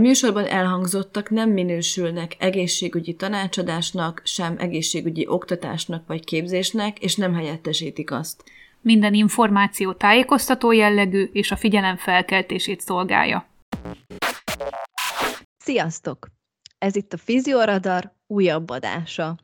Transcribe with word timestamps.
Műsorban 0.00 0.46
elhangzottak 0.46 1.30
nem 1.30 1.50
minősülnek 1.50 2.36
egészségügyi 2.38 3.14
tanácsadásnak, 3.14 4.22
sem 4.24 4.56
egészségügyi 4.58 5.26
oktatásnak 5.28 6.06
vagy 6.06 6.24
képzésnek, 6.24 6.98
és 6.98 7.16
nem 7.16 7.34
helyettesítik 7.34 8.10
azt. 8.10 8.44
Minden 8.80 9.14
információ 9.14 9.92
tájékoztató 9.92 10.72
jellegű 10.72 11.28
és 11.32 11.50
a 11.50 11.56
figyelem 11.56 11.96
felkeltését 11.96 12.80
szolgálja. 12.80 13.48
Sziasztok! 15.58 16.28
Ez 16.78 16.96
itt 16.96 17.12
a 17.12 17.16
Fizioradar 17.16 18.12
újabb 18.26 18.70
adása. 18.70 19.38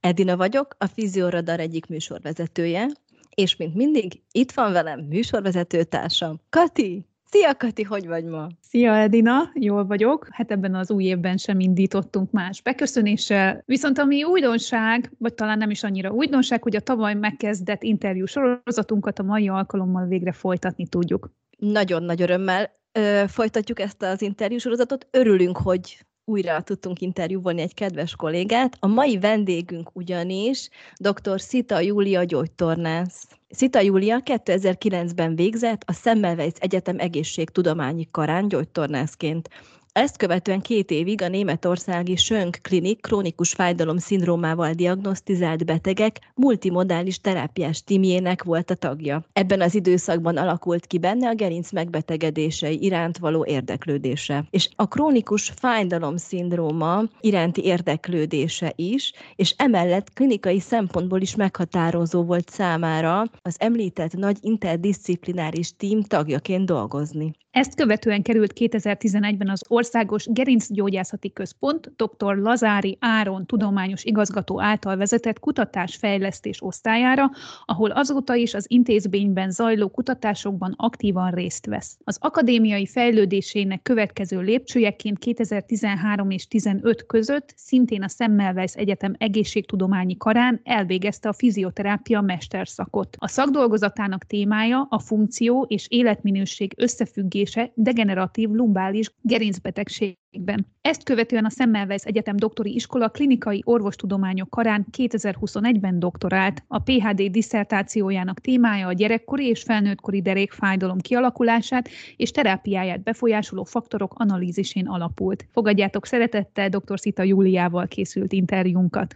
Edina 0.00 0.36
vagyok, 0.36 0.74
a 0.78 0.86
Fizioradar 0.86 1.60
egyik 1.60 1.86
műsorvezetője, 1.86 2.86
és 3.34 3.56
mint 3.56 3.74
mindig, 3.74 4.22
itt 4.32 4.52
van 4.52 4.72
velem 4.72 5.00
műsorvezetőtársam, 5.00 6.40
Kati! 6.50 7.06
Szia, 7.34 7.54
Kati, 7.54 7.82
hogy 7.82 8.06
vagy 8.06 8.24
ma? 8.24 8.46
Szia 8.60 8.96
Edina, 8.96 9.50
jól 9.54 9.86
vagyok. 9.86 10.26
Hát 10.30 10.50
ebben 10.50 10.74
az 10.74 10.90
új 10.90 11.04
évben 11.04 11.36
sem 11.36 11.60
indítottunk 11.60 12.30
más 12.30 12.62
beköszönéssel. 12.62 13.62
Viszont 13.66 13.98
ami 13.98 14.24
újdonság, 14.24 15.12
vagy 15.18 15.34
talán 15.34 15.58
nem 15.58 15.70
is 15.70 15.82
annyira 15.82 16.10
újdonság, 16.10 16.62
hogy 16.62 16.76
a 16.76 16.80
tavaly 16.80 17.14
megkezdett 17.14 17.82
interjú 17.82 18.26
sorozatunkat 18.26 19.18
a 19.18 19.22
mai 19.22 19.48
alkalommal 19.48 20.06
végre 20.06 20.32
folytatni 20.32 20.86
tudjuk. 20.86 21.30
Nagyon 21.58 22.02
nagy 22.02 22.22
örömmel 22.22 22.70
ö, 22.92 23.22
folytatjuk 23.26 23.80
ezt 23.80 24.02
az 24.02 24.22
interjúsorozatot. 24.22 25.06
Örülünk, 25.10 25.56
hogy 25.56 26.06
újra 26.24 26.62
tudtunk 26.62 27.00
interjúvolni 27.00 27.60
egy 27.60 27.74
kedves 27.74 28.16
kollégát. 28.16 28.76
A 28.80 28.86
mai 28.86 29.18
vendégünk 29.18 29.90
ugyanis 29.92 30.68
dr. 30.96 31.40
Szita 31.40 31.80
Júlia 31.80 32.24
gyógytornász. 32.24 33.28
Szita 33.48 33.80
Júlia 33.80 34.20
2009-ben 34.24 35.34
végzett 35.34 35.82
a 35.86 35.92
Semmelweis 35.92 36.52
Egyetem 36.58 36.98
egészségtudományi 36.98 38.08
karán 38.10 38.48
gyógytornászként. 38.48 39.48
Ezt 39.92 40.16
követően 40.16 40.60
két 40.60 40.90
évig 40.90 41.22
a 41.22 41.28
németországi 41.28 42.16
Sönk 42.16 42.58
Klinik 42.62 43.00
krónikus 43.00 43.52
fájdalom 43.52 43.98
szindrómával 43.98 44.72
diagnosztizált 44.72 45.64
betegek 45.64 46.18
multimodális 46.34 47.20
terápiás 47.20 47.82
tímjének 47.82 48.42
volt 48.42 48.70
a 48.70 48.74
tagja. 48.74 49.24
Ebben 49.32 49.60
az 49.60 49.74
időszakban 49.74 50.36
alakult 50.36 50.86
ki 50.86 50.98
benne 50.98 51.28
a 51.28 51.34
gerinc 51.34 51.70
megbetegedései 51.72 52.84
iránt 52.84 53.18
való 53.18 53.44
érdeklődése. 53.46 54.44
És 54.50 54.68
a 54.76 54.88
krónikus 54.88 55.52
fájdalom 55.56 56.16
szindróma 56.16 57.02
iránti 57.20 57.64
érdeklődése 57.64 58.72
is, 58.76 59.12
és 59.36 59.54
emellett 59.56 60.12
klinikai 60.12 60.60
szempontból 60.60 61.20
is 61.20 61.36
meghatározó 61.36 62.22
volt 62.22 62.50
számára 62.50 63.24
az 63.42 63.56
említett 63.58 64.12
nagy 64.12 64.36
interdisziplináris 64.40 65.76
tím 65.76 66.02
tagjaként 66.02 66.66
dolgozni. 66.66 67.32
Ezt 67.52 67.74
követően 67.74 68.22
került 68.22 68.52
2011-ben 68.60 69.48
az 69.48 69.64
Országos 69.68 70.26
Gerincgyógyászati 70.30 71.32
Központ 71.32 71.92
dr. 71.96 72.36
Lazári 72.36 72.96
Áron 73.00 73.46
tudományos 73.46 74.04
igazgató 74.04 74.60
által 74.60 74.96
vezetett 74.96 75.38
kutatásfejlesztés 75.38 76.62
osztályára, 76.62 77.30
ahol 77.64 77.90
azóta 77.90 78.34
is 78.34 78.54
az 78.54 78.64
intézményben 78.68 79.50
zajló 79.50 79.88
kutatásokban 79.88 80.74
aktívan 80.76 81.30
részt 81.30 81.66
vesz. 81.66 81.98
Az 82.04 82.16
akadémiai 82.20 82.86
fejlődésének 82.86 83.82
következő 83.82 84.40
lépcsőjeként 84.40 85.18
2013 85.18 86.30
és 86.30 86.46
15 86.46 87.06
között 87.06 87.52
szintén 87.56 88.02
a 88.02 88.08
Semmelweis 88.08 88.74
Egyetem 88.74 89.14
egészségtudományi 89.18 90.16
karán 90.16 90.60
elvégezte 90.64 91.28
a 91.28 91.32
fizioterápia 91.32 92.20
mesterszakot. 92.20 93.16
A 93.18 93.28
szakdolgozatának 93.28 94.24
témája 94.24 94.86
a 94.90 94.98
funkció 94.98 95.64
és 95.68 95.86
életminőség 95.88 96.74
összefüggése 96.76 97.40
kezelése 97.42 97.72
degeneratív 97.74 98.48
lumbális 98.48 99.10
gerincbetegségben. 99.20 100.66
Ezt 100.80 101.02
követően 101.02 101.44
a 101.44 101.50
Semmelweis 101.50 102.02
Egyetem 102.02 102.36
doktori 102.36 102.74
iskola 102.74 103.08
klinikai 103.08 103.62
orvostudományok 103.64 104.50
karán 104.50 104.86
2021-ben 104.96 105.98
doktorált. 105.98 106.62
A 106.68 106.78
PhD 106.78 107.30
disszertációjának 107.30 108.40
témája 108.40 108.86
a 108.86 108.92
gyerekkori 108.92 109.46
és 109.46 109.62
felnőttkori 109.62 110.22
derékfájdalom 110.22 110.98
kialakulását 110.98 111.88
és 112.16 112.30
terápiáját 112.30 113.02
befolyásoló 113.02 113.64
faktorok 113.64 114.14
analízisén 114.16 114.86
alapult. 114.86 115.46
Fogadjátok 115.52 116.06
szeretettel 116.06 116.68
dr. 116.68 117.00
Szita 117.00 117.22
Júliával 117.22 117.86
készült 117.86 118.32
interjúnkat. 118.32 119.14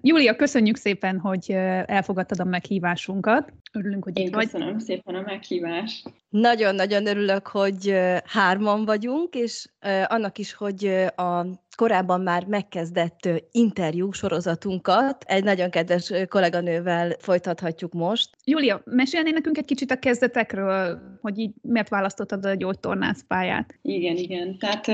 Júlia, 0.00 0.36
köszönjük 0.36 0.76
szépen, 0.76 1.18
hogy 1.18 1.50
elfogadtad 1.86 2.40
a 2.40 2.44
meghívásunkat. 2.44 3.52
Örülünk, 3.72 4.04
hogy 4.04 4.18
Én 4.18 4.26
itt 4.26 4.34
vagy. 4.34 4.50
köszönöm 4.50 4.78
szépen 4.78 5.14
a 5.14 5.20
meghívást. 5.20 6.12
Nagyon-nagyon 6.28 7.06
örülök, 7.06 7.46
hogy 7.46 7.94
hárman 8.24 8.84
vagyunk, 8.84 9.34
és 9.34 9.68
annak 10.06 10.38
is, 10.38 10.54
hogy 10.54 10.84
a 11.16 11.46
korábban 11.76 12.20
már 12.20 12.44
megkezdett 12.46 13.28
interjú 13.50 14.12
sorozatunkat 14.12 15.24
egy 15.26 15.44
nagyon 15.44 15.70
kedves 15.70 16.12
kolléganővel 16.28 17.10
folytathatjuk 17.18 17.92
most. 17.92 18.30
Júlia, 18.44 18.82
mesélnél 18.84 19.32
nekünk 19.32 19.58
egy 19.58 19.64
kicsit 19.64 19.90
a 19.90 19.98
kezdetekről, 19.98 21.00
hogy 21.20 21.38
így 21.38 21.54
miért 21.62 21.88
választottad 21.88 22.44
a 22.44 22.54
gyógytornász 22.54 23.24
pályát? 23.28 23.78
Igen, 23.82 24.16
igen. 24.16 24.58
Tehát 24.58 24.86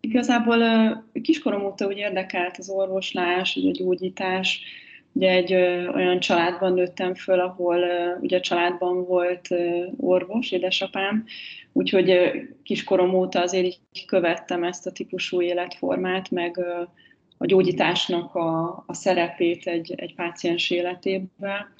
igazából 0.00 0.58
kiskorom 1.22 1.64
óta 1.64 1.86
úgy 1.86 1.96
érdekelt 1.96 2.56
az 2.58 2.68
orvoslás, 2.68 3.56
ugye 3.56 3.68
a 3.68 3.72
gyógyítás. 3.72 4.62
Ugye 5.12 5.30
egy 5.30 5.54
olyan 5.94 6.20
családban 6.20 6.72
nőttem 6.72 7.14
föl, 7.14 7.40
ahol 7.40 7.84
ugye 8.20 8.36
a 8.36 8.40
családban 8.40 9.04
volt 9.04 9.48
orvos, 9.96 10.50
édesapám, 10.50 11.24
úgyhogy 11.72 12.10
uh, 12.10 12.36
kiskorom 12.62 13.14
óta 13.14 13.40
azért 13.40 13.64
így 13.64 14.04
követtem 14.06 14.64
ezt 14.64 14.86
a 14.86 14.92
típusú 14.92 15.42
életformát, 15.42 16.30
meg 16.30 16.58
a 17.38 17.46
gyógyításnak 17.46 18.34
a, 18.34 18.84
a 18.86 18.94
szerepét 18.94 19.66
egy, 19.66 19.94
egy 19.96 20.14
páciens 20.14 20.70
életében. 20.70 21.78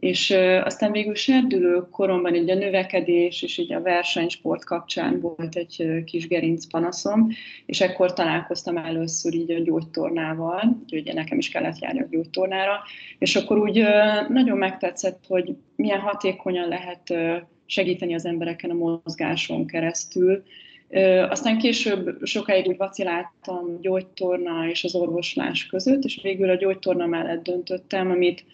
És 0.00 0.30
aztán 0.64 0.92
végül 0.92 1.14
serdülő 1.14 1.86
koromban 1.90 2.34
így 2.34 2.50
a 2.50 2.54
növekedés 2.54 3.42
és 3.42 3.58
így 3.58 3.72
a 3.72 3.80
versenysport 3.80 4.64
kapcsán 4.64 5.20
volt 5.20 5.56
egy 5.56 6.04
kis 6.04 6.28
gerinc 6.28 6.66
panaszom, 6.66 7.28
és 7.66 7.80
ekkor 7.80 8.12
találkoztam 8.12 8.76
először 8.76 9.34
így 9.34 9.50
a 9.50 9.62
gyógytornával, 9.62 10.78
úgyhogy 10.82 11.14
nekem 11.14 11.38
is 11.38 11.48
kellett 11.48 11.78
járni 11.78 12.00
a 12.00 12.06
gyógytornára, 12.10 12.80
és 13.18 13.36
akkor 13.36 13.58
úgy 13.58 13.84
nagyon 14.28 14.58
megtetszett, 14.58 15.24
hogy 15.28 15.56
milyen 15.76 16.00
hatékonyan 16.00 16.68
lehet 16.68 17.14
segíteni 17.66 18.14
az 18.14 18.26
embereken 18.26 18.70
a 18.70 18.74
mozgáson 18.74 19.66
keresztül, 19.66 20.42
Aztán 21.28 21.58
később 21.58 22.18
sokáig 22.22 22.66
úgy 22.66 22.76
vaciláltam 22.76 23.80
gyógytorna 23.80 24.68
és 24.68 24.84
az 24.84 24.94
orvoslás 24.94 25.66
között, 25.66 26.04
és 26.04 26.18
végül 26.22 26.50
a 26.50 26.54
gyógytorna 26.54 27.06
mellett 27.06 27.42
döntöttem, 27.42 28.10
amit 28.10 28.44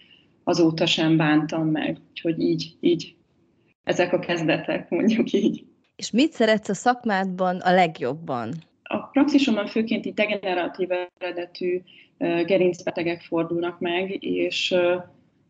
azóta 0.50 0.86
sem 0.86 1.16
bántam 1.16 1.68
meg. 1.68 1.98
Úgyhogy 2.10 2.40
így, 2.40 2.76
így 2.80 3.14
ezek 3.84 4.12
a 4.12 4.18
kezdetek, 4.18 4.90
mondjuk 4.90 5.32
így. 5.32 5.64
És 5.96 6.10
mit 6.10 6.32
szeretsz 6.32 6.68
a 6.68 6.74
szakmádban 6.74 7.56
a 7.56 7.72
legjobban? 7.72 8.52
A 8.82 8.96
praxisomban 8.98 9.66
főként 9.66 10.06
így 10.06 10.14
degeneratív 10.14 10.88
eredetű 11.18 11.80
gerincbetegek 12.18 13.22
fordulnak 13.22 13.80
meg, 13.80 14.24
és 14.24 14.74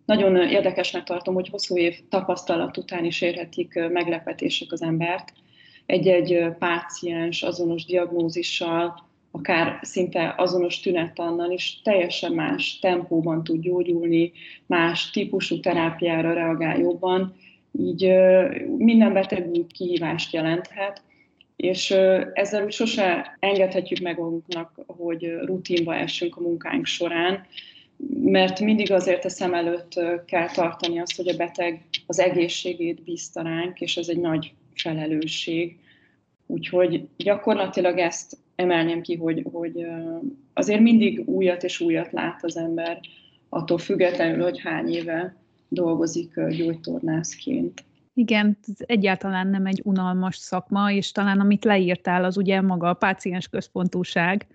nagyon 0.05 0.37
érdekesnek 0.37 1.02
tartom, 1.02 1.35
hogy 1.35 1.49
hosszú 1.49 1.76
év 1.76 1.94
tapasztalat 2.08 2.76
után 2.76 3.05
is 3.05 3.20
érhetik 3.20 3.75
meglepetések 3.75 4.73
az 4.73 4.82
embert. 4.82 5.32
Egy-egy 5.87 6.56
páciens 6.58 7.43
azonos 7.43 7.85
diagnózissal, 7.85 9.09
akár 9.30 9.78
szinte 9.82 10.34
azonos 10.36 10.80
tünetannal 10.80 11.50
is 11.50 11.80
teljesen 11.84 12.32
más 12.32 12.78
tempóban 12.78 13.44
tud 13.44 13.60
gyógyulni, 13.60 14.32
más 14.66 15.10
típusú 15.10 15.60
terápiára 15.60 16.32
reagál 16.32 16.78
jobban, 16.78 17.34
így 17.72 18.12
minden 18.76 19.12
beteg 19.12 19.48
új 19.48 19.66
kihívást 19.66 20.32
jelenthet, 20.32 21.02
és 21.56 21.90
ezzel 22.32 22.64
úgy 22.64 22.72
sose 22.72 23.36
engedhetjük 23.40 24.00
meg 24.00 24.18
magunknak, 24.18 24.80
hogy 24.86 25.34
rutinba 25.44 25.94
essünk 25.94 26.36
a 26.36 26.40
munkánk 26.40 26.86
során, 26.86 27.46
mert 28.22 28.60
mindig 28.60 28.92
azért 28.92 29.24
a 29.24 29.28
szem 29.28 29.54
előtt 29.54 30.00
kell 30.26 30.50
tartani 30.50 30.98
azt, 30.98 31.16
hogy 31.16 31.28
a 31.28 31.36
beteg 31.36 31.84
az 32.06 32.18
egészségét 32.18 33.02
bízta 33.02 33.42
ránk, 33.42 33.80
és 33.80 33.96
ez 33.96 34.08
egy 34.08 34.20
nagy 34.20 34.52
felelősség. 34.74 35.78
Úgyhogy 36.46 37.08
gyakorlatilag 37.16 37.98
ezt 37.98 38.36
emelném 38.60 39.00
ki, 39.00 39.16
hogy, 39.16 39.46
hogy 39.52 39.86
azért 40.54 40.80
mindig 40.80 41.28
újat 41.28 41.62
és 41.62 41.80
újat 41.80 42.12
lát 42.12 42.44
az 42.44 42.56
ember 42.56 43.00
attól 43.48 43.78
függetlenül, 43.78 44.42
hogy 44.42 44.60
hány 44.60 44.88
éve 44.88 45.36
dolgozik 45.68 46.40
gyógytornászként. 46.48 47.84
Igen, 48.14 48.58
ez 48.66 48.74
egyáltalán 48.78 49.46
nem 49.46 49.66
egy 49.66 49.80
unalmas 49.84 50.36
szakma, 50.36 50.92
és 50.92 51.12
talán 51.12 51.40
amit 51.40 51.64
leírtál, 51.64 52.24
az 52.24 52.36
ugye 52.36 52.60
maga 52.60 52.88
a 52.88 52.94
páciens 52.94 53.48
központúság. 53.48 54.46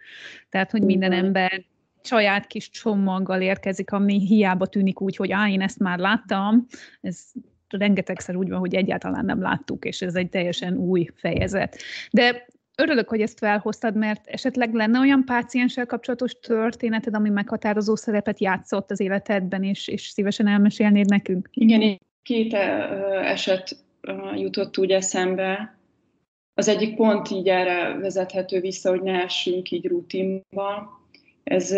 Tehát, 0.50 0.72
hogy 0.72 0.82
minden 0.82 1.12
ember 1.12 1.66
saját 2.02 2.48
kis 2.48 2.70
csomaggal 2.70 3.42
érkezik, 3.42 3.92
ami 3.92 4.20
hiába 4.20 4.66
tűnik 4.66 5.02
úgy, 5.02 5.16
hogy 5.16 5.32
á, 5.32 5.50
én 5.50 5.62
ezt 5.62 5.80
már 5.80 6.00
láttam, 6.00 6.66
ez 7.02 7.20
rengetegszer 7.70 8.36
úgy 8.36 8.50
van, 8.50 8.60
hogy 8.60 8.76
egyáltalán 8.76 9.26
nem 9.26 9.42
láttuk, 9.42 9.86
és 9.86 10.02
ez 10.02 10.16
egy 10.16 10.30
teljesen 10.30 10.78
új 10.78 11.08
fejezet. 11.16 11.78
De 12.12 12.46
örülök, 12.78 13.10
hogy 13.10 13.22
ezt 13.22 13.38
felhoztad, 13.38 13.96
mert 13.96 14.28
esetleg 14.28 14.74
lenne 14.74 15.00
olyan 15.00 15.26
pácienssel 15.26 15.86
kapcsolatos 15.86 16.32
történeted, 16.40 17.16
ami 17.16 17.30
meghatározó 17.30 17.96
szerepet 17.96 18.40
játszott 18.40 18.92
az 18.92 19.00
életedben, 19.00 19.64
és, 19.64 19.88
és 19.88 20.02
szívesen 20.02 20.48
elmesélnéd 20.48 21.10
nekünk? 21.10 21.50
Igen, 21.54 22.00
két 22.22 22.54
eset 23.24 23.78
jutott 24.36 24.78
úgy 24.78 24.92
eszembe. 24.92 25.78
Az 26.54 26.68
egyik 26.68 26.96
pont 26.96 27.30
így 27.30 27.48
erre 27.48 27.98
vezethető 27.98 28.60
vissza, 28.60 28.90
hogy 28.90 29.02
ne 29.02 29.24
essünk 29.24 29.72
így 29.72 29.86
rutinba. 29.86 31.00
Ez 31.46 31.76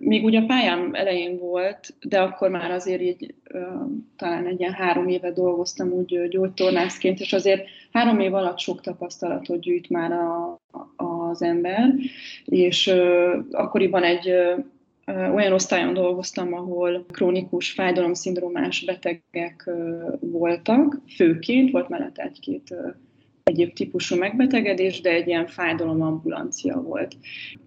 még 0.00 0.24
ugye 0.24 0.40
a 0.40 0.46
pályám 0.46 0.90
elején 0.94 1.38
volt, 1.38 1.94
de 2.02 2.20
akkor 2.20 2.50
már 2.50 2.70
azért 2.70 3.00
így 3.00 3.34
talán 4.16 4.46
egy 4.46 4.60
ilyen 4.60 4.72
három 4.72 5.08
éve 5.08 5.32
dolgoztam 5.32 5.92
úgy 5.92 6.28
gyógytornászként, 6.28 7.20
és 7.20 7.32
azért 7.32 7.66
három 7.92 8.20
év 8.20 8.34
alatt 8.34 8.58
sok 8.58 8.80
tapasztalatot 8.80 9.60
gyűjt 9.60 9.88
már 9.88 10.12
a, 10.12 10.60
az 10.96 11.42
ember, 11.42 11.94
és 12.44 12.94
akkoriban 13.50 14.02
egy 14.02 14.34
olyan 15.06 15.52
osztályon 15.52 15.94
dolgoztam, 15.94 16.54
ahol 16.54 17.04
krónikus 17.08 17.70
fájdalomszindrómás 17.70 18.84
betegek 18.84 19.70
voltak, 20.20 21.00
főként, 21.16 21.70
volt 21.70 21.88
mellett 21.88 22.18
egy-két 22.18 22.74
egyéb 23.50 23.72
típusú 23.72 24.16
megbetegedés, 24.16 25.00
de 25.00 25.10
egy 25.10 25.26
ilyen 25.26 25.46
fájdalomambulancia 25.46 26.80
volt. 26.80 27.16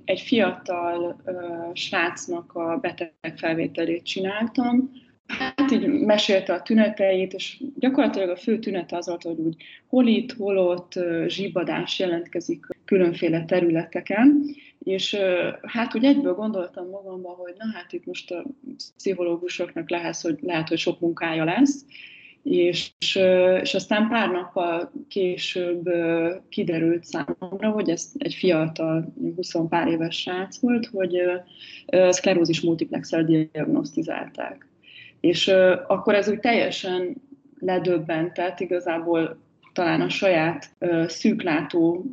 Egy 0.06 0.20
fiatal 0.20 1.22
srácnak 1.74 2.54
a 2.54 2.78
beteg 2.82 3.34
felvételét 3.36 4.04
csináltam, 4.04 4.92
Hát 5.28 5.72
így 5.72 5.88
mesélte 5.88 6.54
a 6.54 6.62
tüneteit, 6.62 7.34
és 7.34 7.64
gyakorlatilag 7.76 8.30
a 8.30 8.36
fő 8.36 8.60
tünete 8.60 8.98
az 8.98 9.08
volt, 9.08 9.24
hogy 9.24 9.40
úgy 9.40 9.56
hol 9.88 10.08
itt, 10.08 10.32
hol 10.32 10.58
ott 10.58 11.00
zsibbadás 11.28 12.00
jelentkezik 12.00 12.66
különféle 12.86 13.46
területeken, 13.46 14.44
és 14.80 15.18
hát 15.62 15.96
úgy 15.96 16.04
egyből 16.04 16.34
gondoltam 16.34 16.90
magamba, 16.90 17.30
hogy 17.30 17.54
na 17.58 17.66
hát 17.74 17.94
itt 17.94 18.06
most 18.06 18.32
a 18.32 18.46
pszichológusoknak 18.98 19.90
lehet, 19.90 20.22
hogy, 20.22 20.40
lehet, 20.42 20.68
hogy 20.68 20.78
sok 20.78 21.00
munkája 21.00 21.44
lesz, 21.44 21.86
és, 22.44 22.92
és 23.62 23.74
aztán 23.74 24.10
pár 24.10 24.30
nappal 24.30 24.92
később 25.08 25.90
kiderült 26.50 27.04
számomra, 27.04 27.70
hogy 27.70 27.90
ez 27.90 28.12
egy 28.18 28.34
fiatal, 28.34 29.14
20 29.36 29.52
pár 29.70 29.88
éves 29.88 30.16
srác 30.20 30.60
volt, 30.60 30.86
hogy 30.86 31.22
szklerózis 32.10 32.62
multiplexel 32.62 33.24
diagnosztizálták. 33.24 34.68
És 35.20 35.48
akkor 35.88 36.16
ez 36.16 36.30
úgy 36.30 36.40
teljesen 36.40 37.16
ledöbbentett, 37.60 38.60
igazából 38.60 39.38
talán 39.74 40.02
a 40.02 40.10
saját 40.10 40.76
szűklátó 41.08 42.06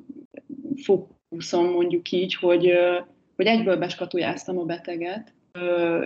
fókuszom 0.82 1.70
mondjuk 1.70 2.10
így, 2.10 2.34
hogy, 2.34 2.72
hogy 3.36 3.46
egyből 3.46 3.76
beskatujáztam 3.76 4.58
a 4.58 4.64
beteget, 4.64 5.32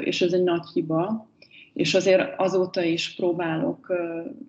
és 0.05 0.23
ez 0.23 0.32
egy 0.32 0.43
nagy 0.43 0.67
hiba, 0.73 1.29
és 1.75 1.94
azért 1.94 2.32
azóta 2.37 2.82
is 2.82 3.15
próbálok, 3.15 3.93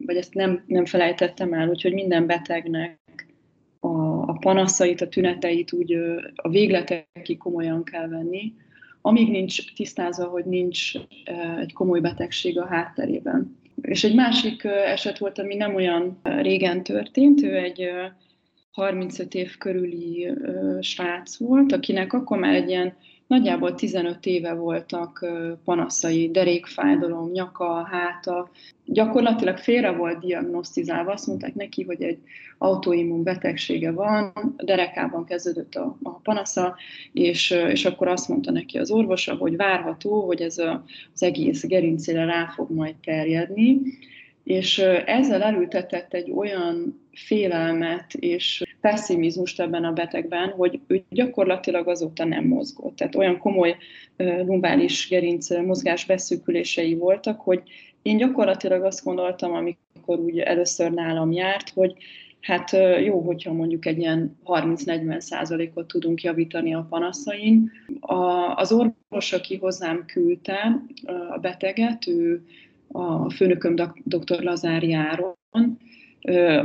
vagy 0.05 0.15
ezt 0.15 0.33
nem, 0.33 0.63
nem 0.67 0.85
felejtettem 0.85 1.53
el, 1.53 1.69
úgyhogy 1.69 1.93
minden 1.93 2.25
betegnek 2.25 2.99
a, 3.79 4.21
a 4.29 4.37
panaszait, 4.39 5.01
a 5.01 5.07
tüneteit 5.07 5.73
úgy 5.73 5.97
a 6.35 6.49
végletekig 6.49 7.37
komolyan 7.37 7.83
kell 7.83 8.07
venni, 8.07 8.53
amíg 9.01 9.29
nincs 9.29 9.73
tisztázva, 9.75 10.25
hogy 10.25 10.45
nincs 10.45 10.91
egy 11.59 11.73
komoly 11.73 11.99
betegség 11.99 12.59
a 12.59 12.65
hátterében. 12.65 13.57
És 13.81 14.03
egy 14.03 14.15
másik 14.15 14.63
eset 14.63 15.17
volt, 15.17 15.39
ami 15.39 15.55
nem 15.55 15.75
olyan 15.75 16.19
régen 16.23 16.83
történt, 16.83 17.41
ő 17.41 17.55
egy 17.55 17.89
35 18.71 19.33
év 19.33 19.57
körüli 19.57 20.31
srác 20.81 21.37
volt, 21.37 21.71
akinek 21.71 22.13
akkor 22.13 22.37
már 22.37 22.53
egy 22.55 22.69
ilyen 22.69 22.93
Nagyjából 23.27 23.75
15 23.75 24.25
éve 24.25 24.53
voltak 24.53 25.25
panaszai, 25.63 26.31
derékfájdalom, 26.31 27.31
nyaka, 27.31 27.83
háta. 27.83 28.49
Gyakorlatilag 28.85 29.57
félre 29.57 29.91
volt 29.91 30.19
diagnosztizálva, 30.19 31.11
azt 31.11 31.27
mondták 31.27 31.53
neki, 31.55 31.83
hogy 31.83 32.01
egy 32.01 32.19
autoimmun 32.57 33.23
betegsége 33.23 33.91
van, 33.91 34.33
derekában 34.57 35.25
kezdődött 35.25 35.75
a, 35.75 35.97
a 36.03 36.09
panasza, 36.09 36.75
és, 37.13 37.51
és 37.51 37.85
akkor 37.85 38.07
azt 38.07 38.29
mondta 38.29 38.51
neki 38.51 38.77
az 38.77 38.91
orvosa, 38.91 39.35
hogy 39.35 39.55
várható, 39.55 40.25
hogy 40.25 40.41
ez 40.41 40.57
a, 40.57 40.83
az 41.13 41.23
egész 41.23 41.65
gerincére 41.67 42.25
rá 42.25 42.45
fog 42.55 42.71
majd 42.71 42.95
terjedni, 42.95 43.81
és 44.43 44.77
ezzel 45.05 45.41
elültetett 45.41 46.13
egy 46.13 46.31
olyan 46.31 47.04
félelmet 47.15 48.13
és 48.13 48.63
pessimizmust 48.81 49.59
ebben 49.59 49.83
a 49.83 49.91
betegben, 49.91 50.49
hogy 50.49 50.79
ő 50.87 51.03
gyakorlatilag 51.09 51.87
azóta 51.87 52.25
nem 52.25 52.43
mozgott. 52.43 52.95
Tehát 52.95 53.15
olyan 53.15 53.37
komoly 53.37 53.75
lumbális 54.17 55.07
gerinc 55.09 55.49
mozgás 55.49 56.05
beszűkülései 56.05 56.95
voltak, 56.95 57.41
hogy 57.41 57.61
én 58.01 58.17
gyakorlatilag 58.17 58.83
azt 58.83 59.03
gondoltam, 59.03 59.53
amikor 59.53 60.19
úgy 60.19 60.39
először 60.39 60.91
nálam 60.91 61.31
járt, 61.31 61.69
hogy 61.69 61.93
hát 62.41 62.71
jó, 63.03 63.19
hogyha 63.19 63.53
mondjuk 63.53 63.85
egy 63.85 63.97
ilyen 63.97 64.37
30-40 64.45 65.19
százalékot 65.19 65.87
tudunk 65.87 66.21
javítani 66.21 66.73
a 66.73 66.87
panaszain. 66.89 67.71
A, 67.99 68.15
az 68.55 68.71
orvos, 68.71 69.33
aki 69.33 69.57
hozzám 69.57 70.05
küldte 70.05 70.81
a 71.29 71.37
beteget, 71.37 72.07
ő 72.07 72.45
a 72.91 73.29
főnököm 73.29 73.75
dr. 74.03 74.43
Lazári 74.43 74.93
Áron, 74.93 75.77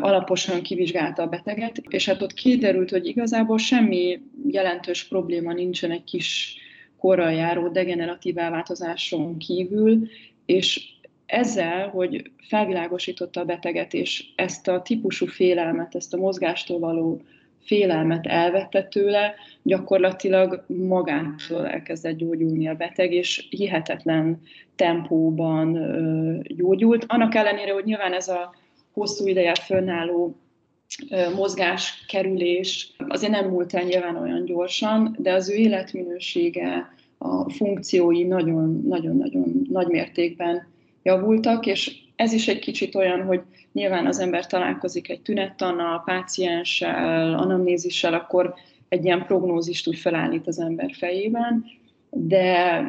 alaposan 0.01 0.63
kivizsgálta 0.63 1.23
a 1.23 1.27
beteget, 1.27 1.83
és 1.89 2.07
hát 2.07 2.23
ott 2.23 2.35
kiderült, 2.35 2.91
hogy 2.91 3.07
igazából 3.07 3.59
semmi 3.59 4.21
jelentős 4.51 5.05
probléma 5.05 5.53
nincsen 5.53 5.91
egy 5.91 6.05
kis 6.05 6.57
korral 6.99 7.33
járó 7.33 7.69
degeneratív 7.69 8.39
elváltozáson 8.39 9.39
kívül, 9.39 10.09
és 10.47 10.89
ezzel, 11.27 11.89
hogy 11.89 12.31
felvilágosította 12.49 13.41
a 13.41 13.45
beteget, 13.45 13.95
és 13.95 14.25
ezt 14.35 14.69
a 14.69 14.83
típusú 14.83 15.27
félelmet, 15.27 15.95
ezt 15.95 16.15
a 16.15 16.17
mozgástól 16.17 16.79
való 16.79 17.21
félelmet 17.65 18.27
elvette 18.27 18.83
tőle, 18.83 19.35
gyakorlatilag 19.63 20.65
magától 20.67 21.67
elkezdett 21.67 22.17
gyógyulni 22.17 22.69
a 22.69 22.75
beteg, 22.75 23.13
és 23.13 23.47
hihetetlen 23.51 24.41
tempóban 24.77 25.79
gyógyult. 26.43 27.05
Annak 27.09 27.35
ellenére, 27.35 27.73
hogy 27.73 27.85
nyilván 27.85 28.13
ez 28.13 28.29
a 28.29 28.55
hosszú 29.01 29.27
ideje 29.27 29.55
fönnálló 29.55 30.37
mozgás, 31.35 32.05
kerülés 32.09 32.93
azért 33.09 33.33
nem 33.33 33.49
múlt 33.49 33.75
el 33.75 33.83
nyilván 33.83 34.17
olyan 34.17 34.45
gyorsan, 34.45 35.17
de 35.19 35.33
az 35.33 35.51
ő 35.51 35.55
életminősége, 35.55 36.95
a 37.19 37.51
funkciói 37.51 38.23
nagyon-nagyon-nagyon 38.23 39.67
nagy 39.71 39.87
mértékben 39.87 40.67
javultak, 41.03 41.67
és 41.67 41.97
ez 42.17 42.33
is 42.33 42.49
egy 42.49 42.59
kicsit 42.59 42.95
olyan, 42.95 43.23
hogy 43.23 43.41
nyilván 43.73 44.07
az 44.07 44.19
ember 44.19 44.47
találkozik 44.47 45.09
egy 45.09 45.21
tünettannal, 45.21 46.03
pácienssel, 46.05 47.35
anamnézissel, 47.35 48.15
akkor 48.15 48.55
egy 48.89 49.05
ilyen 49.05 49.25
prognózist 49.27 49.89
úgy 49.89 49.99
felállít 49.99 50.47
az 50.47 50.61
ember 50.61 50.91
fejében, 50.93 51.65
de 52.11 52.85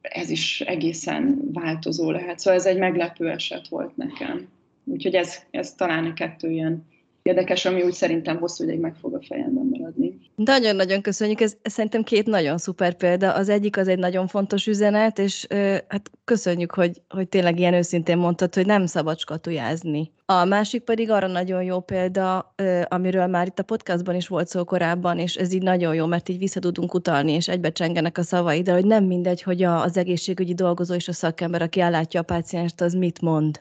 ez 0.00 0.30
is 0.30 0.60
egészen 0.60 1.50
változó 1.52 2.10
lehet. 2.10 2.38
Szóval 2.38 2.58
ez 2.58 2.66
egy 2.66 2.78
meglepő 2.78 3.28
eset 3.28 3.68
volt 3.68 3.96
nekem. 3.96 4.48
Úgyhogy 4.84 5.14
ez, 5.14 5.34
ez 5.50 5.74
talán 5.74 6.04
a 6.04 6.12
kettő 6.12 6.50
ilyen 6.50 6.90
érdekes, 7.22 7.64
ami 7.64 7.82
úgy 7.82 7.92
szerintem 7.92 8.38
hosszú 8.38 8.64
ideig 8.64 8.80
meg 8.80 8.94
fog 8.94 9.14
a 9.14 9.20
fejemben 9.28 9.66
maradni. 9.70 10.18
Nagyon-nagyon 10.34 11.00
köszönjük, 11.00 11.40
ez, 11.40 11.56
szerintem 11.62 12.02
két 12.02 12.26
nagyon 12.26 12.58
szuper 12.58 12.94
példa. 12.94 13.34
Az 13.34 13.48
egyik 13.48 13.76
az 13.76 13.88
egy 13.88 13.98
nagyon 13.98 14.26
fontos 14.26 14.66
üzenet, 14.66 15.18
és 15.18 15.46
hát 15.88 16.10
köszönjük, 16.24 16.74
hogy, 16.74 17.02
hogy 17.08 17.28
tényleg 17.28 17.58
ilyen 17.58 17.74
őszintén 17.74 18.16
mondtad, 18.16 18.54
hogy 18.54 18.66
nem 18.66 18.86
szabad 18.86 19.18
skatujázni. 19.18 20.10
A 20.26 20.44
másik 20.44 20.82
pedig 20.82 21.10
arra 21.10 21.26
nagyon 21.26 21.62
jó 21.62 21.80
példa, 21.80 22.54
amiről 22.88 23.26
már 23.26 23.46
itt 23.46 23.58
a 23.58 23.62
podcastban 23.62 24.14
is 24.14 24.28
volt 24.28 24.48
szó 24.48 24.64
korábban, 24.64 25.18
és 25.18 25.34
ez 25.34 25.52
így 25.54 25.62
nagyon 25.62 25.94
jó, 25.94 26.06
mert 26.06 26.28
így 26.28 26.38
vissza 26.38 26.60
tudunk 26.60 26.94
utalni, 26.94 27.32
és 27.32 27.48
egybecsengenek 27.48 28.18
a 28.18 28.22
szavai, 28.22 28.62
de 28.62 28.72
hogy 28.72 28.86
nem 28.86 29.04
mindegy, 29.04 29.42
hogy 29.42 29.62
az 29.62 29.96
egészségügyi 29.96 30.54
dolgozó 30.54 30.94
és 30.94 31.08
a 31.08 31.12
szakember, 31.12 31.62
aki 31.62 31.80
ellátja 31.80 32.20
a 32.20 32.24
pácienst, 32.24 32.80
az 32.80 32.92
mit 32.94 33.20
mond. 33.20 33.60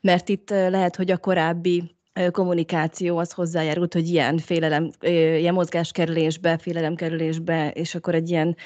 Mert 0.00 0.28
itt 0.28 0.50
lehet, 0.50 0.96
hogy 0.96 1.10
a 1.10 1.16
korábbi 1.16 1.94
kommunikáció 2.30 3.16
az 3.18 3.32
hozzájárult, 3.32 3.92
hogy 3.92 4.08
ilyen 4.08 4.38
félelem, 4.38 4.90
ilyen 5.00 5.54
mozgáskerülésbe, 5.54 6.58
félelemkerülésbe, 6.58 7.70
és 7.70 7.94
akkor 7.94 8.14
egy 8.14 8.30
ilyen, 8.30 8.56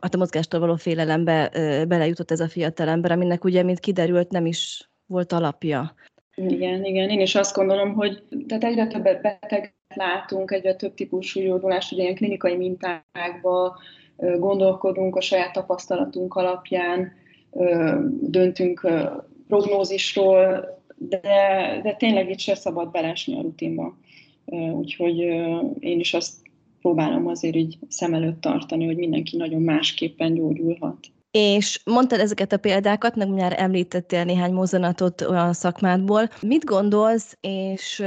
hát 0.00 0.14
a 0.14 0.18
mozgástól 0.18 0.60
való 0.60 0.76
félelembe 0.76 1.50
belejutott 1.88 2.30
ez 2.30 2.40
a 2.40 2.48
fiatal 2.48 2.88
ember, 2.88 3.12
aminek 3.12 3.44
ugye, 3.44 3.62
mint 3.62 3.80
kiderült, 3.80 4.30
nem 4.30 4.46
is 4.46 4.90
volt 5.06 5.32
alapja. 5.32 5.94
Igen, 6.34 6.84
igen, 6.84 7.08
én 7.08 7.20
is 7.20 7.34
azt 7.34 7.54
gondolom, 7.54 7.94
hogy 7.94 8.22
tehát 8.48 8.64
egyre 8.64 8.86
több 8.86 9.02
beteg 9.02 9.74
látunk, 9.94 10.50
egyre 10.50 10.74
több 10.74 10.94
típusú 10.94 11.40
gyógyulást, 11.40 11.92
ugye 11.92 12.02
ilyen 12.02 12.14
klinikai 12.14 12.56
mintákba 12.56 13.78
gondolkodunk 14.16 15.16
a 15.16 15.20
saját 15.20 15.52
tapasztalatunk 15.52 16.34
alapján, 16.34 17.12
döntünk 18.20 18.88
prognózisról, 19.48 20.79
de, 21.08 21.80
de 21.82 21.94
tényleg 21.98 22.30
itt 22.30 22.38
se 22.38 22.54
szabad 22.54 22.90
belesni 22.90 23.38
a 23.38 23.42
rutinba. 23.42 23.98
Úgyhogy 24.72 25.18
én 25.78 26.00
is 26.00 26.14
azt 26.14 26.36
próbálom 26.80 27.26
azért 27.26 27.56
így 27.56 27.78
szem 27.88 28.14
előtt 28.14 28.40
tartani, 28.40 28.84
hogy 28.84 28.96
mindenki 28.96 29.36
nagyon 29.36 29.62
másképpen 29.62 30.34
gyógyulhat. 30.34 30.98
És 31.30 31.80
mondtad 31.84 32.20
ezeket 32.20 32.52
a 32.52 32.56
példákat, 32.56 33.16
meg 33.16 33.28
már 33.28 33.54
említettél 33.58 34.24
néhány 34.24 34.52
mozzanatot 34.52 35.20
olyan 35.20 35.52
szakmádból. 35.52 36.28
Mit 36.40 36.64
gondolsz, 36.64 37.36
és 37.40 38.02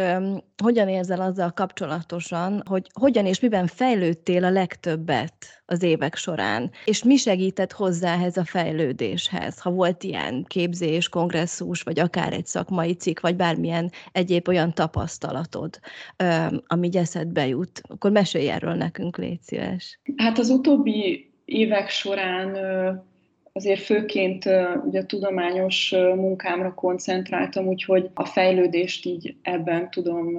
hogyan 0.64 0.90
érzel 0.90 1.22
azzal 1.22 1.52
kapcsolatosan, 1.52 2.64
hogy 2.66 2.88
hogyan 3.00 3.26
és 3.26 3.40
miben 3.40 3.68
fejlődtél 3.68 4.44
a 4.44 4.50
legtöbbet 4.50 5.34
az 5.66 5.84
évek 5.84 6.16
során, 6.16 6.72
és 6.86 7.04
mi 7.04 7.16
segített 7.16 7.72
hozzá 7.72 8.14
ehhez 8.14 8.38
a 8.38 8.46
fejlődéshez? 8.46 9.60
Ha 9.60 9.70
volt 9.70 10.04
ilyen 10.04 10.46
képzés, 10.48 11.10
kongresszus, 11.10 11.82
vagy 11.82 12.00
akár 12.00 12.34
egy 12.34 12.46
szakmai 12.46 12.94
cikk, 12.94 13.20
vagy 13.20 13.36
bármilyen 13.36 13.92
egyéb 14.12 14.48
olyan 14.48 14.74
tapasztalatod, 14.74 15.80
ami 16.68 16.90
eszedbe 16.94 17.48
jut, 17.48 17.82
akkor 17.88 18.12
mesélj 18.12 18.50
erről 18.50 18.74
nekünk, 18.74 19.18
légy 19.18 19.42
szíves. 19.42 20.00
Hát 20.16 20.38
az 20.38 20.50
utóbbi 20.50 21.32
évek 21.46 21.90
során 21.90 22.58
azért 23.54 23.82
főként 23.82 24.50
ugye 24.86 25.06
tudományos 25.06 25.92
munkámra 26.16 26.74
koncentráltam, 26.74 27.68
úgyhogy 27.68 28.10
a 28.14 28.26
fejlődést 28.26 29.06
így 29.06 29.36
ebben 29.42 29.90
tudom 29.90 30.38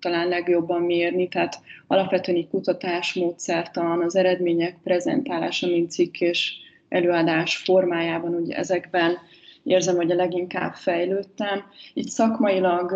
talán 0.00 0.28
legjobban 0.28 0.82
mérni, 0.82 1.28
tehát 1.28 1.60
alapvetően 1.86 2.38
így 2.38 2.48
kutatás, 2.48 3.14
módszertan, 3.14 4.02
az 4.02 4.16
eredmények 4.16 4.76
prezentálása, 4.82 5.66
mint 5.66 5.90
cikk 5.90 6.20
és 6.20 6.52
előadás 6.88 7.56
formájában, 7.56 8.34
ugye 8.34 8.56
ezekben 8.56 9.18
érzem, 9.62 9.96
hogy 9.96 10.10
a 10.10 10.14
leginkább 10.14 10.74
fejlődtem. 10.74 11.64
Így 11.94 12.08
szakmailag 12.08 12.92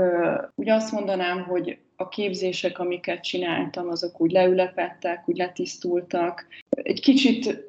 ugye 0.55 0.75
azt 0.75 0.93
mondanám, 0.93 1.43
hogy 1.43 1.79
a 1.97 2.09
képzések, 2.09 2.79
amiket 2.79 3.23
csináltam, 3.23 3.89
azok 3.89 4.21
úgy 4.21 4.31
leülepettek, 4.31 5.29
úgy 5.29 5.37
letisztultak. 5.37 6.47
Egy 6.71 7.01
kicsit 7.01 7.65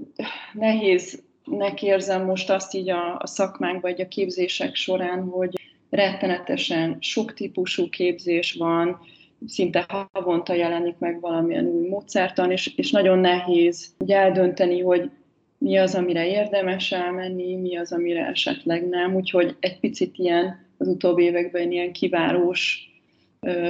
nehéz 0.53 1.23
nek 1.57 1.83
érzem 1.83 2.25
most 2.25 2.49
azt 2.49 2.73
így 2.73 2.89
a, 2.89 3.17
a 3.19 3.27
szakmánk 3.27 3.81
vagy 3.81 4.01
a 4.01 4.07
képzések 4.07 4.75
során, 4.75 5.23
hogy 5.23 5.59
rettenetesen 5.89 6.97
sok 6.99 7.33
típusú 7.33 7.89
képzés 7.89 8.53
van, 8.53 8.99
szinte 9.47 9.85
havonta 10.11 10.53
jelenik 10.53 10.97
meg 10.97 11.19
valamilyen 11.19 11.65
új 11.65 11.87
módszertan, 11.87 12.51
és, 12.51 12.73
és 12.75 12.91
nagyon 12.91 13.19
nehéz 13.19 13.93
ugye 13.99 14.17
eldönteni, 14.17 14.81
hogy 14.81 15.09
mi 15.57 15.77
az, 15.77 15.95
amire 15.95 16.27
érdemes 16.27 16.91
elmenni, 16.91 17.55
mi 17.55 17.77
az, 17.77 17.91
amire 17.91 18.25
esetleg 18.25 18.87
nem. 18.87 19.15
Úgyhogy 19.15 19.55
egy 19.59 19.79
picit 19.79 20.17
ilyen 20.17 20.69
az 20.77 20.87
utóbbi 20.87 21.23
években 21.23 21.71
ilyen 21.71 21.91
kivárós 21.91 22.90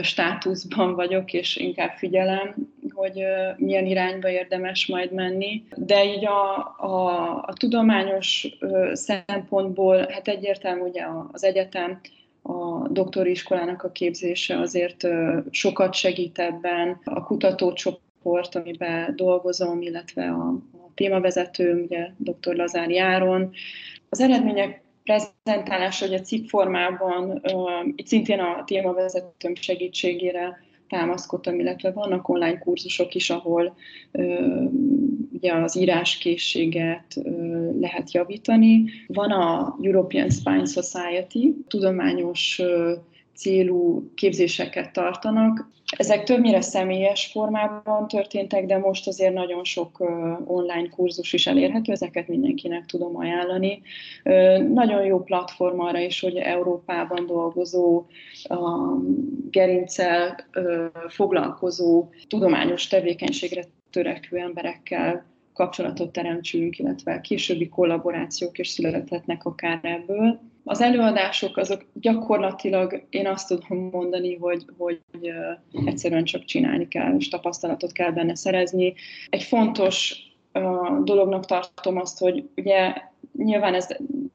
státuszban 0.01 0.95
vagyok, 0.95 1.33
és 1.33 1.55
inkább 1.55 1.91
figyelem, 1.97 2.55
hogy 2.93 3.23
milyen 3.57 3.85
irányba 3.85 4.29
érdemes 4.29 4.87
majd 4.87 5.11
menni. 5.11 5.63
De 5.75 6.05
így 6.05 6.25
a, 6.25 6.57
a, 6.77 7.35
a 7.47 7.53
tudományos 7.53 8.47
szempontból, 8.93 9.97
hát 9.97 10.27
egyértelmű 10.27 10.81
ugye 10.81 11.05
az 11.31 11.43
egyetem, 11.43 11.99
a 12.41 12.87
doktori 12.87 13.29
iskolának 13.29 13.83
a 13.83 13.91
képzése 13.91 14.59
azért 14.59 15.07
sokat 15.49 15.93
segít 15.93 16.39
ebben. 16.39 16.99
A 17.03 17.23
kutatócsoport, 17.23 18.55
amiben 18.55 19.15
dolgozom, 19.15 19.81
illetve 19.81 20.23
a, 20.23 20.47
a 20.71 20.91
témavezetőm, 20.95 21.79
ugye 21.79 22.09
dr. 22.17 22.55
Lazár 22.55 22.89
Járon. 22.89 23.51
Az 24.09 24.19
eredmények 24.19 24.83
prezentálása, 25.11 26.05
hogy 26.05 26.13
a 26.15 26.21
cikk 26.21 26.49
formában, 26.49 27.41
itt 27.95 28.07
szintén 28.07 28.39
a 28.39 28.63
témavezetőm 28.63 29.55
segítségére 29.55 30.63
támaszkodtam, 30.87 31.59
illetve 31.59 31.91
vannak 31.91 32.29
online 32.29 32.57
kurzusok 32.57 33.15
is, 33.15 33.29
ahol 33.29 33.75
ugye 35.31 35.53
az 35.53 35.77
íráskészséget 35.77 37.15
lehet 37.79 38.11
javítani. 38.11 38.83
Van 39.07 39.31
a 39.31 39.77
European 39.81 40.29
Spine 40.29 40.65
Society, 40.65 41.55
tudományos 41.67 42.61
célú 43.41 44.11
képzéseket 44.15 44.93
tartanak. 44.93 45.69
Ezek 45.97 46.23
többnyire 46.23 46.61
személyes 46.61 47.25
formában 47.25 48.07
történtek, 48.07 48.65
de 48.65 48.77
most 48.77 49.07
azért 49.07 49.33
nagyon 49.33 49.63
sok 49.63 49.99
online 50.45 50.89
kurzus 50.89 51.33
is 51.33 51.47
elérhető, 51.47 51.91
ezeket 51.91 52.27
mindenkinek 52.27 52.85
tudom 52.85 53.17
ajánlani. 53.17 53.81
Nagyon 54.73 55.05
jó 55.05 55.23
platform 55.23 55.79
arra 55.79 55.99
is, 55.99 56.19
hogy 56.19 56.35
Európában 56.35 57.25
dolgozó, 57.25 58.05
gerincel 59.49 60.35
foglalkozó 61.07 62.09
tudományos 62.27 62.87
tevékenységre 62.87 63.63
törekvő 63.89 64.37
emberekkel 64.37 65.25
kapcsolatot 65.53 66.11
teremtsünk, 66.11 66.77
illetve 66.77 67.21
későbbi 67.21 67.69
kollaborációk 67.69 68.57
is 68.57 68.67
születhetnek 68.67 69.45
akár 69.45 69.79
ebből. 69.81 70.50
Az 70.63 70.81
előadások 70.81 71.57
azok 71.57 71.85
gyakorlatilag 71.93 73.03
én 73.09 73.27
azt 73.27 73.47
tudom 73.47 73.89
mondani, 73.91 74.35
hogy, 74.35 74.65
hogy 74.77 74.99
egyszerűen 75.85 76.23
csak 76.23 76.45
csinálni 76.45 76.87
kell, 76.87 77.15
és 77.17 77.27
tapasztalatot 77.27 77.91
kell 77.91 78.11
benne 78.11 78.35
szerezni. 78.35 78.93
Egy 79.29 79.43
fontos 79.43 80.15
dolognak 81.03 81.45
tartom 81.45 81.97
azt, 81.97 82.19
hogy 82.19 82.49
ugye 82.55 82.93
nyilván 83.37 83.73
ez 83.73 83.87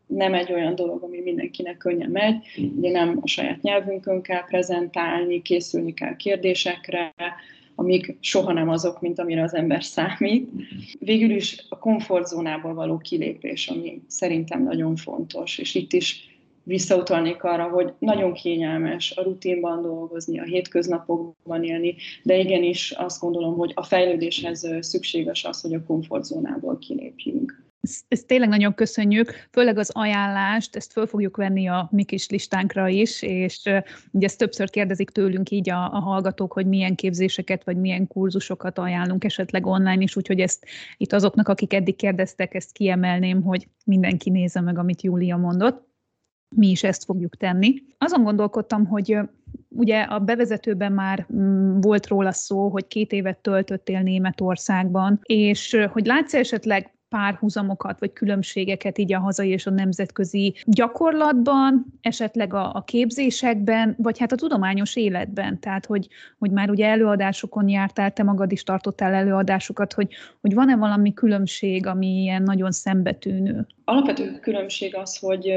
nem 0.07 0.35
egy 0.35 0.53
olyan 0.53 0.75
dolog, 0.75 1.03
ami 1.03 1.21
mindenkinek 1.21 1.77
könnyen 1.77 2.11
megy, 2.11 2.47
ugye 2.77 2.91
nem 2.91 3.19
a 3.21 3.27
saját 3.27 3.63
nyelvünkön 3.63 4.23
kell 4.23 4.45
prezentálni, 4.45 5.43
készülni 5.43 5.95
kell 5.95 6.17
kérdésekre, 6.17 7.15
amik 7.77 8.17
soha 8.21 8.53
nem 8.53 8.69
azok, 8.69 9.01
mint 9.01 9.19
amire 9.19 9.43
az 9.43 9.55
ember 9.55 9.85
számít. 9.85 10.51
Végül 10.99 11.31
is 11.31 11.65
a 11.69 11.79
komfortzónából 11.79 12.75
való 12.75 12.99
kilépés, 12.99 13.69
ami 13.69 14.03
szerintem 14.07 14.63
nagyon 14.63 14.97
fontos, 14.97 15.59
és 15.59 15.75
itt 15.75 15.93
is 15.93 16.37
visszautalnék 16.63 17.43
arra, 17.43 17.69
hogy 17.69 17.93
nagyon 17.99 18.33
kényelmes 18.33 19.17
a 19.17 19.23
rutinban 19.23 19.83
dolgozni, 19.83 20.39
a 20.39 20.45
hétköznapokban 20.45 21.65
élni, 21.65 21.95
de 22.23 22.39
igenis 22.39 22.91
azt 22.91 23.21
gondolom, 23.21 23.57
hogy 23.57 23.73
a 23.75 23.83
fejlődéshez 23.83 24.69
szükséges 24.81 25.45
az, 25.45 25.61
hogy 25.61 25.75
a 25.75 25.85
komfortzónából 25.87 26.79
kilépjünk. 26.79 27.66
Ezt, 28.09 28.27
tényleg 28.27 28.49
nagyon 28.49 28.75
köszönjük, 28.75 29.49
főleg 29.51 29.79
az 29.79 29.91
ajánlást, 29.91 30.77
ezt 30.77 30.93
föl 30.93 31.07
fogjuk 31.07 31.37
venni 31.37 31.69
a 31.69 31.89
mi 31.93 32.05
kis 32.05 32.29
listánkra 32.29 32.89
is, 32.89 33.23
és 33.23 33.63
ugye 34.11 34.27
ezt 34.27 34.39
többször 34.39 34.71
kérdezik 34.71 35.11
tőlünk 35.11 35.51
így 35.51 35.71
a, 35.71 35.93
a 35.93 35.99
hallgatók, 35.99 36.53
hogy 36.53 36.67
milyen 36.67 36.95
képzéseket 36.95 37.65
vagy 37.65 37.77
milyen 37.77 38.07
kurzusokat 38.07 38.79
ajánlunk 38.79 39.25
esetleg 39.25 39.67
online 39.67 40.03
is, 40.03 40.17
úgyhogy 40.17 40.41
ezt 40.41 40.67
itt 40.97 41.13
azoknak, 41.13 41.49
akik 41.49 41.73
eddig 41.73 41.97
kérdeztek, 41.97 42.55
ezt 42.55 42.73
kiemelném, 42.73 43.43
hogy 43.43 43.69
mindenki 43.85 44.31
nézze 44.31 44.61
meg, 44.61 44.79
amit 44.79 45.03
Júlia 45.03 45.37
mondott. 45.37 45.85
Mi 46.55 46.71
is 46.71 46.83
ezt 46.83 47.05
fogjuk 47.05 47.37
tenni. 47.37 47.75
Azon 47.99 48.23
gondolkodtam, 48.23 48.87
hogy 48.87 49.19
ugye 49.69 50.01
a 50.01 50.19
bevezetőben 50.19 50.93
már 50.93 51.27
mm, 51.35 51.81
volt 51.81 52.07
róla 52.07 52.33
szó, 52.33 52.69
hogy 52.69 52.87
két 52.87 53.13
évet 53.13 53.39
töltöttél 53.39 54.01
Németországban, 54.01 55.21
és 55.23 55.87
hogy 55.93 56.07
látsz 56.07 56.35
esetleg 56.35 56.96
párhuzamokat 57.09 58.01
vagy 58.01 58.13
különbségeket 58.13 58.99
így 58.99 59.13
a 59.13 59.19
hazai 59.19 59.49
és 59.49 59.67
a 59.67 59.71
nemzetközi 59.71 60.55
gyakorlatban, 60.65 61.87
esetleg 62.01 62.55
a, 62.55 62.75
a 62.75 62.83
képzésekben, 62.83 63.95
vagy 63.99 64.19
hát 64.19 64.33
a 64.33 64.37
tudományos 64.37 64.97
életben. 64.97 65.61
Tehát, 65.61 65.87
hogy, 65.87 66.09
hogy 66.39 66.51
már 66.51 66.71
ugye 66.71 66.87
előadásokon 66.87 67.69
jártál, 67.69 68.13
te 68.13 68.23
magad 68.23 68.53
is 68.53 68.63
tartottál 68.63 69.13
előadásokat, 69.13 69.93
hogy, 69.93 70.09
hogy 70.41 70.55
van-e 70.55 70.77
valami 70.77 71.13
különbség, 71.13 71.87
ami 71.87 72.07
ilyen 72.07 72.43
nagyon 72.43 72.73
szembetűnő? 72.73 73.67
Alapvető 73.85 74.39
különbség 74.41 74.97
az, 74.97 75.19
hogy 75.19 75.53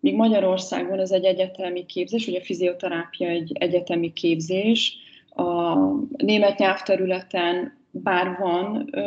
míg 0.00 0.14
Magyarországon 0.14 0.98
ez 0.98 1.10
egy 1.10 1.24
egyetemi 1.24 1.86
képzés, 1.86 2.26
ugye 2.26 2.38
a 2.38 2.44
fizioterápia 2.44 3.28
egy 3.28 3.52
egyetemi 3.54 4.12
képzés, 4.12 4.96
a 5.36 5.76
német 6.16 6.58
nyelvterületen 6.58 7.75
bár 8.02 8.36
van 8.38 8.88
ö, 8.92 9.02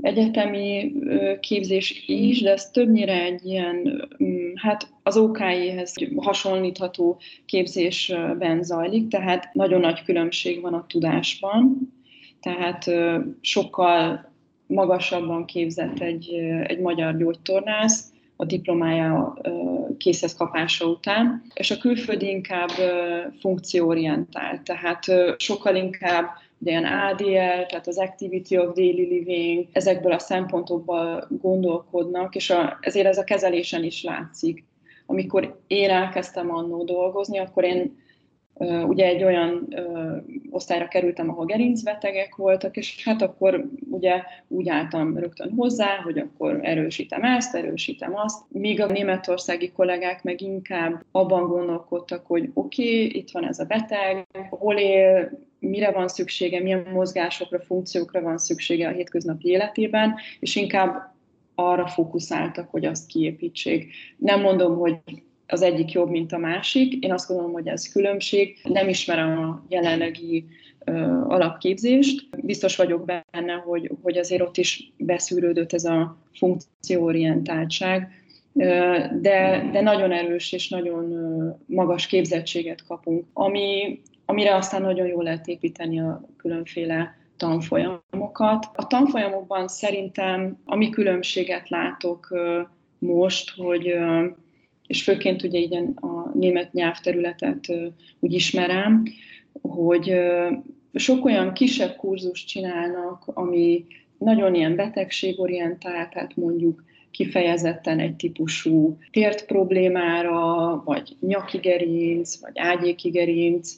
egyetemi 0.00 0.92
ö, 1.00 1.38
képzés 1.40 2.04
is, 2.06 2.42
de 2.42 2.50
ez 2.52 2.70
többnyire 2.70 3.22
egy 3.22 3.44
ilyen, 3.44 4.08
mm, 4.24 4.52
hát 4.54 4.88
az 5.02 5.16
OK-hez 5.16 5.94
hasonlítható 6.16 7.20
képzésben 7.46 8.62
zajlik, 8.62 9.08
tehát 9.08 9.54
nagyon 9.54 9.80
nagy 9.80 10.02
különbség 10.02 10.60
van 10.60 10.74
a 10.74 10.86
tudásban, 10.88 11.92
tehát 12.40 12.86
ö, 12.86 13.18
sokkal 13.40 14.32
magasabban 14.66 15.44
képzett 15.44 15.98
egy, 15.98 16.32
egy 16.66 16.78
magyar 16.78 17.16
gyógytornász, 17.16 18.12
a 18.40 18.44
diplomája 18.44 19.38
készhez 19.98 20.34
kapása 20.34 20.86
után, 20.86 21.42
és 21.54 21.70
a 21.70 21.78
külföldi 21.78 22.28
inkább 22.28 22.70
funkcióorientált, 23.40 24.62
tehát 24.62 25.04
sokkal 25.36 25.76
inkább 25.76 26.26
de 26.58 26.70
ilyen 26.70 26.84
ADL, 26.84 27.66
tehát 27.66 27.86
az 27.86 27.98
Activity 27.98 28.56
of 28.58 28.74
Daily 28.74 29.06
Living, 29.06 29.66
ezekből 29.72 30.12
a 30.12 30.18
szempontokból 30.18 31.26
gondolkodnak, 31.40 32.34
és 32.34 32.50
a, 32.50 32.78
ezért 32.80 33.06
ez 33.06 33.18
a 33.18 33.24
kezelésen 33.24 33.84
is 33.84 34.02
látszik. 34.02 34.64
Amikor 35.06 35.60
én 35.66 35.90
elkezdtem 35.90 36.50
annó 36.50 36.84
dolgozni, 36.84 37.38
akkor 37.38 37.64
én 37.64 37.96
ugye 38.86 39.06
egy 39.06 39.24
olyan 39.24 39.74
osztályra 40.50 40.88
kerültem, 40.88 41.30
ahol 41.30 41.44
gerincbetegek 41.44 42.36
voltak, 42.36 42.76
és 42.76 43.04
hát 43.04 43.22
akkor 43.22 43.68
ugye 43.90 44.22
úgy 44.48 44.68
álltam 44.68 45.18
rögtön 45.18 45.52
hozzá, 45.56 46.00
hogy 46.02 46.18
akkor 46.18 46.58
erősítem 46.62 47.22
ezt, 47.22 47.54
erősítem 47.54 48.16
azt, 48.16 48.42
míg 48.48 48.80
a 48.80 48.86
németországi 48.86 49.72
kollégák 49.72 50.22
meg 50.22 50.40
inkább 50.40 51.04
abban 51.12 51.46
gondolkodtak, 51.46 52.26
hogy 52.26 52.50
oké, 52.54 52.82
okay, 52.82 53.18
itt 53.18 53.30
van 53.30 53.46
ez 53.46 53.58
a 53.58 53.64
beteg, 53.64 54.26
hol 54.50 54.76
él, 54.76 55.30
mire 55.58 55.90
van 55.90 56.08
szüksége, 56.08 56.60
milyen 56.60 56.86
mozgásokra, 56.92 57.60
funkciókra 57.60 58.20
van 58.20 58.38
szüksége 58.38 58.88
a 58.88 58.92
hétköznapi 58.92 59.48
életében, 59.48 60.14
és 60.40 60.56
inkább 60.56 61.16
arra 61.54 61.86
fókuszáltak, 61.86 62.70
hogy 62.70 62.84
azt 62.84 63.06
kiépítsék. 63.06 63.92
Nem 64.16 64.40
mondom, 64.40 64.76
hogy 64.76 64.96
az 65.48 65.62
egyik 65.62 65.92
jobb, 65.92 66.10
mint 66.10 66.32
a 66.32 66.38
másik. 66.38 67.04
Én 67.04 67.12
azt 67.12 67.28
gondolom, 67.28 67.52
hogy 67.52 67.66
ez 67.66 67.92
különbség. 67.92 68.58
Nem 68.62 68.88
ismerem 68.88 69.38
a 69.38 69.64
jelenlegi 69.68 70.44
alapképzést. 71.28 72.28
Biztos 72.42 72.76
vagyok 72.76 73.04
benne, 73.04 73.52
hogy, 73.52 73.90
hogy 74.02 74.18
azért 74.18 74.42
ott 74.42 74.56
is 74.56 74.92
beszűrődött 74.96 75.72
ez 75.72 75.84
a 75.84 76.16
funkcióorientáltság, 76.32 78.08
de, 79.20 79.68
de 79.72 79.80
nagyon 79.80 80.12
erős 80.12 80.52
és 80.52 80.68
nagyon 80.68 81.14
magas 81.66 82.06
képzettséget 82.06 82.86
kapunk, 82.86 83.24
ami, 83.32 84.00
amire 84.24 84.54
aztán 84.54 84.82
nagyon 84.82 85.06
jól 85.06 85.22
lehet 85.22 85.46
építeni 85.46 86.00
a 86.00 86.20
különféle 86.36 87.16
tanfolyamokat. 87.36 88.66
A 88.74 88.86
tanfolyamokban 88.86 89.68
szerintem, 89.68 90.58
ami 90.64 90.90
különbséget 90.90 91.68
látok 91.68 92.34
most, 92.98 93.50
hogy 93.56 93.94
és 94.88 95.02
főként 95.02 95.42
ugye 95.42 95.58
így 95.58 95.74
a 95.94 96.30
német 96.34 96.72
nyelvterületet 96.72 97.72
úgy 98.20 98.32
ismerem, 98.32 99.04
hogy 99.62 100.14
sok 100.94 101.24
olyan 101.24 101.52
kisebb 101.52 101.96
kurzust 101.96 102.48
csinálnak, 102.48 103.22
ami 103.26 103.84
nagyon 104.18 104.54
ilyen 104.54 104.76
betegségorientált, 104.76 106.10
tehát 106.10 106.36
mondjuk 106.36 106.84
kifejezetten 107.10 107.98
egy 107.98 108.16
típusú 108.16 108.98
tért 109.10 109.46
problémára, 109.46 110.82
vagy 110.84 111.16
nyakigerinc, 111.20 112.40
vagy 112.40 112.52
ágyékigerinc, 112.54 113.72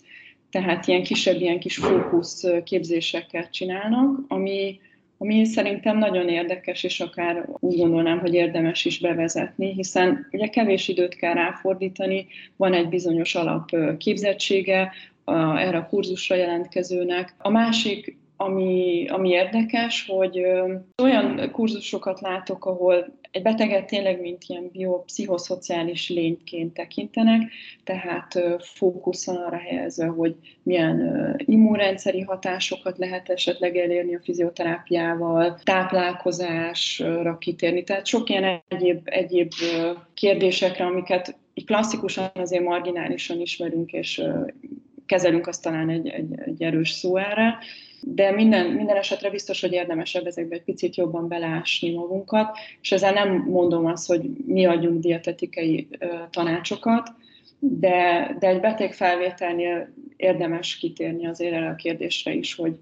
tehát 0.51 0.87
ilyen 0.87 1.03
kisebb, 1.03 1.41
ilyen 1.41 1.61
kis 1.61 1.77
fókusz 1.77 2.45
képzéseket 2.65 3.51
csinálnak, 3.53 4.25
ami 4.29 4.81
ami 5.23 5.45
szerintem 5.45 5.99
nagyon 5.99 6.29
érdekes, 6.29 6.85
és 6.85 7.01
akár 7.01 7.49
úgy 7.59 7.77
gondolnám, 7.77 8.19
hogy 8.19 8.35
érdemes 8.35 8.85
is 8.85 9.01
bevezetni, 9.01 9.73
hiszen 9.73 10.29
ugye 10.33 10.47
kevés 10.47 10.89
időt 10.89 11.15
kell 11.15 11.35
ráfordítani, 11.35 12.27
van 12.57 12.75
egy 12.75 12.89
bizonyos 12.89 13.35
alapképzettsége 13.35 14.93
erre 15.57 15.77
a 15.77 15.87
kurzusra 15.87 16.37
jelentkezőnek. 16.37 17.35
A 17.39 17.51
másik 17.51 18.19
ami, 18.37 19.07
ami 19.09 19.29
érdekes, 19.29 20.07
hogy 20.09 20.47
olyan 21.03 21.51
kurzusokat 21.53 22.21
látok, 22.21 22.65
ahol 22.65 23.20
egy 23.31 23.43
beteget 23.43 23.87
tényleg 23.87 24.21
mint 24.21 24.45
ilyen 24.47 24.69
biopszichoszociális 24.73 26.09
lényként 26.09 26.75
tekintenek, 26.75 27.51
tehát 27.85 28.41
fókuszon 28.59 29.37
arra 29.37 29.57
helyezve, 29.57 30.07
hogy 30.07 30.35
milyen 30.63 31.35
immunrendszeri 31.45 32.21
hatásokat 32.21 32.99
lehet 32.99 33.29
esetleg 33.29 33.77
elérni 33.77 34.15
a 34.15 34.21
fizioterápiával, 34.23 35.59
táplálkozásra 35.63 37.39
kitérni, 37.39 37.85
tehát 37.85 38.07
sok 38.07 38.29
ilyen 38.29 38.63
egyéb, 38.69 39.01
egyéb 39.05 39.53
kérdésekre, 40.15 40.85
amiket 40.85 41.39
klasszikusan 41.65 42.31
azért 42.35 42.65
marginálisan 42.65 43.41
ismerünk, 43.41 43.93
és 43.93 44.23
kezelünk, 45.07 45.47
azt 45.47 45.63
talán 45.63 45.89
egy, 45.89 46.09
egy, 46.09 46.41
egy 46.45 46.63
erős 46.63 46.91
szó 46.91 47.17
erre, 47.17 47.59
de 48.03 48.31
minden, 48.31 48.67
minden 48.67 48.97
esetre 48.97 49.31
biztos, 49.31 49.61
hogy 49.61 49.73
érdemesebb 49.73 50.27
ezekbe 50.27 50.55
egy 50.55 50.63
picit 50.63 50.97
jobban 50.97 51.29
belásni 51.29 51.93
magunkat, 51.93 52.59
és 52.81 52.93
ezzel 52.93 53.13
nem 53.13 53.37
mondom 53.37 53.87
azt, 53.87 54.07
hogy 54.07 54.31
mi 54.47 54.67
adjunk 54.67 55.01
dietetikai 55.01 55.89
tanácsokat, 56.31 57.13
de, 57.59 58.37
de 58.39 58.49
egy 58.49 58.61
beteg 58.61 58.93
felvételnél 58.93 59.89
érdemes 60.17 60.77
kitérni 60.77 61.27
azért 61.27 61.55
erre 61.55 61.69
a 61.69 61.75
kérdésre 61.75 62.33
is, 62.33 62.55
hogy 62.55 62.79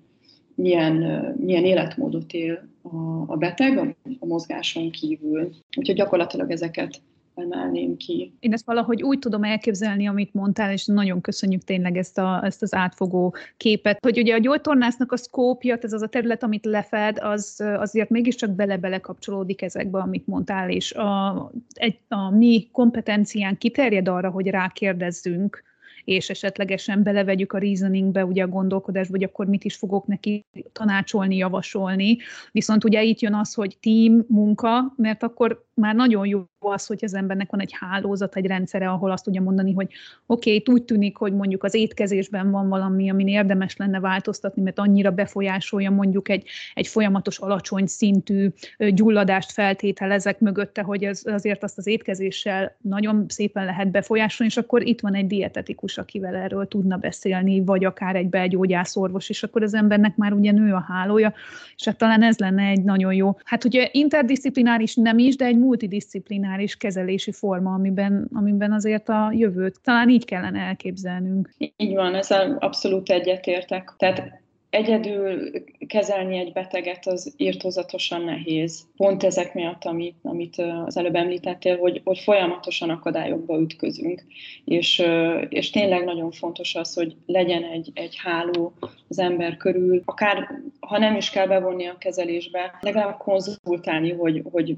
milyen, 0.54 0.94
milyen 1.40 1.64
életmódot 1.64 2.32
él 2.32 2.68
a, 2.82 2.96
a 3.26 3.36
beteg 3.36 3.78
a, 3.78 3.94
a 4.18 4.26
mozgáson 4.26 4.90
kívül. 4.90 5.50
Úgyhogy 5.76 5.96
gyakorlatilag 5.96 6.50
ezeket 6.50 7.00
emelném 7.38 7.96
ki. 7.96 8.32
Én 8.40 8.52
ezt 8.52 8.66
valahogy 8.66 9.02
úgy 9.02 9.18
tudom 9.18 9.42
elképzelni, 9.42 10.08
amit 10.08 10.34
mondtál, 10.34 10.72
és 10.72 10.86
nagyon 10.86 11.20
köszönjük 11.20 11.64
tényleg 11.64 11.96
ezt, 11.96 12.18
a, 12.18 12.40
ezt 12.44 12.62
az 12.62 12.74
átfogó 12.74 13.34
képet, 13.56 13.98
hogy 14.02 14.18
ugye 14.18 14.34
a 14.34 14.38
gyógytornásznak 14.38 15.12
a 15.12 15.16
szkópja, 15.16 15.78
ez 15.80 15.92
az 15.92 16.02
a 16.02 16.08
terület, 16.08 16.42
amit 16.42 16.64
lefed, 16.64 17.18
az 17.18 17.62
azért 17.76 18.10
mégiscsak 18.10 18.50
bele-bele 18.50 18.98
kapcsolódik 18.98 19.62
ezekbe, 19.62 19.98
amit 19.98 20.26
mondtál, 20.26 20.70
és 20.70 20.92
a, 20.92 21.50
egy, 21.72 21.98
a 22.08 22.30
mi 22.30 22.68
kompetencián 22.72 23.58
kiterjed 23.58 24.08
arra, 24.08 24.30
hogy 24.30 24.46
rákérdezzünk 24.46 25.66
és 26.08 26.30
esetlegesen 26.30 27.02
belevegyük 27.02 27.52
a 27.52 27.58
reasoningbe 27.58 28.24
ugye 28.24 28.42
a 28.42 28.48
gondolkodásba, 28.48 29.12
hogy 29.12 29.24
akkor 29.24 29.46
mit 29.46 29.64
is 29.64 29.76
fogok 29.76 30.06
neki 30.06 30.44
tanácsolni, 30.72 31.36
javasolni. 31.36 32.18
Viszont 32.52 32.84
ugye 32.84 33.02
itt 33.02 33.20
jön 33.20 33.34
az, 33.34 33.54
hogy 33.54 33.76
team 33.80 34.24
munka, 34.28 34.92
mert 34.96 35.22
akkor 35.22 35.66
már 35.78 35.94
nagyon 35.94 36.26
jó 36.26 36.44
az, 36.58 36.86
hogy 36.86 36.98
az 37.02 37.14
embernek 37.14 37.50
van 37.50 37.60
egy 37.60 37.74
hálózat, 37.78 38.36
egy 38.36 38.46
rendszere, 38.46 38.88
ahol 38.88 39.10
azt 39.10 39.24
tudja 39.24 39.42
mondani, 39.42 39.72
hogy 39.72 39.88
oké, 40.26 40.56
okay, 40.56 40.74
úgy 40.74 40.82
tűnik, 40.82 41.16
hogy 41.16 41.32
mondjuk 41.32 41.64
az 41.64 41.74
étkezésben 41.74 42.50
van 42.50 42.68
valami, 42.68 43.10
amin 43.10 43.28
érdemes 43.28 43.76
lenne 43.76 44.00
változtatni, 44.00 44.62
mert 44.62 44.78
annyira 44.78 45.10
befolyásolja 45.10 45.90
mondjuk 45.90 46.28
egy, 46.28 46.48
egy 46.74 46.86
folyamatos 46.86 47.38
alacsony 47.38 47.86
szintű 47.86 48.48
gyulladást 48.78 49.52
feltételezek 49.52 50.40
mögötte, 50.40 50.82
hogy 50.82 51.04
ez 51.04 51.22
azért 51.24 51.62
azt 51.62 51.78
az 51.78 51.86
étkezéssel 51.86 52.76
nagyon 52.80 53.24
szépen 53.28 53.64
lehet 53.64 53.90
befolyásolni, 53.90 54.52
és 54.52 54.58
akkor 54.58 54.86
itt 54.86 55.00
van 55.00 55.14
egy 55.14 55.26
dietetikus, 55.26 55.98
akivel 55.98 56.34
erről 56.34 56.68
tudna 56.68 56.96
beszélni, 56.96 57.64
vagy 57.64 57.84
akár 57.84 58.16
egy 58.16 58.28
belgyógyászorvos, 58.28 59.28
és 59.28 59.42
akkor 59.42 59.62
az 59.62 59.74
embernek 59.74 60.16
már 60.16 60.32
ugye 60.32 60.52
nő 60.52 60.72
a 60.72 60.84
hálója, 60.88 61.34
és 61.76 61.84
hát 61.84 61.98
talán 61.98 62.22
ez 62.22 62.38
lenne 62.38 62.62
egy 62.62 62.84
nagyon 62.84 63.14
jó, 63.14 63.38
hát 63.44 63.64
ugye 63.64 63.88
interdisziplináris 63.92 64.94
nem 64.94 65.18
is, 65.18 65.36
de 65.36 65.44
egy 65.44 65.56
multidisziplináris 65.68 66.76
kezelési 66.76 67.32
forma, 67.32 67.72
amiben, 67.72 68.30
amiben 68.34 68.72
azért 68.72 69.08
a 69.08 69.32
jövőt 69.32 69.80
talán 69.82 70.08
így 70.08 70.24
kellene 70.24 70.60
elképzelnünk. 70.60 71.54
Így 71.76 71.94
van, 71.94 72.14
ezzel 72.14 72.56
abszolút 72.60 73.10
egyetértek. 73.10 73.94
Tehát 73.96 74.40
egyedül 74.70 75.50
kezelni 75.86 76.38
egy 76.38 76.52
beteget 76.52 77.06
az 77.06 77.34
írtózatosan 77.36 78.24
nehéz. 78.24 78.86
Pont 78.96 79.22
ezek 79.22 79.54
miatt, 79.54 79.84
amit, 79.84 80.16
amit 80.22 80.56
az 80.86 80.96
előbb 80.96 81.14
említettél, 81.14 81.78
hogy, 81.78 82.00
hogy 82.04 82.18
folyamatosan 82.18 82.90
akadályokba 82.90 83.58
ütközünk. 83.58 84.24
És, 84.64 85.02
és 85.48 85.70
tényleg 85.70 86.04
nagyon 86.04 86.30
fontos 86.30 86.74
az, 86.74 86.94
hogy 86.94 87.16
legyen 87.26 87.62
egy, 87.62 87.90
egy 87.94 88.16
háló 88.22 88.72
az 89.08 89.18
ember 89.18 89.56
körül, 89.56 90.02
akár 90.04 90.60
ha 90.80 90.98
nem 90.98 91.16
is 91.16 91.30
kell 91.30 91.46
bevonni 91.46 91.86
a 91.86 91.98
kezelésbe, 91.98 92.78
legalább 92.80 93.16
konzultálni, 93.16 94.12
hogy, 94.12 94.42
hogy 94.50 94.76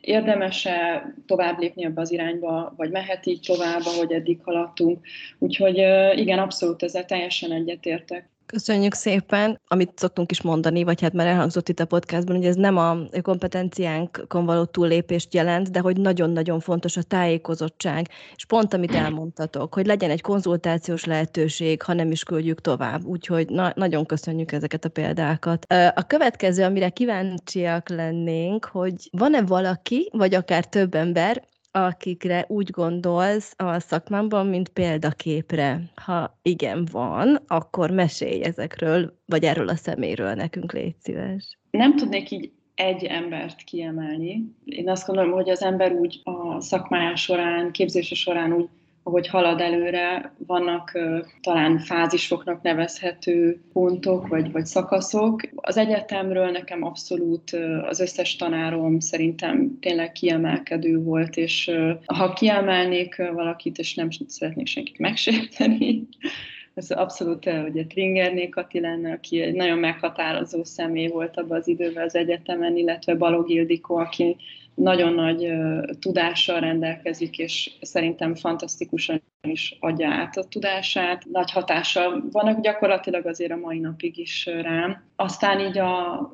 érdemese 0.00 1.06
tovább 1.26 1.58
lépni 1.58 1.84
ebbe 1.84 2.00
az 2.00 2.12
irányba, 2.12 2.74
vagy 2.76 2.90
mehet 2.90 3.26
így 3.26 3.40
tovább, 3.46 3.82
ahogy 3.84 4.12
eddig 4.12 4.40
haladtunk. 4.44 5.06
Úgyhogy 5.38 5.76
igen, 6.18 6.38
abszolút 6.38 6.82
ezzel 6.82 7.04
teljesen 7.04 7.52
egyetértek. 7.52 8.28
Köszönjük 8.50 8.94
szépen, 8.94 9.60
amit 9.66 9.98
szoktunk 9.98 10.30
is 10.30 10.42
mondani, 10.42 10.84
vagy 10.84 11.00
hát 11.00 11.12
már 11.12 11.26
elhangzott 11.26 11.68
itt 11.68 11.80
a 11.80 11.84
podcastban, 11.84 12.36
hogy 12.36 12.46
ez 12.46 12.54
nem 12.54 12.76
a 12.76 12.96
kompetenciánkon 13.22 14.44
való 14.44 14.64
túllépést 14.64 15.34
jelent, 15.34 15.70
de 15.70 15.80
hogy 15.80 15.96
nagyon-nagyon 15.96 16.60
fontos 16.60 16.96
a 16.96 17.02
tájékozottság, 17.02 18.08
és 18.36 18.44
pont 18.44 18.74
amit 18.74 18.94
elmondtatok, 18.94 19.74
hogy 19.74 19.86
legyen 19.86 20.10
egy 20.10 20.20
konzultációs 20.20 21.04
lehetőség, 21.04 21.82
ha 21.82 21.92
nem 21.92 22.10
is 22.10 22.22
küldjük 22.22 22.60
tovább. 22.60 23.04
Úgyhogy 23.04 23.48
na- 23.48 23.72
nagyon 23.76 24.06
köszönjük 24.06 24.52
ezeket 24.52 24.84
a 24.84 24.88
példákat. 24.88 25.66
A 25.94 26.02
következő, 26.06 26.64
amire 26.64 26.88
kíváncsiak 26.88 27.88
lennénk, 27.88 28.64
hogy 28.64 28.94
van-e 29.10 29.42
valaki, 29.42 30.08
vagy 30.12 30.34
akár 30.34 30.66
több 30.66 30.94
ember, 30.94 31.48
akikre 31.72 32.44
úgy 32.48 32.70
gondolsz 32.70 33.54
a 33.56 33.78
szakmámban, 33.78 34.46
mint 34.46 34.68
példaképre? 34.68 35.80
Ha 35.94 36.38
igen 36.42 36.88
van, 36.92 37.42
akkor 37.46 37.90
mesélj 37.90 38.42
ezekről, 38.42 39.18
vagy 39.26 39.44
erről 39.44 39.68
a 39.68 39.76
szeméről 39.76 40.34
nekünk, 40.34 40.72
légy 40.72 40.94
szíves. 40.98 41.58
Nem 41.70 41.96
tudnék 41.96 42.30
így 42.30 42.50
egy 42.74 43.04
embert 43.04 43.62
kiemelni. 43.62 44.54
Én 44.64 44.88
azt 44.88 45.06
gondolom, 45.06 45.32
hogy 45.32 45.50
az 45.50 45.62
ember 45.62 45.92
úgy 45.92 46.20
a 46.24 46.60
szakmája 46.60 47.16
során, 47.16 47.72
képzése 47.72 48.14
során 48.14 48.52
úgy 48.52 48.68
ahogy 49.10 49.28
halad 49.28 49.60
előre, 49.60 50.32
vannak 50.46 50.98
talán 51.40 51.78
fázisoknak 51.78 52.62
nevezhető 52.62 53.60
pontok 53.72 54.28
vagy, 54.28 54.52
vagy 54.52 54.66
szakaszok. 54.66 55.40
Az 55.54 55.76
egyetemről 55.76 56.50
nekem 56.50 56.82
abszolút 56.84 57.50
az 57.88 58.00
összes 58.00 58.36
tanárom 58.36 59.00
szerintem 59.00 59.78
tényleg 59.80 60.12
kiemelkedő 60.12 61.02
volt, 61.02 61.36
és 61.36 61.70
ha 62.06 62.32
kiemelnék 62.32 63.16
valakit, 63.16 63.78
és 63.78 63.94
nem 63.94 64.08
szeretnék 64.26 64.66
senkit 64.66 64.98
megsérteni, 64.98 66.02
ez 66.74 66.90
abszolút 66.90 67.46
ugye 67.46 67.84
Tringerné 67.86 68.48
Kati 68.48 68.80
lenne, 68.80 69.12
aki 69.12 69.40
egy 69.40 69.54
nagyon 69.54 69.78
meghatározó 69.78 70.64
személy 70.64 71.08
volt 71.08 71.36
abban 71.36 71.58
az 71.58 71.68
időben 71.68 72.04
az 72.04 72.14
egyetemen, 72.14 72.76
illetve 72.76 73.14
Balog 73.14 73.50
Ildikó, 73.50 73.96
aki 73.96 74.36
nagyon 74.82 75.12
nagy 75.12 75.52
tudással 76.00 76.60
rendelkezik, 76.60 77.38
és 77.38 77.70
szerintem 77.80 78.34
fantasztikusan 78.34 79.22
is 79.42 79.76
adja 79.80 80.10
át 80.10 80.36
a 80.36 80.44
tudását. 80.44 81.24
Nagy 81.32 81.50
hatással 81.50 82.24
vannak 82.30 82.60
gyakorlatilag 82.60 83.26
azért 83.26 83.52
a 83.52 83.56
mai 83.56 83.78
napig 83.78 84.18
is 84.18 84.46
rám. 84.46 85.02
Aztán 85.16 85.60
így 85.60 85.78
a 85.78 86.32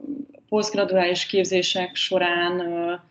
posztgraduális 0.49 1.27
képzések 1.27 1.95
során 1.95 2.63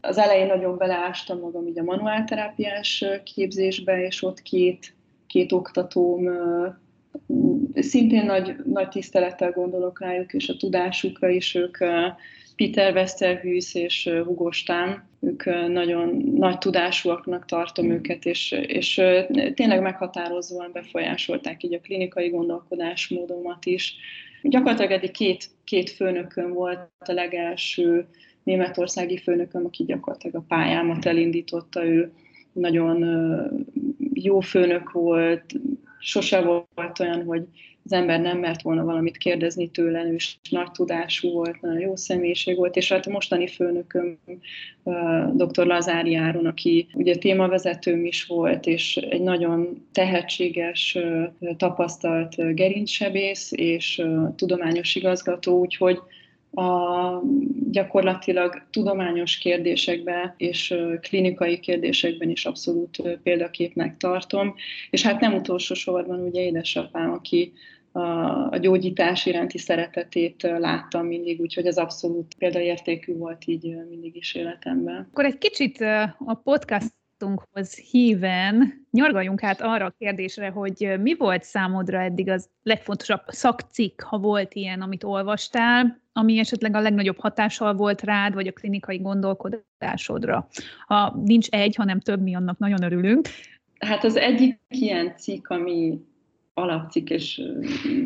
az 0.01 0.17
elején 0.17 0.47
nagyon 0.47 0.77
beleástam 0.77 1.39
magam 1.39 1.67
így 1.67 1.79
a 1.79 1.83
manuálterápiás 1.83 3.05
képzésbe, 3.23 4.05
és 4.05 4.23
ott 4.23 4.41
két, 4.41 4.93
két 5.27 5.51
oktatóm 5.51 6.29
szintén 7.75 8.25
nagy, 8.25 8.55
nagy 8.65 8.87
tisztelettel 8.87 9.51
gondolok 9.51 9.99
rájuk, 9.99 10.33
és 10.33 10.49
a 10.49 10.57
tudásukra 10.57 11.29
is 11.29 11.55
ők 11.55 11.77
Peter 12.55 12.93
Westerhűs 12.93 13.75
és 13.75 14.09
Hugo 14.25 14.51
Stán, 14.51 15.07
ők 15.21 15.45
nagyon 15.67 16.31
nagy 16.35 16.57
tudásúaknak 16.57 17.45
tartom 17.45 17.89
őket, 17.89 18.25
és, 18.25 18.51
és 18.51 19.01
tényleg 19.53 19.81
meghatározóan 19.81 20.69
befolyásolták 20.73 21.63
így 21.63 21.73
a 21.73 21.79
klinikai 21.79 22.29
gondolkodásmódomat 22.29 23.65
is. 23.65 23.95
Gyakorlatilag 24.41 24.91
eddig 24.91 25.11
két, 25.11 25.49
két 25.63 25.89
főnökön 25.89 26.53
volt 26.53 26.89
a 26.99 27.11
legelső 27.11 28.07
németországi 28.43 29.17
főnököm, 29.17 29.65
aki 29.65 29.83
gyakorlatilag 29.83 30.35
a 30.35 30.45
pályámat 30.47 31.05
elindította, 31.05 31.85
ő 31.85 32.11
nagyon 32.51 33.05
jó 34.13 34.39
főnök 34.39 34.91
volt, 34.91 35.53
sose 35.99 36.41
volt 36.41 36.99
olyan, 36.99 37.23
hogy 37.23 37.47
az 37.85 37.93
ember 37.93 38.21
nem 38.21 38.37
mert 38.37 38.61
volna 38.61 38.83
valamit 38.83 39.17
kérdezni 39.17 39.69
tőle, 39.69 40.03
ő 40.03 40.13
is 40.13 40.39
nagy 40.49 40.71
tudású 40.71 41.31
volt, 41.31 41.61
nagyon 41.61 41.79
jó 41.79 41.95
személyiség 41.95 42.57
volt, 42.57 42.75
és 42.75 42.91
hát 42.91 43.05
a 43.07 43.11
mostani 43.11 43.47
főnököm 43.47 44.17
dr. 45.33 45.65
Lazári 45.65 46.15
Áron, 46.15 46.45
aki 46.45 46.87
ugye 46.93 47.15
témavezetőm 47.15 48.05
is 48.05 48.25
volt, 48.25 48.65
és 48.65 48.95
egy 48.95 49.21
nagyon 49.21 49.85
tehetséges, 49.91 50.97
tapasztalt 51.57 52.55
gerincsebész 52.55 53.51
és 53.51 54.01
tudományos 54.35 54.95
igazgató, 54.95 55.59
úgyhogy 55.59 55.99
a 56.55 57.21
gyakorlatilag 57.71 58.61
tudományos 58.71 59.37
kérdésekben 59.37 60.33
és 60.37 60.75
klinikai 61.01 61.59
kérdésekben 61.59 62.29
is 62.29 62.45
abszolút 62.45 63.19
példaképnek 63.23 63.97
tartom. 63.97 64.55
És 64.89 65.01
hát 65.01 65.19
nem 65.19 65.33
utolsó 65.33 65.73
sorban 65.73 66.19
ugye 66.19 66.41
édesapám, 66.41 67.11
aki 67.11 67.53
a 68.49 68.57
gyógyítás 68.57 69.25
iránti 69.25 69.57
szeretetét 69.57 70.41
láttam 70.41 71.05
mindig, 71.05 71.39
úgyhogy 71.39 71.65
ez 71.65 71.77
abszolút 71.77 72.35
példaértékű 72.37 73.17
volt 73.17 73.45
így 73.45 73.75
mindig 73.89 74.15
is 74.15 74.33
életemben. 74.33 75.07
Akkor 75.11 75.25
egy 75.25 75.37
kicsit 75.37 75.81
a 76.25 76.41
podcastunkhoz 76.43 77.75
híven 77.75 78.85
nyargaljunk 78.91 79.43
át 79.43 79.61
arra 79.61 79.85
a 79.85 79.95
kérdésre, 79.97 80.49
hogy 80.49 80.95
mi 81.01 81.15
volt 81.15 81.43
számodra 81.43 82.01
eddig 82.01 82.29
az 82.29 82.49
legfontosabb 82.63 83.21
szakcikk, 83.27 84.01
ha 84.01 84.17
volt 84.17 84.53
ilyen, 84.53 84.81
amit 84.81 85.03
olvastál, 85.03 86.01
ami 86.13 86.39
esetleg 86.39 86.75
a 86.75 86.81
legnagyobb 86.81 87.19
hatással 87.19 87.73
volt 87.73 88.01
rád, 88.01 88.33
vagy 88.33 88.47
a 88.47 88.51
klinikai 88.51 88.97
gondolkodásodra. 88.97 90.47
Ha 90.87 91.21
nincs 91.25 91.49
egy, 91.49 91.75
hanem 91.75 91.99
több, 91.99 92.21
mi 92.21 92.35
annak 92.35 92.57
nagyon 92.57 92.83
örülünk. 92.83 93.27
Hát 93.79 94.03
az 94.03 94.15
egyik 94.15 94.59
ilyen 94.67 95.15
cikk, 95.17 95.49
ami 95.49 95.99
alapcikk, 96.57 97.09
és 97.09 97.41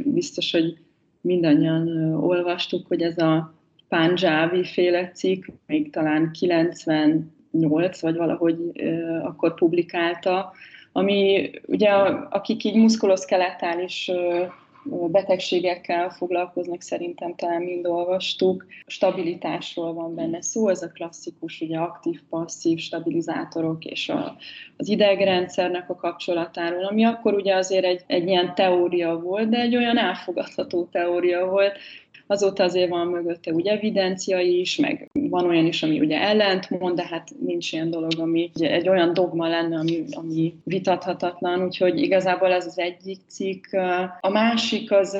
biztos, 0.03 0.51
hogy 0.51 0.77
mindannyian 1.21 2.13
olvastuk, 2.13 2.87
hogy 2.87 3.01
ez 3.01 3.17
a 3.17 3.53
Punjabi 3.87 4.63
féle 4.63 5.11
cikk, 5.11 5.45
még 5.65 5.91
talán 5.91 6.31
98 6.31 8.01
vagy 8.01 8.15
valahogy 8.15 8.57
akkor 9.23 9.53
publikálta, 9.53 10.51
ami 10.91 11.49
ugye 11.67 11.89
akik 12.29 12.63
így 12.63 12.75
muszkuloszkeletális 12.75 14.11
betegségekkel 14.83 16.09
foglalkoznak, 16.09 16.81
szerintem 16.81 17.35
talán 17.35 17.61
mind 17.61 17.85
olvastuk. 17.85 18.65
Stabilitásról 18.85 19.93
van 19.93 20.15
benne 20.15 20.41
szó, 20.41 20.67
ez 20.69 20.81
a 20.81 20.91
klasszikus, 20.91 21.61
ugye 21.61 21.77
aktív-passzív 21.77 22.79
stabilizátorok 22.79 23.85
és 23.85 24.09
a, 24.09 24.35
az 24.77 24.87
idegrendszernek 24.87 25.89
a 25.89 25.95
kapcsolatáról, 25.95 26.85
ami 26.85 27.03
akkor 27.03 27.33
ugye 27.33 27.55
azért 27.55 27.85
egy, 27.85 28.03
egy 28.07 28.27
ilyen 28.27 28.55
teória 28.55 29.19
volt, 29.19 29.49
de 29.49 29.57
egy 29.57 29.75
olyan 29.75 29.97
elfogadható 29.97 30.87
teória 30.91 31.45
volt, 31.45 31.77
Azóta 32.31 32.63
azért 32.63 32.89
van 32.89 33.07
mögötte 33.07 33.51
ugye 33.51 33.71
evidencia 33.71 34.39
is, 34.39 34.75
meg 34.75 35.09
van 35.13 35.45
olyan 35.45 35.65
is, 35.65 35.83
ami 35.83 35.99
ugye 35.99 36.21
ellentmond, 36.21 36.95
de 36.95 37.05
hát 37.05 37.29
nincs 37.45 37.73
ilyen 37.73 37.89
dolog, 37.89 38.11
ami 38.19 38.51
egy 38.53 38.89
olyan 38.89 39.13
dogma 39.13 39.47
lenne, 39.47 39.77
ami, 39.77 40.03
ami 40.11 40.53
vitathatatlan, 40.63 41.63
úgyhogy 41.63 42.01
igazából 42.01 42.51
ez 42.51 42.65
az 42.65 42.79
egyik 42.79 43.19
cikk. 43.27 43.65
A 44.21 44.29
másik 44.29 44.91
az 44.91 45.17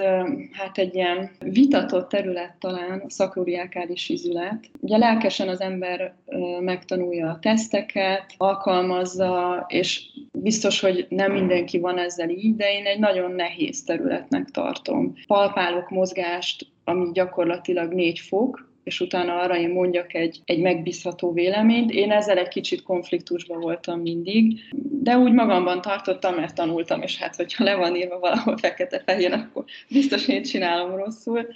hát 0.52 0.78
egy 0.78 0.96
ilyen 0.96 1.32
vitatott 1.40 2.10
terület 2.10 2.56
talán, 2.60 3.04
a 3.06 3.10
szakroriákális 3.10 4.10
izület. 4.10 4.70
Ugye 4.80 4.98
lelkesen 4.98 5.48
az 5.48 5.62
ember 5.62 6.14
megtanulja 6.60 7.30
a 7.30 7.40
teszteket, 7.42 8.26
alkalmazza, 8.38 9.66
és 9.68 10.02
biztos, 10.32 10.80
hogy 10.80 11.06
nem 11.10 11.32
mindenki 11.32 11.80
van 11.80 11.98
ezzel 11.98 12.30
így, 12.30 12.56
de 12.56 12.74
én 12.74 12.86
egy 12.86 13.00
nagyon 13.00 13.32
nehéz 13.32 13.84
területnek 13.84 14.50
tartom. 14.50 15.14
Palpálok 15.28 15.90
mozgást, 15.90 16.68
ami 16.90 17.12
gyakorlatilag 17.14 17.94
négy 17.94 18.20
fok, 18.20 18.68
és 18.84 19.00
utána 19.00 19.40
arra 19.40 19.58
én 19.58 19.70
mondjak 19.70 20.14
egy, 20.14 20.42
egy 20.46 20.60
megbízható 20.60 21.34
véleményt. 21.34 21.92
Én 21.92 22.12
ezzel 22.12 22.38
egy 22.38 22.48
kicsit 22.48 22.84
konfliktusban 22.84 23.60
voltam 23.60 24.00
mindig, 24.00 24.60
de 25.02 25.18
úgy 25.18 25.32
magamban 25.32 25.82
tartottam, 25.82 26.36
mert 26.36 26.56
tanultam, 26.56 27.02
és 27.02 27.18
hát, 27.18 27.36
hogyha 27.36 27.64
le 27.64 27.76
van 27.76 27.96
írva 27.96 28.20
valahol 28.20 28.58
fekete-fehér, 28.58 29.34
akkor 29.34 29.64
biztos 29.90 30.28
én 30.28 30.44
csinálom 30.44 30.96
rosszul. 30.96 31.48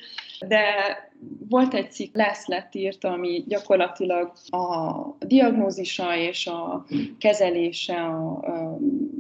De 0.48 0.64
volt 1.50 1.74
egy 1.74 1.92
cikk, 1.92 2.16
lesz 2.16 2.46
lett 2.46 2.76
írt, 2.76 3.04
ami 3.04 3.44
gyakorlatilag 3.48 4.32
a 4.50 5.26
diagnózisa 5.26 6.18
és 6.18 6.48
a 6.48 6.86
kezelése 7.18 7.96
a, 7.96 8.40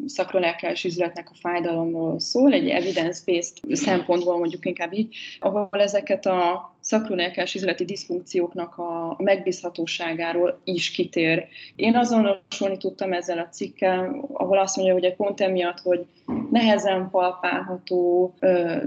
szakrolelkeles 0.06 0.84
üzletnek 0.84 1.30
a 1.30 1.38
fájdalomról 1.40 2.20
szól, 2.20 2.54
egy 2.54 2.70
evidence-based 2.70 3.58
szempontból 3.72 4.38
mondjuk 4.38 4.66
inkább 4.66 4.94
így, 4.94 5.16
ahol 5.40 5.70
ezeket 5.72 6.26
a 6.26 6.72
szakronelkás 6.80 7.56
üzleti 7.56 7.86
diszfunkcióknak 7.86 8.78
a 8.78 9.16
megbízhatóságáról 9.18 10.60
is 10.64 10.92
kitér. 10.92 11.48
Én 11.76 11.96
azonosulni 11.96 12.78
tudtam 12.78 13.14
ezzel 13.14 13.38
a 13.38 13.50
cikkel, 13.50 14.26
ahol 14.34 14.58
azt 14.58 14.76
mondja, 14.76 14.94
hogy 14.94 15.16
pont 15.16 15.42
emiatt, 15.42 15.80
hogy 15.80 16.06
nehezen 16.52 17.10
palpálható, 17.10 18.34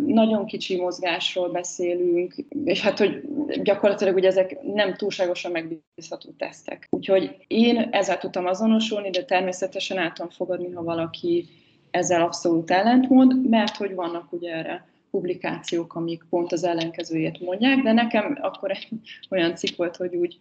nagyon 0.07 0.47
kicsi 0.47 0.81
mozgásról 0.81 1.49
beszélünk, 1.49 2.35
és 2.65 2.81
hát, 2.81 2.99
hogy 2.99 3.23
gyakorlatilag 3.63 4.15
ugye 4.15 4.29
ezek 4.29 4.63
nem 4.63 4.95
túlságosan 4.95 5.51
megbízható 5.51 6.31
tesztek. 6.39 6.87
Úgyhogy 6.91 7.37
én 7.47 7.89
ezzel 7.91 8.19
tudtam 8.19 8.47
azonosulni, 8.47 9.11
de 9.11 9.25
természetesen 9.25 9.99
el 9.99 10.13
tudom 10.13 10.31
fogadni, 10.31 10.73
ha 10.73 10.83
valaki 10.83 11.45
ezzel 11.91 12.23
abszolút 12.23 12.71
ellentmond, 12.71 13.49
mert 13.49 13.77
hogy 13.77 13.95
vannak 13.95 14.33
ugye 14.33 14.55
erre 14.55 14.87
publikációk, 15.11 15.95
amik 15.95 16.25
pont 16.31 16.53
az 16.53 16.65
ellenkezőjét 16.65 17.41
mondják, 17.41 17.83
de 17.83 17.93
nekem 17.93 18.39
akkor 18.41 18.71
egy 18.71 18.89
olyan 19.31 19.55
cikk 19.55 19.77
volt, 19.77 19.97
hogy 19.97 20.17
úgy 20.17 20.39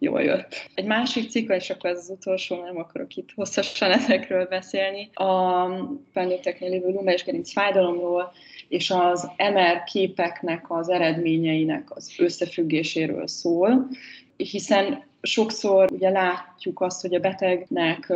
jól 0.00 0.22
jött. 0.22 0.68
Egy 0.74 0.84
másik 0.84 1.30
cikk, 1.30 1.50
és 1.50 1.70
akkor 1.70 1.90
ez 1.90 1.98
az 1.98 2.10
utolsó, 2.10 2.64
nem 2.64 2.78
akarok 2.78 3.16
itt 3.16 3.28
hosszasan 3.34 3.90
ezekről 4.00 4.46
beszélni, 4.46 5.10
a 5.14 5.66
felnőtteknél 6.12 6.70
lévő 6.70 6.92
lumba 6.92 7.12
és 7.12 7.24
gerinc 7.24 7.52
fájdalomról, 7.52 8.32
és 8.68 8.90
az 8.90 9.30
MR 9.36 9.84
képeknek 9.84 10.70
az 10.70 10.88
eredményeinek 10.88 11.96
az 11.96 12.14
összefüggéséről 12.18 13.26
szól, 13.26 13.88
hiszen 14.36 15.04
sokszor 15.22 15.92
ugye 15.92 16.10
látjuk 16.10 16.80
azt, 16.80 17.00
hogy 17.00 17.14
a 17.14 17.20
betegnek 17.20 18.06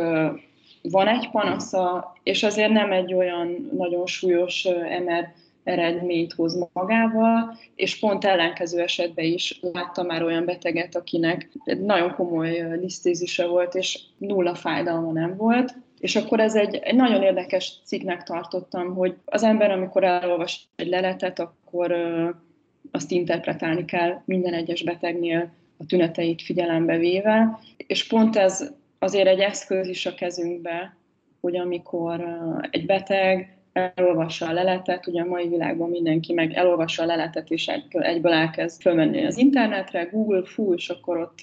van 0.81 1.07
egy 1.07 1.29
panasza, 1.31 2.15
és 2.23 2.43
azért 2.43 2.71
nem 2.71 2.91
egy 2.91 3.13
olyan 3.13 3.69
nagyon 3.77 4.05
súlyos 4.05 4.67
MR 5.05 5.33
eredményt 5.65 6.33
hoz 6.33 6.67
magával, 6.73 7.57
és 7.75 7.99
pont 7.99 8.25
ellenkező 8.25 8.81
esetben 8.81 9.25
is 9.25 9.59
láttam 9.73 10.05
már 10.05 10.23
olyan 10.23 10.45
beteget, 10.45 10.95
akinek 10.95 11.49
nagyon 11.63 12.13
komoly 12.13 12.77
lisztézise 12.81 13.47
volt, 13.47 13.75
és 13.75 13.99
nulla 14.17 14.55
fájdalma 14.55 15.11
nem 15.11 15.35
volt, 15.37 15.75
és 15.99 16.15
akkor 16.15 16.39
ez 16.39 16.55
egy, 16.55 16.75
egy 16.75 16.95
nagyon 16.95 17.21
érdekes 17.21 17.73
cikknek 17.83 18.23
tartottam, 18.23 18.95
hogy 18.95 19.15
az 19.25 19.43
ember, 19.43 19.71
amikor 19.71 20.03
elolvas 20.03 20.67
egy 20.75 20.87
leletet, 20.87 21.39
akkor 21.39 21.91
ö, 21.91 22.29
azt 22.91 23.11
interpretálni 23.11 23.85
kell 23.85 24.21
minden 24.25 24.53
egyes 24.53 24.83
betegnél 24.83 25.49
a 25.77 25.85
tüneteit 25.85 26.41
figyelembe 26.41 26.97
véve, 26.97 27.59
és 27.77 28.07
pont 28.07 28.35
ez 28.35 28.71
azért 28.99 29.27
egy 29.27 29.39
eszköz 29.39 29.87
is 29.87 30.05
a 30.05 30.15
kezünkbe, 30.15 30.97
hogy 31.41 31.57
amikor 31.57 32.19
ö, 32.19 32.57
egy 32.69 32.85
beteg 32.85 33.54
elolvassa 33.75 34.47
a 34.47 34.53
leletet, 34.53 35.07
ugye 35.07 35.21
a 35.21 35.25
mai 35.25 35.47
világban 35.47 35.89
mindenki 35.89 36.33
meg 36.33 36.53
elolvassa 36.53 37.03
a 37.03 37.05
leletet, 37.05 37.49
és 37.49 37.67
egyből 37.89 38.31
elkezd 38.31 38.81
fölmenni 38.81 39.25
az 39.25 39.37
internetre, 39.37 40.03
Google, 40.03 40.43
fú, 40.45 40.73
és 40.73 40.89
akkor 40.89 41.17
ott 41.17 41.39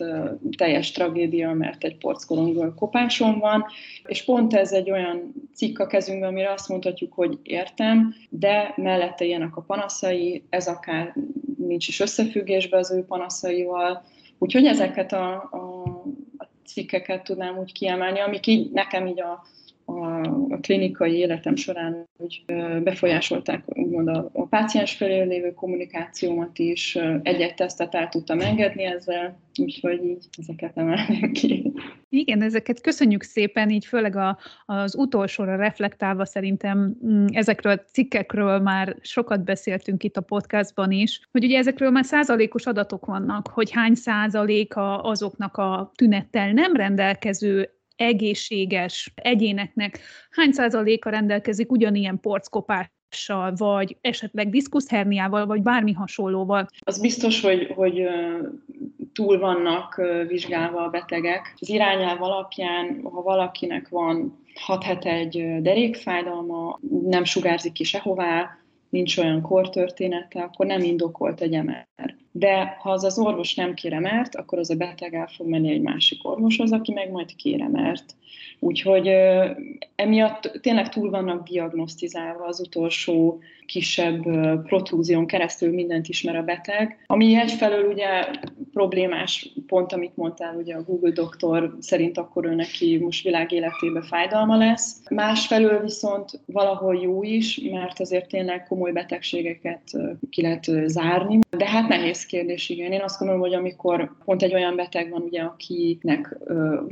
teljes 0.56 0.90
tragédia, 0.90 1.52
mert 1.52 1.84
egy 1.84 1.96
porckorong 1.96 2.74
kopáson 2.74 3.38
van, 3.38 3.64
és 4.06 4.24
pont 4.24 4.54
ez 4.54 4.72
egy 4.72 4.90
olyan 4.90 5.32
cikk 5.54 5.78
a 5.78 5.86
kezünkben, 5.86 6.28
amire 6.28 6.52
azt 6.52 6.68
mondhatjuk, 6.68 7.12
hogy 7.12 7.38
értem, 7.42 8.14
de 8.28 8.72
mellette 8.76 9.24
ilyenek 9.24 9.56
a 9.56 9.60
panaszai, 9.62 10.44
ez 10.50 10.68
akár 10.68 11.14
nincs 11.58 11.88
is 11.88 12.00
összefüggésbe 12.00 12.76
az 12.76 12.92
ő 12.92 13.04
panaszaival, 13.04 14.04
úgyhogy 14.38 14.66
ezeket 14.66 15.12
a, 15.12 15.32
a, 15.50 15.82
a 16.38 16.48
cikkeket 16.66 17.24
tudnám 17.24 17.58
úgy 17.58 17.72
kiemelni, 17.72 18.20
amik 18.20 18.46
így, 18.46 18.70
nekem 18.70 19.06
így 19.06 19.20
a 19.20 19.42
a, 19.98 20.20
a 20.48 20.58
klinikai 20.60 21.16
életem 21.16 21.56
során 21.56 22.08
úgy 22.16 22.44
befolyásolták 22.82 23.64
úgymond 23.66 24.08
a, 24.08 24.30
a 24.32 24.46
páciens 24.46 24.92
felé 24.92 25.22
lévő 25.22 25.52
kommunikációmat 25.52 26.58
is, 26.58 26.98
egy-egy 27.22 27.54
tesztet 27.54 27.94
el 27.94 28.08
tudtam 28.08 28.40
engedni 28.40 28.84
ezzel, 28.84 29.38
úgyhogy 29.60 30.04
így 30.04 30.26
ezeket 30.38 30.76
emelném 30.76 31.32
ki. 31.32 31.72
Igen, 32.08 32.42
ezeket 32.42 32.80
köszönjük 32.80 33.22
szépen, 33.22 33.70
így 33.70 33.86
főleg 33.86 34.16
a, 34.16 34.38
az 34.66 34.96
utolsóra 34.96 35.56
reflektálva 35.56 36.24
szerintem 36.24 36.96
mm, 37.06 37.26
ezekről 37.32 37.72
a 37.72 37.90
cikkekről 37.92 38.58
már 38.58 38.96
sokat 39.00 39.44
beszéltünk 39.44 40.04
itt 40.04 40.16
a 40.16 40.20
podcastban 40.20 40.90
is, 40.90 41.20
hogy 41.30 41.44
ugye 41.44 41.58
ezekről 41.58 41.90
már 41.90 42.04
százalékos 42.04 42.66
adatok 42.66 43.06
vannak, 43.06 43.48
hogy 43.48 43.70
hány 43.70 43.94
százaléka 43.94 44.98
azoknak 44.98 45.56
a 45.56 45.92
tünettel 45.94 46.52
nem 46.52 46.74
rendelkező 46.74 47.70
egészséges 48.02 49.12
egyéneknek 49.14 50.00
hány 50.30 50.52
százaléka 50.52 51.10
rendelkezik 51.10 51.72
ugyanilyen 51.72 52.20
porckopással, 52.20 53.52
vagy 53.56 53.96
esetleg 54.00 54.50
diszkuszherniával, 54.50 55.46
vagy 55.46 55.62
bármi 55.62 55.92
hasonlóval. 55.92 56.66
Az 56.78 57.00
biztos, 57.00 57.40
hogy, 57.40 57.72
hogy 57.74 58.06
túl 59.12 59.38
vannak 59.38 60.00
vizsgálva 60.28 60.84
a 60.84 60.90
betegek. 60.90 61.54
Az 61.60 61.68
irányelv 61.68 62.22
alapján, 62.22 63.00
ha 63.02 63.22
valakinek 63.22 63.88
van 63.88 64.40
6 64.54 64.82
hete 64.82 65.10
egy 65.10 65.62
derékfájdalma, 65.62 66.78
nem 67.02 67.24
sugárzik 67.24 67.72
ki 67.72 67.84
sehová, 67.84 68.56
nincs 68.88 69.18
olyan 69.18 69.40
kortörténete, 69.40 70.42
akkor 70.42 70.66
nem 70.66 70.82
indokolt 70.82 71.40
egy 71.40 71.62
MR. 71.62 72.16
De 72.32 72.76
ha 72.80 72.90
az 72.90 73.04
az 73.04 73.18
orvos 73.18 73.54
nem 73.54 73.74
kér 73.74 73.98
mert, 73.98 74.34
akkor 74.36 74.58
az 74.58 74.70
a 74.70 74.74
beteg 74.74 75.14
el 75.14 75.28
fog 75.36 75.48
menni 75.48 75.70
egy 75.70 75.80
másik 75.80 76.28
orvoshoz, 76.28 76.72
aki 76.72 76.92
meg 76.92 77.10
majd 77.10 77.36
kér 77.36 77.66
mert. 77.66 78.14
Úgyhogy 78.58 79.10
emiatt 79.94 80.58
tényleg 80.60 80.88
túl 80.88 81.10
vannak 81.10 81.48
diagnosztizálva 81.48 82.44
az 82.44 82.60
utolsó 82.60 83.40
kisebb 83.66 84.22
protrúzión 84.62 85.26
keresztül 85.26 85.72
mindent 85.72 86.08
ismer 86.08 86.36
a 86.36 86.42
beteg, 86.42 87.04
ami 87.06 87.36
egyfelől 87.36 87.90
ugye 87.92 88.24
problémás 88.72 89.52
pont, 89.66 89.92
amit 89.92 90.16
mondtál, 90.16 90.56
ugye 90.56 90.74
a 90.74 90.82
Google 90.82 91.10
doktor 91.10 91.76
szerint 91.80 92.18
akkor 92.18 92.44
ő 92.44 92.54
neki 92.54 92.98
most 92.98 93.24
világ 93.24 93.52
életébe 93.52 94.02
fájdalma 94.02 94.56
lesz. 94.56 95.02
Másfelől 95.10 95.80
viszont 95.80 96.40
valahol 96.46 96.96
jó 96.96 97.22
is, 97.22 97.60
mert 97.70 98.00
azért 98.00 98.28
tényleg 98.28 98.66
komoly 98.66 98.92
betegségeket 98.92 99.82
ki 100.30 100.42
lehet 100.42 100.70
zárni, 100.86 101.38
de 101.50 101.68
hát 101.68 101.88
nehéz 101.88 102.21
kérdés, 102.26 102.68
igen. 102.68 102.92
Én 102.92 103.00
azt 103.00 103.18
gondolom, 103.18 103.42
hogy 103.42 103.54
amikor 103.54 104.12
pont 104.24 104.42
egy 104.42 104.54
olyan 104.54 104.76
beteg 104.76 105.10
van, 105.10 105.22
ugye, 105.22 105.40
akinek 105.40 106.38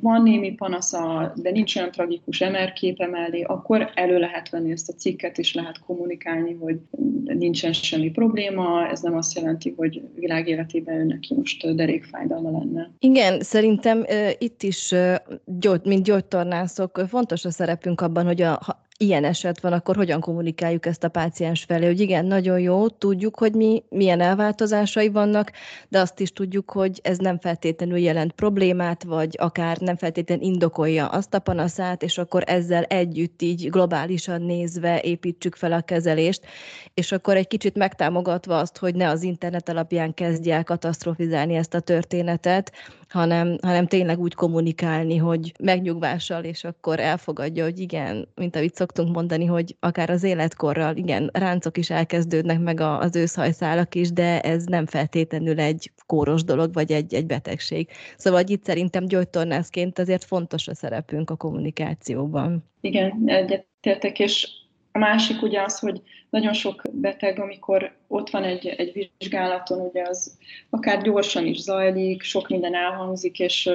van 0.01 0.23
némi 0.23 0.53
panasza, 0.53 1.33
de 1.37 1.51
nincs 1.51 1.77
olyan 1.77 1.91
tragikus 1.91 2.39
MR 2.39 2.73
képe 2.73 3.07
mellé, 3.07 3.43
akkor 3.43 3.91
elő 3.95 4.19
lehet 4.19 4.51
venni 4.51 4.71
ezt 4.71 4.89
a 4.89 4.93
cikket, 4.93 5.39
és 5.39 5.55
lehet 5.55 5.81
kommunikálni, 5.87 6.57
hogy 6.61 6.79
nincsen 7.25 7.73
semmi 7.73 8.11
probléma, 8.11 8.89
ez 8.89 9.01
nem 9.01 9.17
azt 9.17 9.37
jelenti, 9.37 9.75
hogy 9.77 10.03
világ 10.15 10.49
életében 10.49 10.95
ő 10.95 11.05
neki 11.05 11.35
most 11.35 11.75
derékfájdalma 11.75 12.51
lenne. 12.51 12.91
Igen, 12.99 13.41
szerintem 13.41 13.99
uh, 13.99 14.31
itt 14.39 14.63
is, 14.63 14.91
uh, 14.91 15.15
gyógy, 15.45 15.81
mint 15.85 16.05
gyógytornászok, 16.05 17.01
fontos 17.09 17.45
a 17.45 17.51
szerepünk 17.51 18.01
abban, 18.01 18.27
hogy 18.27 18.43
a, 18.43 18.59
ilyen 19.03 19.25
eset 19.25 19.61
van, 19.61 19.73
akkor 19.73 19.97
hogyan 19.97 20.21
kommunikáljuk 20.21 20.87
ezt 20.87 21.05
a 21.05 21.09
páciens 21.09 21.65
felé, 21.65 21.87
hogy 21.87 22.01
igen, 22.01 22.25
nagyon 22.27 22.61
jó, 22.61 22.89
tudjuk, 22.89 23.39
hogy 23.39 23.55
mi, 23.55 23.83
milyen 23.89 24.21
elváltozásai 24.21 25.09
vannak, 25.09 25.53
de 25.89 26.01
azt 26.01 26.21
is 26.21 26.33
tudjuk, 26.33 26.71
hogy 26.71 27.01
ez 27.03 27.19
nem 27.19 27.39
feltétlenül 27.39 27.99
jelent 27.99 28.33
problémát, 28.33 29.03
vagy 29.03 29.37
akár 29.39 29.79
nem 29.79 29.97
feltétlenül 29.97 30.45
indokolja 30.45 31.07
azt 31.07 31.35
a 31.35 31.39
panaszát, 31.39 32.03
és 32.03 32.19
akkor 32.19 32.43
ezzel 32.47 32.83
együtt 32.83 33.43
így 33.43 33.71
globálisan 33.71 34.43
nézve 34.43 35.01
építsük 35.01 35.55
fel 35.55 35.73
a 35.73 35.81
kezelést, 35.81 36.47
és 36.95 37.13
akkor 37.13 37.37
egy 37.37 37.49
kicsit 37.49 37.75
megtámogatva 37.75 38.59
azt, 38.59 38.79
hogy 38.79 38.95
ne 38.95 39.09
az 39.09 39.23
internet 39.23 39.69
alapján 39.69 40.15
kezdje 40.15 40.55
el 40.55 40.65
katasztrofizálni 40.65 41.55
ezt 41.55 41.75
a 41.75 41.81
történetet, 41.81 42.73
hanem, 43.09 43.57
hanem 43.63 43.87
tényleg 43.87 44.19
úgy 44.19 44.35
kommunikálni, 44.35 45.17
hogy 45.17 45.53
megnyugvással, 45.59 46.45
és 46.45 46.65
akkor 46.65 47.01
elfogadja, 47.01 47.65
hogy 47.65 47.79
igen, 47.79 48.29
mint 48.35 48.57
amit 48.57 48.75
szoktunk 48.91 49.17
mondani, 49.17 49.45
hogy 49.45 49.77
akár 49.81 50.11
az 50.11 50.23
életkorral, 50.23 50.97
igen, 50.97 51.31
ráncok 51.33 51.77
is 51.77 51.91
elkezdődnek, 51.91 52.61
meg 52.61 52.81
az 52.81 53.17
őszhajszálak 53.17 53.95
is, 53.95 54.13
de 54.13 54.41
ez 54.41 54.65
nem 54.65 54.87
feltétlenül 54.87 55.61
egy 55.61 55.93
kóros 56.07 56.45
dolog, 56.45 56.73
vagy 56.73 56.93
egy, 56.93 57.15
egy 57.15 57.27
betegség. 57.27 57.89
Szóval 58.17 58.43
itt 58.47 58.65
szerintem 58.65 59.07
gyógytornászként 59.07 59.99
azért 59.99 60.25
fontos 60.25 60.69
a 60.69 60.75
szerepünk 60.75 61.31
a 61.31 61.37
kommunikációban. 61.37 62.65
Igen, 62.81 63.23
egyetértek, 63.27 64.19
és 64.19 64.49
a 64.93 64.99
másik 64.99 65.43
ugye 65.43 65.63
az, 65.63 65.79
hogy 65.79 66.03
nagyon 66.31 66.53
sok 66.53 66.83
beteg, 66.93 67.39
amikor 67.39 67.93
ott 68.09 68.31
van 68.31 68.45
egy, 68.45 68.67
egy 68.67 69.11
vizsgálaton, 69.19 69.81
ugye 69.81 70.03
az 70.09 70.39
akár 70.71 71.03
gyorsan 71.03 71.47
is 71.47 71.61
zajlik, 71.61 72.23
sok 72.23 72.49
minden 72.49 72.75
elhangzik, 72.75 73.39
és 73.39 73.71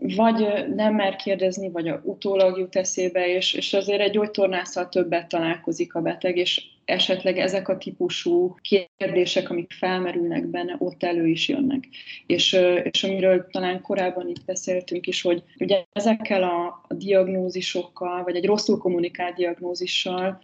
vagy 0.00 0.64
nem 0.74 0.94
mer 0.94 1.16
kérdezni, 1.16 1.70
vagy 1.70 1.88
a 1.88 2.00
utólag 2.04 2.58
jut 2.58 2.76
eszébe, 2.76 3.28
és, 3.28 3.54
és 3.54 3.72
azért 3.72 4.00
egy 4.00 4.10
gyógytornásszal 4.10 4.88
többet 4.88 5.28
találkozik 5.28 5.94
a 5.94 6.00
beteg, 6.00 6.36
és 6.36 6.62
esetleg 6.84 7.38
ezek 7.38 7.68
a 7.68 7.78
típusú 7.78 8.54
kérdések, 8.96 9.50
amik 9.50 9.72
felmerülnek 9.72 10.46
benne, 10.46 10.76
ott 10.78 11.02
elő 11.02 11.26
is 11.26 11.48
jönnek. 11.48 11.88
És, 12.26 12.58
és 12.90 13.04
amiről 13.04 13.46
talán 13.50 13.80
korábban 13.80 14.28
itt 14.28 14.44
beszéltünk 14.44 15.06
is, 15.06 15.22
hogy 15.22 15.42
ugye 15.58 15.84
ezekkel 15.92 16.42
a, 16.42 16.84
diagnózisokkal, 16.94 18.22
vagy 18.22 18.36
egy 18.36 18.46
rosszul 18.46 18.78
kommunikált 18.78 19.34
diagnózissal 19.34 20.42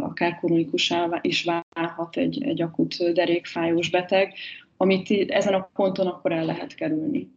akár 0.00 0.38
kronikussá 0.38 1.18
is 1.20 1.44
válhat 1.44 2.16
egy, 2.16 2.44
egy 2.44 2.62
akut 2.62 3.12
derékfájós 3.12 3.90
beteg, 3.90 4.34
amit 4.76 5.30
ezen 5.30 5.54
a 5.54 5.70
ponton 5.74 6.06
akkor 6.06 6.32
el 6.32 6.44
lehet 6.44 6.74
kerülni. 6.74 7.28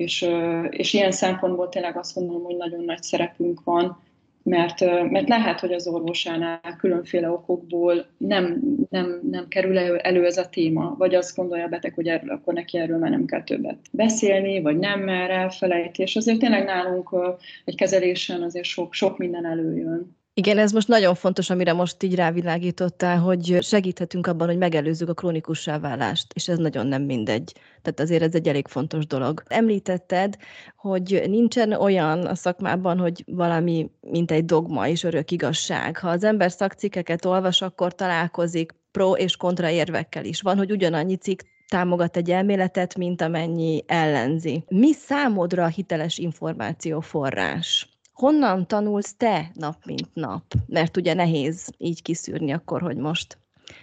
És, 0.00 0.28
és 0.70 0.92
ilyen 0.92 1.12
szempontból 1.12 1.68
tényleg 1.68 1.96
azt 1.96 2.14
gondolom, 2.14 2.42
hogy 2.42 2.56
nagyon 2.56 2.84
nagy 2.84 3.02
szerepünk 3.02 3.64
van 3.64 3.98
mert, 4.42 4.80
mert 5.10 5.28
lehet, 5.28 5.60
hogy 5.60 5.72
az 5.72 5.86
orvosánál 5.86 6.76
különféle 6.78 7.30
okokból 7.30 8.06
nem, 8.16 8.60
nem, 8.90 9.20
nem 9.30 9.48
kerül 9.48 9.78
elő 9.78 10.24
ez 10.24 10.36
a 10.36 10.48
téma, 10.48 10.94
vagy 10.98 11.14
azt 11.14 11.36
gondolja 11.36 11.64
a 11.64 11.68
beteg, 11.68 11.94
hogy 11.94 12.08
erről, 12.08 12.30
akkor 12.30 12.54
neki 12.54 12.78
erről 12.78 12.98
már 12.98 13.10
nem 13.10 13.24
kell 13.24 13.42
többet 13.42 13.78
beszélni, 13.92 14.60
vagy 14.60 14.78
nem 14.78 15.00
mer 15.00 15.30
elfelejt, 15.30 15.98
és 15.98 16.16
azért 16.16 16.38
tényleg 16.38 16.64
nálunk 16.64 17.16
egy 17.64 17.74
kezelésen 17.74 18.42
azért 18.42 18.64
sok, 18.64 18.94
sok 18.94 19.18
minden 19.18 19.46
előjön. 19.46 20.18
Igen, 20.34 20.58
ez 20.58 20.72
most 20.72 20.88
nagyon 20.88 21.14
fontos, 21.14 21.50
amire 21.50 21.72
most 21.72 22.02
így 22.02 22.14
rávilágítottál, 22.14 23.18
hogy 23.18 23.58
segíthetünk 23.60 24.26
abban, 24.26 24.46
hogy 24.46 24.58
megelőzzük 24.58 25.08
a 25.08 25.14
krónikussá 25.14 25.78
válást, 25.78 26.32
és 26.32 26.48
ez 26.48 26.58
nagyon 26.58 26.86
nem 26.86 27.02
mindegy. 27.02 27.52
Tehát 27.82 28.00
azért 28.00 28.22
ez 28.22 28.34
egy 28.34 28.48
elég 28.48 28.66
fontos 28.66 29.06
dolog. 29.06 29.42
Említetted, 29.46 30.36
hogy 30.76 31.22
nincsen 31.26 31.72
olyan 31.72 32.26
a 32.26 32.34
szakmában, 32.34 32.98
hogy 32.98 33.24
valami, 33.26 33.90
mint 34.00 34.30
egy 34.30 34.44
dogma 34.44 34.88
és 34.88 35.02
örök 35.02 35.30
igazság. 35.30 35.96
Ha 35.96 36.08
az 36.08 36.24
ember 36.24 36.50
szakcikkeket 36.50 37.24
olvas, 37.24 37.62
akkor 37.62 37.94
találkozik 37.94 38.74
pro 38.90 39.12
és 39.12 39.36
kontra 39.36 39.70
érvekkel 39.70 40.24
is. 40.24 40.40
Van, 40.40 40.56
hogy 40.56 40.70
ugyanannyi 40.70 41.16
cikk 41.16 41.40
támogat 41.68 42.16
egy 42.16 42.30
elméletet, 42.30 42.96
mint 42.96 43.22
amennyi 43.22 43.82
ellenzi. 43.86 44.64
Mi 44.68 44.92
számodra 44.92 45.64
a 45.64 45.68
hiteles 45.68 46.18
információforrás? 46.18 47.89
Honnan 48.20 48.66
tanulsz 48.66 49.14
te 49.16 49.50
nap 49.54 49.76
mint 49.84 50.08
nap? 50.14 50.42
Mert 50.66 50.96
ugye 50.96 51.14
nehéz 51.14 51.72
így 51.78 52.02
kiszűrni 52.02 52.52
akkor, 52.52 52.80
hogy 52.80 52.96
most 52.96 53.38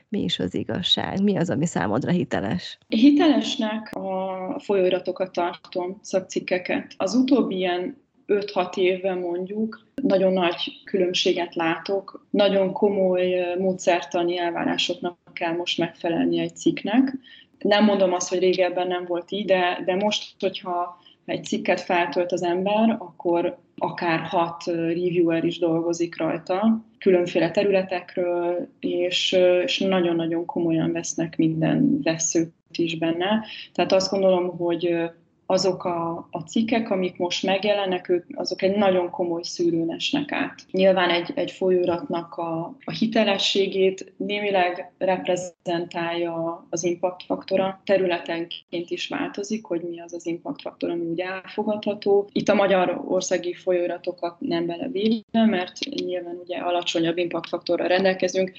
mi 0.10 0.22
is 0.22 0.40
az 0.40 0.54
igazság? 0.54 1.24
Mi 1.24 1.38
az, 1.38 1.50
ami 1.50 1.66
számodra 1.66 2.12
hiteles? 2.12 2.78
Hitelesnek 2.88 3.96
a 3.96 4.60
folyóiratokat 4.60 5.32
tartom, 5.32 6.00
szakcikkeket. 6.02 6.94
Az 6.98 7.16
utóbbi 7.16 7.56
ilyen 7.56 8.06
5-6 8.28 8.78
évben 8.78 9.18
mondjuk 9.18 9.88
nagyon 10.02 10.34
nagy 10.34 10.82
különbséget 10.84 11.56
látok, 11.56 12.28
nagyon 12.30 12.72
komoly 12.72 13.56
módszertani 13.60 14.38
elvárásoknak 14.38 15.18
kell 15.34 15.56
most 15.56 15.78
megfelelni 15.78 16.40
egy 16.40 16.56
cikknek. 16.56 17.14
Nem 17.60 17.84
mondom 17.84 18.14
azt, 18.14 18.30
hogy 18.30 18.40
régebben 18.40 18.88
nem 18.88 19.06
volt 19.06 19.32
így, 19.32 19.46
de, 19.46 19.82
de 19.86 19.96
most, 19.96 20.36
hogyha 20.40 21.00
egy 21.28 21.44
cikket 21.44 21.82
feltölt 21.82 22.32
az 22.32 22.44
ember, 22.44 22.96
akkor 23.00 23.58
akár 23.78 24.20
hat 24.20 24.64
reviewer 24.66 25.44
is 25.44 25.60
dolgozik 25.60 26.18
rajta, 26.18 26.86
különféle 27.00 27.52
területekről, 27.52 28.68
és, 28.80 29.38
és 29.64 29.80
nagyon-nagyon 29.80 30.46
komolyan 30.46 30.92
vesznek 30.92 31.38
minden 31.38 32.00
veszőt 32.04 32.52
is 32.72 32.98
benne. 32.98 33.46
Tehát 33.74 33.92
azt 33.92 34.12
gondolom, 34.12 34.58
hogy 34.58 35.10
azok 35.50 35.84
a, 35.84 36.28
a 36.32 36.40
cikkek, 36.40 36.90
amik 36.90 37.18
most 37.18 37.44
megjelennek, 37.44 38.10
ők, 38.10 38.26
azok 38.34 38.62
egy 38.62 38.76
nagyon 38.76 39.10
komoly 39.10 39.44
szűrőn 39.44 39.92
esnek 39.92 40.32
át. 40.32 40.66
Nyilván 40.72 41.10
egy, 41.10 41.32
egy 41.36 41.52
folyóratnak 41.52 42.34
a, 42.34 42.76
a 42.84 42.92
hitelességét 42.92 44.14
némileg 44.18 44.92
reprezentálja 44.98 46.68
az 46.70 46.84
impact 46.84 47.26
faktora. 47.26 47.82
Területenként 47.86 48.90
is 48.90 49.08
változik, 49.08 49.66
hogy 49.66 49.82
mi 49.82 50.02
az 50.02 50.14
az 50.14 50.26
impact 50.26 50.62
faktor, 50.62 50.90
ami 50.90 51.06
úgy 51.06 51.20
elfogadható. 51.20 52.30
Itt 52.32 52.50
a 52.50 52.56
magyar 52.56 53.02
országi 53.08 53.54
folyóratokat 53.54 54.40
nem 54.40 54.66
belevéve, 54.66 55.46
mert 55.46 55.80
nyilván 55.80 56.40
ugye 56.44 56.58
alacsonyabb 56.58 57.18
impact 57.18 57.50
faktorral 57.50 57.88
rendelkezünk, 57.88 58.52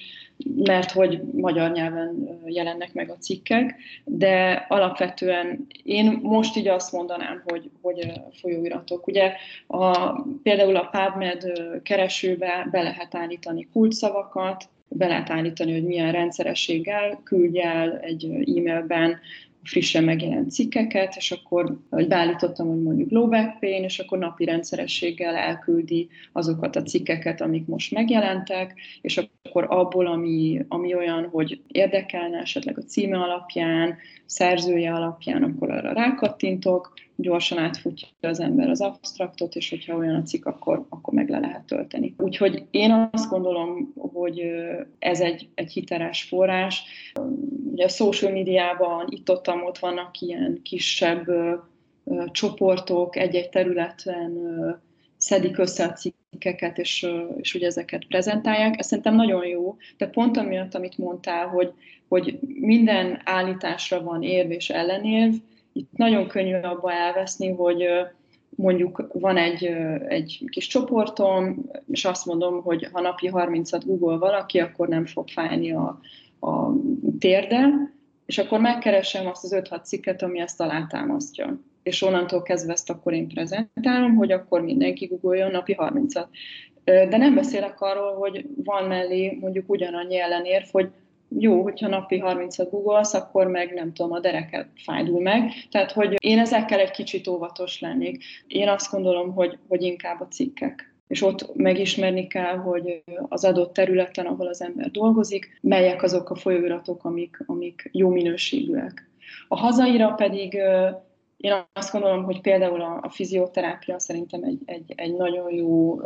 mert 0.57 0.90
hogy 0.90 1.20
magyar 1.33 1.70
nyelven 1.70 2.40
jelennek 2.46 2.92
meg 2.92 3.11
a 3.11 3.16
cikkek, 3.16 3.77
de 4.05 4.66
alapvetően 4.68 5.66
én 5.83 6.18
most 6.22 6.57
így 6.57 6.68
azt 6.68 6.92
mondanám, 6.92 7.42
hogy, 7.46 7.70
hogy 7.83 8.12
folyóiratok. 8.40 9.07
Ugye 9.07 9.33
a, 9.66 10.12
például 10.42 10.77
a 10.77 10.90
PubMed 10.92 11.53
keresőbe 11.83 12.68
be 12.70 12.83
lehet 12.83 13.14
állítani 13.14 13.68
kulcsszavakat, 13.72 14.68
be 14.88 15.07
lehet 15.07 15.31
állítani, 15.31 15.72
hogy 15.72 15.85
milyen 15.85 16.12
rendszerességgel 16.12 17.20
küldj 17.24 17.61
el 17.61 17.98
egy 17.98 18.24
e-mailben 18.24 19.18
frissen 19.68 20.04
megjelent 20.04 20.50
cikkeket, 20.50 21.16
és 21.16 21.31
akkor, 21.31 21.78
hogy 21.90 22.09
beállítottam, 22.09 22.68
hogy 22.68 22.83
mondjuk 22.83 23.11
low 23.11 23.28
pain, 23.61 23.83
és 23.83 23.98
akkor 23.98 24.18
napi 24.18 24.44
rendszerességgel 24.44 25.35
elküldi 25.35 26.09
azokat 26.33 26.76
a 26.76 26.83
cikkeket, 26.83 27.40
amik 27.40 27.66
most 27.66 27.92
megjelentek, 27.92 28.74
és 29.00 29.16
akkor 29.16 29.66
abból, 29.68 30.07
ami, 30.07 30.64
ami 30.68 30.94
olyan, 30.94 31.28
hogy 31.28 31.61
érdekelne 31.66 32.38
esetleg 32.38 32.78
a 32.78 32.83
címe 32.83 33.18
alapján, 33.18 33.96
szerzője 34.26 34.92
alapján, 34.92 35.42
akkor 35.42 35.70
arra 35.70 35.92
rákattintok, 35.92 36.94
gyorsan 37.20 37.59
átfutja 37.59 38.09
az 38.20 38.40
ember 38.40 38.68
az 38.68 38.81
abstraktot, 38.81 39.54
és 39.54 39.70
hogyha 39.70 39.96
olyan 39.96 40.14
a 40.14 40.22
cikk, 40.22 40.46
akkor, 40.46 40.87
akkor 40.88 41.14
meg 41.14 41.28
le 41.28 41.38
lehet 41.38 41.64
tölteni. 41.64 42.14
Úgyhogy 42.18 42.64
én 42.70 43.09
azt 43.12 43.31
gondolom, 43.31 43.92
hogy 43.96 44.42
ez 44.98 45.20
egy, 45.20 45.48
egy 45.54 45.72
hiteles 45.72 46.22
forrás. 46.22 46.83
Ugye 47.72 47.85
a 47.85 47.88
social 47.88 48.33
médiában 48.33 49.07
itt-ott 49.09 49.48
ott 49.48 49.78
vannak 49.78 50.20
ilyen 50.20 50.61
kisebb 50.62 51.26
csoportok 52.31 53.16
egy-egy 53.16 53.48
területen 53.48 54.33
szedik 55.16 55.59
össze 55.59 55.85
a 55.85 55.92
cikkeket, 55.92 56.78
és, 56.78 57.07
és 57.37 57.54
ugye 57.54 57.66
ezeket 57.66 58.07
prezentálják. 58.07 58.78
Ez 58.78 58.87
szerintem 58.87 59.14
nagyon 59.14 59.46
jó, 59.46 59.76
de 59.96 60.07
pont 60.07 60.37
amiatt, 60.37 60.74
amit 60.74 60.98
mondtál, 60.98 61.46
hogy, 61.46 61.72
hogy 62.09 62.38
minden 62.61 63.20
állításra 63.24 64.02
van 64.02 64.22
érv 64.22 64.50
és 64.50 64.70
ellenérv, 64.70 65.35
itt 65.79 65.97
nagyon 65.97 66.27
könnyű 66.27 66.55
abba 66.55 66.93
elveszni, 66.93 67.53
hogy 67.53 67.85
mondjuk 68.51 69.09
van 69.12 69.37
egy, 69.37 69.64
egy 70.09 70.45
kis 70.51 70.67
csoportom, 70.67 71.71
és 71.91 72.05
azt 72.05 72.27
mondom, 72.27 72.62
hogy 72.62 72.88
ha 72.93 73.01
napi 73.01 73.31
30-at 73.33 73.83
Google 73.85 74.17
valaki, 74.17 74.61
akkor 74.61 74.88
nem 74.88 75.07
fog 75.07 75.29
fájni 75.29 75.73
a, 75.73 76.01
a 76.41 76.73
térde, 77.19 77.69
és 78.27 78.38
akkor 78.38 78.61
megkeresem 78.61 79.27
azt 79.27 79.45
az 79.45 79.55
5-6 79.57 79.85
cikket, 79.85 80.23
ami 80.23 80.41
ezt 80.41 80.61
alátámasztja. 80.61 81.61
És 81.83 82.03
onnantól 82.03 82.43
kezdve 82.43 82.73
ezt 82.73 82.91
akkor 82.91 83.12
én 83.12 83.29
prezentálom, 83.29 84.14
hogy 84.17 84.33
akkor 84.33 84.62
mindenki 84.62 85.07
googoljon 85.07 85.51
napi 85.51 85.77
30-at. 85.79 86.27
De 86.85 87.17
nem 87.17 87.35
beszélek 87.35 87.81
arról, 87.81 88.14
hogy 88.14 88.47
van 88.64 88.85
mellé 88.85 89.38
mondjuk 89.41 89.71
ugyanannyi 89.71 90.19
ellenérv, 90.19 90.64
hogy 90.71 90.91
jó, 91.29 91.62
hogyha 91.62 91.88
napi 91.88 92.23
30-at 92.25 92.67
googolsz, 92.71 93.14
akkor 93.14 93.47
meg 93.47 93.75
nem 93.75 93.93
tudom, 93.93 94.12
a 94.12 94.21
dereket 94.21 94.69
fájdul 94.85 95.21
meg. 95.21 95.51
Tehát, 95.71 95.93
hogy 95.93 96.14
én 96.19 96.38
ezekkel 96.38 96.79
egy 96.79 96.91
kicsit 96.91 97.27
óvatos 97.27 97.81
lennék. 97.81 98.25
Én 98.47 98.69
azt 98.69 98.91
gondolom, 98.91 99.33
hogy, 99.33 99.59
hogy 99.69 99.83
inkább 99.83 100.21
a 100.21 100.29
cikkek 100.29 100.97
és 101.09 101.23
ott 101.23 101.55
megismerni 101.55 102.27
kell, 102.27 102.57
hogy 102.57 103.03
az 103.29 103.45
adott 103.45 103.73
területen, 103.73 104.27
ahol 104.27 104.47
az 104.47 104.62
ember 104.62 104.91
dolgozik, 104.91 105.59
melyek 105.61 106.03
azok 106.03 106.31
a 106.31 106.35
folyóiratok, 106.35 107.05
amik, 107.05 107.43
amik 107.47 107.88
jó 107.93 108.09
minőségűek. 108.09 109.11
A 109.49 109.57
hazaira 109.57 110.09
pedig 110.09 110.61
én 111.38 111.53
azt 111.72 111.92
gondolom, 111.92 112.24
hogy 112.24 112.40
például 112.40 112.81
a, 112.81 113.01
a 113.03 113.11
fizioterápia 113.11 113.98
szerintem 113.98 114.42
egy, 114.42 114.59
egy, 114.64 114.92
egy 114.96 115.16
nagyon 115.16 115.55
jó 115.55 115.92
uh, 115.92 116.03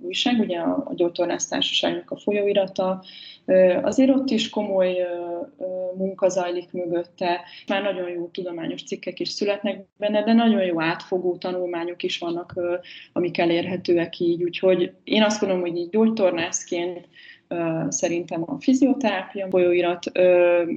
újság, 0.00 0.38
ugye 0.38 0.58
a, 0.58 0.82
a 0.84 0.94
Gyógytornász 0.94 1.48
Társaságnak 1.48 2.10
a 2.10 2.16
folyóirata. 2.16 3.02
Uh, 3.46 3.80
azért 3.82 4.10
ott 4.10 4.30
is 4.30 4.48
komoly 4.48 5.02
uh, 5.02 5.48
uh, 5.56 5.96
munka 5.96 6.28
zajlik 6.28 6.72
mögötte, 6.72 7.40
már 7.66 7.82
nagyon 7.82 8.08
jó 8.08 8.26
tudományos 8.26 8.82
cikkek 8.82 9.20
is 9.20 9.28
születnek 9.28 9.84
benne, 9.96 10.22
de 10.22 10.32
nagyon 10.32 10.64
jó 10.64 10.80
átfogó 10.80 11.36
tanulmányok 11.36 12.02
is 12.02 12.18
vannak, 12.18 12.52
uh, 12.56 12.64
amik 13.12 13.38
elérhetőek 13.38 14.18
így. 14.18 14.42
Úgyhogy 14.42 14.92
én 15.04 15.22
azt 15.22 15.40
gondolom, 15.40 15.64
hogy 15.64 15.76
így 15.76 15.90
gyógytornászként 15.90 17.08
szerintem 17.88 18.42
a 18.46 18.60
fizioterápia 18.60 19.46
folyóirat 19.50 20.06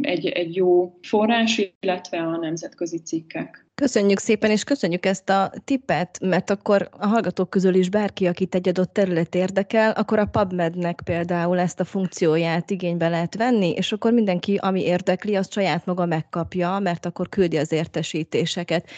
egy, 0.02 0.26
egy 0.26 0.56
jó 0.56 0.98
forrás, 1.02 1.62
illetve 1.80 2.18
a 2.18 2.38
nemzetközi 2.38 2.98
cikkek. 2.98 3.69
Köszönjük 3.80 4.20
szépen, 4.20 4.52
és 4.52 4.64
köszönjük 4.64 5.06
ezt 5.06 5.30
a 5.30 5.52
tippet, 5.66 6.20
mert 6.22 6.50
akkor 6.50 6.90
a 6.92 7.08
hallgatók 7.08 7.50
közül 7.50 7.74
is 7.74 7.90
bárki, 7.90 8.28
akit 8.28 8.56
egy 8.56 8.68
adott 8.68 8.94
terület 8.94 9.36
érdekel, 9.36 9.92
akkor 9.92 10.20
a 10.20 10.26
PubMednek 10.26 11.02
például 11.04 11.60
ezt 11.60 11.80
a 11.80 11.86
funkcióját 11.86 12.70
igénybe 12.70 13.10
lehet 13.10 13.36
venni, 13.36 13.72
és 13.72 13.92
akkor 13.92 14.12
mindenki, 14.12 14.56
ami 14.56 14.82
érdekli, 14.82 15.36
azt 15.36 15.52
saját 15.52 15.86
maga 15.86 16.06
megkapja, 16.06 16.80
mert 16.80 17.06
akkor 17.06 17.30
küldi 17.30 17.58
az 17.58 17.72
értesítéseket. 17.72 18.90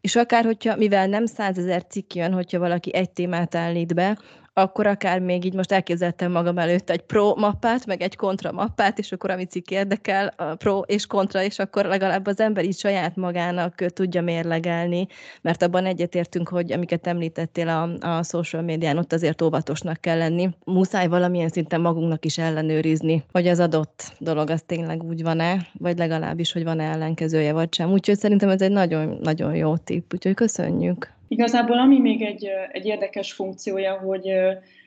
És 0.00 0.16
akár, 0.16 0.44
hogyha, 0.44 0.76
mivel 0.76 1.06
nem 1.06 1.26
százezer 1.26 1.86
cikk 1.88 2.14
jön, 2.14 2.32
hogyha 2.32 2.58
valaki 2.58 2.94
egy 2.94 3.10
témát 3.10 3.54
állít 3.54 3.94
be, 3.94 4.18
akkor 4.54 4.86
akár 4.86 5.20
még 5.20 5.44
így 5.44 5.54
most 5.54 5.72
elképzeltem 5.72 6.32
magam 6.32 6.58
előtt 6.58 6.90
egy 6.90 7.00
pro 7.00 7.34
mappát, 7.36 7.86
meg 7.86 8.02
egy 8.02 8.16
kontra 8.16 8.52
mappát, 8.52 8.98
és 8.98 9.12
akkor 9.12 9.30
ami 9.30 9.44
cikk 9.44 9.70
érdekel, 9.70 10.34
a 10.36 10.54
pro 10.54 10.78
és 10.80 11.06
kontra, 11.06 11.42
és 11.42 11.58
akkor 11.58 11.84
legalább 11.84 12.26
az 12.26 12.40
ember 12.40 12.64
így 12.64 12.78
saját 12.78 13.16
magának 13.16 13.74
tudja 13.74 14.22
mérlegelni, 14.22 15.06
mert 15.42 15.62
abban 15.62 15.86
egyetértünk, 15.86 16.48
hogy 16.48 16.72
amiket 16.72 17.06
említettél 17.06 17.68
a, 17.68 18.16
a 18.16 18.22
social 18.22 18.62
médián, 18.62 18.98
ott 18.98 19.12
azért 19.12 19.42
óvatosnak 19.42 20.00
kell 20.00 20.18
lenni. 20.18 20.50
Muszáj 20.64 21.06
valamilyen 21.06 21.48
szinten 21.48 21.80
magunknak 21.80 22.24
is 22.24 22.38
ellenőrizni, 22.38 23.24
hogy 23.32 23.46
az 23.46 23.60
adott 23.60 24.12
dolog 24.18 24.50
az 24.50 24.62
tényleg 24.66 25.02
úgy 25.02 25.22
van-e, 25.22 25.66
vagy 25.78 25.98
legalábbis, 25.98 26.52
hogy 26.52 26.64
van-e 26.64 26.84
ellenkezője, 26.84 27.52
vagy 27.52 27.74
sem. 27.74 27.90
Úgyhogy 27.92 28.18
szerintem 28.18 28.48
ez 28.48 28.62
egy 28.62 28.70
nagyon-nagyon 28.70 29.54
jó 29.54 29.76
tipp, 29.76 30.12
úgyhogy 30.12 30.34
köszönjük. 30.34 31.20
Igazából 31.32 31.78
ami 31.78 31.98
még 31.98 32.22
egy, 32.22 32.48
egy 32.72 32.86
érdekes 32.86 33.32
funkciója, 33.32 33.92
hogy, 33.98 34.30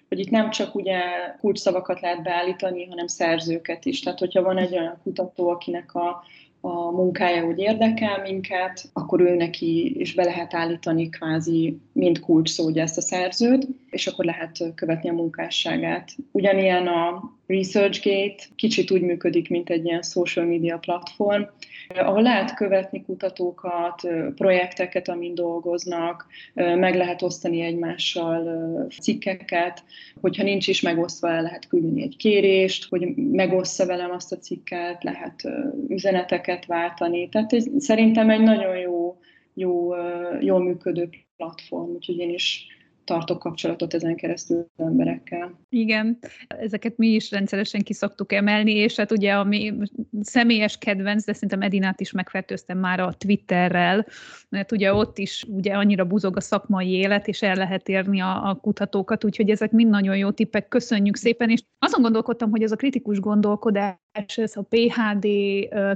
hogy 0.10 0.20
itt 0.20 0.30
nem 0.30 0.50
csak 0.50 0.76
ugye 0.76 1.00
kulcsszavakat 1.40 2.00
lehet 2.02 2.24
beállítani, 2.24 2.86
hanem 2.86 3.08
szerzőket 3.08 3.86
is. 3.86 4.00
Tehát, 4.00 4.20
hogyha 4.20 4.42
van 4.42 4.58
egy 4.58 4.78
olyan 4.78 5.00
kutató, 5.04 5.50
akinek 5.50 5.96
a, 5.96 6.24
a 6.62 6.92
munkája 6.92 7.46
úgy 7.46 7.60
érdekel 7.60 8.22
minket, 8.22 8.90
akkor 8.94 9.22
ő 9.22 9.36
neki 9.36 10.00
is 10.00 10.14
be 10.14 10.24
lehet 10.24 10.54
állítani 10.54 11.10
kvázi 11.10 11.78
mind 11.92 12.20
kulcs 12.20 12.50
szó, 12.50 12.66
ugye 12.66 12.82
ezt 12.82 12.98
a 12.98 13.02
szerzőt. 13.02 13.68
és 13.90 14.08
akkor 14.08 14.26
lehet 14.26 14.74
követni 14.76 15.10
a 15.10 15.14
munkásságát. 15.14 16.12
Ugyanilyen 16.32 16.88
a 16.88 17.32
ResearchGate 17.48 18.44
kicsit 18.56 18.92
úgy 18.92 19.02
működik, 19.02 19.50
mint 19.50 19.70
egy 19.70 19.86
ilyen 19.86 20.02
social 20.02 20.46
media 20.46 20.78
platform, 20.78 21.42
ahol 21.88 22.22
lehet 22.22 22.54
követni 22.54 23.04
kutatókat, 23.04 24.08
projekteket, 24.36 25.08
amin 25.08 25.36
dolgoznak, 25.36 26.28
meg 26.54 26.96
lehet 26.96 27.22
osztani 27.22 27.62
egymással 27.62 28.88
cikkeket, 29.02 29.84
hogyha 30.22 30.44
nincs 30.44 30.68
is 30.68 30.82
megosztva, 30.82 31.30
el 31.30 31.42
lehet 31.42 31.68
küldeni 31.68 32.02
egy 32.02 32.18
kérést, 32.18 32.90
hogy 32.90 33.16
megossza 33.16 33.86
velem 33.86 34.12
azt 34.12 34.32
a 34.32 34.38
cikket, 34.38 35.04
lehet 35.04 35.50
üzeneteket 35.88 36.66
váltani. 36.66 37.30
Tehát 37.30 37.54
ez 37.54 37.66
szerintem 37.78 38.30
egy 38.30 38.42
nagyon 38.42 38.78
jó, 38.78 39.18
jó, 39.54 39.94
jól 40.40 40.60
működő 40.60 41.10
platform, 41.38 41.90
úgyhogy 41.90 42.18
én 42.18 42.34
is 42.34 42.68
tartok 43.06 43.40
kapcsolatot 43.40 43.94
ezen 43.94 44.16
keresztül 44.16 44.68
az 44.76 44.86
emberekkel. 44.86 45.60
Igen, 45.70 46.18
ezeket 46.48 46.98
mi 46.98 47.08
is 47.08 47.32
rendszeresen 47.32 47.82
kiszoktuk 47.82 48.34
emelni, 48.34 48.72
és 48.72 48.96
hát 48.96 49.12
ugye 49.12 49.34
a 49.34 49.44
mi 49.44 49.74
személyes 50.22 50.78
kedvenc, 50.78 51.26
de 51.26 51.34
szerintem 51.34 51.62
Edinát 51.62 52.00
is 52.00 52.12
megfertőztem 52.12 52.78
már 52.78 53.00
a 53.00 53.14
Twitterrel, 53.18 54.06
mert 54.50 54.72
ugye 54.72 54.94
ott 54.94 55.18
is 55.18 55.46
ugye 55.50 55.74
annyira 55.74 56.06
buzog 56.06 56.38
a 56.38 56.42
szakmai 56.42 56.92
élet, 56.92 57.28
és 57.28 57.42
el 57.42 57.56
lehet 57.56 57.90
érni 57.90 58.22
a, 58.22 58.50
a 58.50 58.56
kutatókat, 58.56 59.24
úgyhogy 59.24 59.50
ezek 59.50 59.72
mind 59.72 59.90
nagyon 59.90 60.18
jó 60.18 60.32
tippek, 60.32 60.68
köszönjük 60.68 61.16
szépen, 61.16 61.50
és 61.50 61.64
azon 61.80 62.02
gondolkodtam, 62.02 62.50
hogy 62.50 62.64
ez 62.64 62.72
a 62.72 62.76
kritikus 62.76 63.20
gondolkodás, 63.20 63.98
ez 64.36 64.56
a 64.56 64.68
PHD 64.70 65.28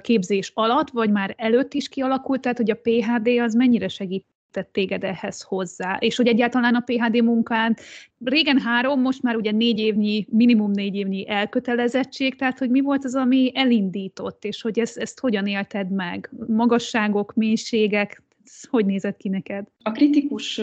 képzés 0.01 0.51
alatt, 0.53 0.89
vagy 0.89 1.11
már 1.11 1.33
előtt 1.37 1.73
is 1.73 1.89
kialakult, 1.89 2.41
tehát 2.41 2.57
hogy 2.57 2.71
a 2.71 2.79
PHD 2.81 3.27
az 3.27 3.53
mennyire 3.53 3.87
segít 3.87 4.25
tett 4.51 4.71
téged 4.71 5.03
ehhez 5.03 5.41
hozzá, 5.41 5.97
és 5.99 6.15
hogy 6.15 6.27
egyáltalán 6.27 6.75
a 6.75 6.83
PHD 6.85 7.23
munkán 7.23 7.75
régen 8.23 8.59
három, 8.59 9.01
most 9.01 9.23
már 9.23 9.35
ugye 9.35 9.51
négy 9.51 9.79
évnyi, 9.79 10.25
minimum 10.29 10.71
négy 10.71 10.95
évnyi 10.95 11.29
elkötelezettség, 11.29 12.35
tehát 12.35 12.59
hogy 12.59 12.69
mi 12.69 12.81
volt 12.81 13.05
az, 13.05 13.15
ami 13.15 13.51
elindított, 13.53 14.45
és 14.45 14.61
hogy 14.61 14.79
ezt, 14.79 14.97
ezt 14.97 15.19
hogyan 15.19 15.47
élted 15.47 15.91
meg? 15.91 16.29
Magasságok, 16.47 17.33
mélységek, 17.33 18.23
ez 18.45 18.69
hogy 18.69 18.85
nézett 18.85 19.17
ki 19.17 19.29
neked? 19.29 19.65
A 19.83 19.91
kritikus 19.91 20.61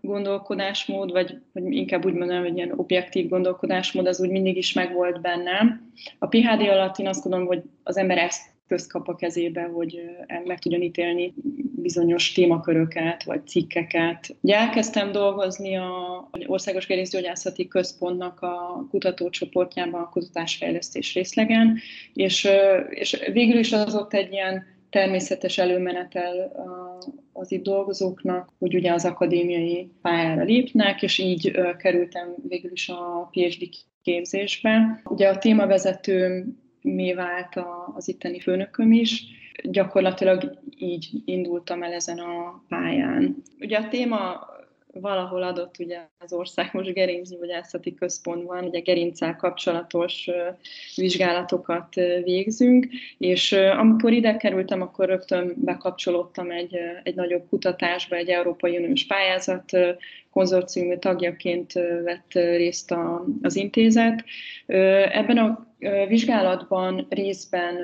gondolkodásmód, 0.00 1.10
vagy, 1.10 1.38
vagy 1.52 1.72
inkább 1.72 2.04
úgy 2.04 2.14
mondanám, 2.14 2.42
hogy 2.42 2.56
ilyen 2.56 2.72
objektív 2.76 3.28
gondolkodásmód, 3.28 4.06
az 4.06 4.20
úgy 4.20 4.30
mindig 4.30 4.56
is 4.56 4.72
megvolt 4.72 5.20
bennem. 5.20 5.92
A 6.18 6.26
PHD 6.26 6.60
alatt 6.60 6.98
én 6.98 7.08
azt 7.08 7.22
gondolom, 7.22 7.46
hogy 7.46 7.62
az 7.82 7.96
ember 7.96 8.18
ezt 8.18 8.55
közkap 8.68 9.08
a 9.08 9.14
kezébe, 9.14 9.62
hogy 9.62 10.00
meg 10.44 10.58
tudjon 10.58 10.82
ítélni 10.82 11.34
bizonyos 11.74 12.32
témaköröket 12.32 13.24
vagy 13.24 13.46
cikkeket. 13.46 14.36
Ugye 14.40 14.56
elkezdtem 14.56 15.12
dolgozni 15.12 15.76
a 15.76 16.28
Országos 16.46 16.86
Gerincgyógyászati 16.86 17.68
Központnak 17.68 18.40
a 18.40 18.86
kutatócsoportjában, 18.90 20.00
a 20.00 20.08
kutatásfejlesztés 20.08 21.14
részlegen, 21.14 21.78
és, 22.12 22.48
és 22.90 23.22
végül 23.32 23.58
is 23.58 23.72
az 23.72 23.94
ott 23.94 24.14
egy 24.14 24.32
ilyen 24.32 24.64
természetes 24.90 25.58
előmenetel 25.58 26.52
az 27.32 27.52
itt 27.52 27.62
dolgozóknak, 27.62 28.52
hogy 28.58 28.74
ugye 28.74 28.92
az 28.92 29.04
akadémiai 29.04 29.90
pályára 30.02 30.42
lépnek, 30.42 31.02
és 31.02 31.18
így 31.18 31.50
kerültem 31.78 32.34
végül 32.48 32.72
is 32.72 32.88
a 32.88 33.28
PhD 33.32 33.68
képzésbe. 34.02 35.02
Ugye 35.04 35.28
a 35.28 35.38
témavezetőm 35.38 36.64
mi 36.94 37.14
vált 37.14 37.60
az 37.94 38.08
itteni 38.08 38.40
főnököm 38.40 38.92
is. 38.92 39.24
Gyakorlatilag 39.62 40.58
így 40.78 41.10
indultam 41.24 41.82
el 41.82 41.92
ezen 41.92 42.18
a 42.18 42.62
pályán. 42.68 43.42
Ugye 43.60 43.78
a 43.78 43.88
téma 43.88 44.46
valahol 45.00 45.42
adott 45.42 45.78
ugye 45.78 45.98
az 46.18 46.32
országos 46.32 46.92
gerincgyógyászati 46.92 47.94
központban, 47.94 48.64
ugye 48.64 48.80
gerincsel 48.80 49.36
kapcsolatos 49.36 50.28
vizsgálatokat 50.94 51.94
végzünk, 52.24 52.88
és 53.18 53.52
amikor 53.52 54.12
ide 54.12 54.36
kerültem, 54.36 54.82
akkor 54.82 55.06
rögtön 55.06 55.52
bekapcsolódtam 55.56 56.50
egy, 56.50 56.76
egy 57.02 57.14
nagyobb 57.14 57.48
kutatásba, 57.48 58.16
egy 58.16 58.28
Európai 58.28 58.76
Uniós 58.76 59.06
pályázat 59.06 59.70
konzorciumi 60.30 60.98
tagjaként 60.98 61.72
vett 62.04 62.32
részt 62.32 62.90
a, 62.90 63.24
az 63.42 63.56
intézet. 63.56 64.24
Ebben 65.12 65.38
a 65.38 65.66
vizsgálatban 66.08 67.06
részben 67.08 67.74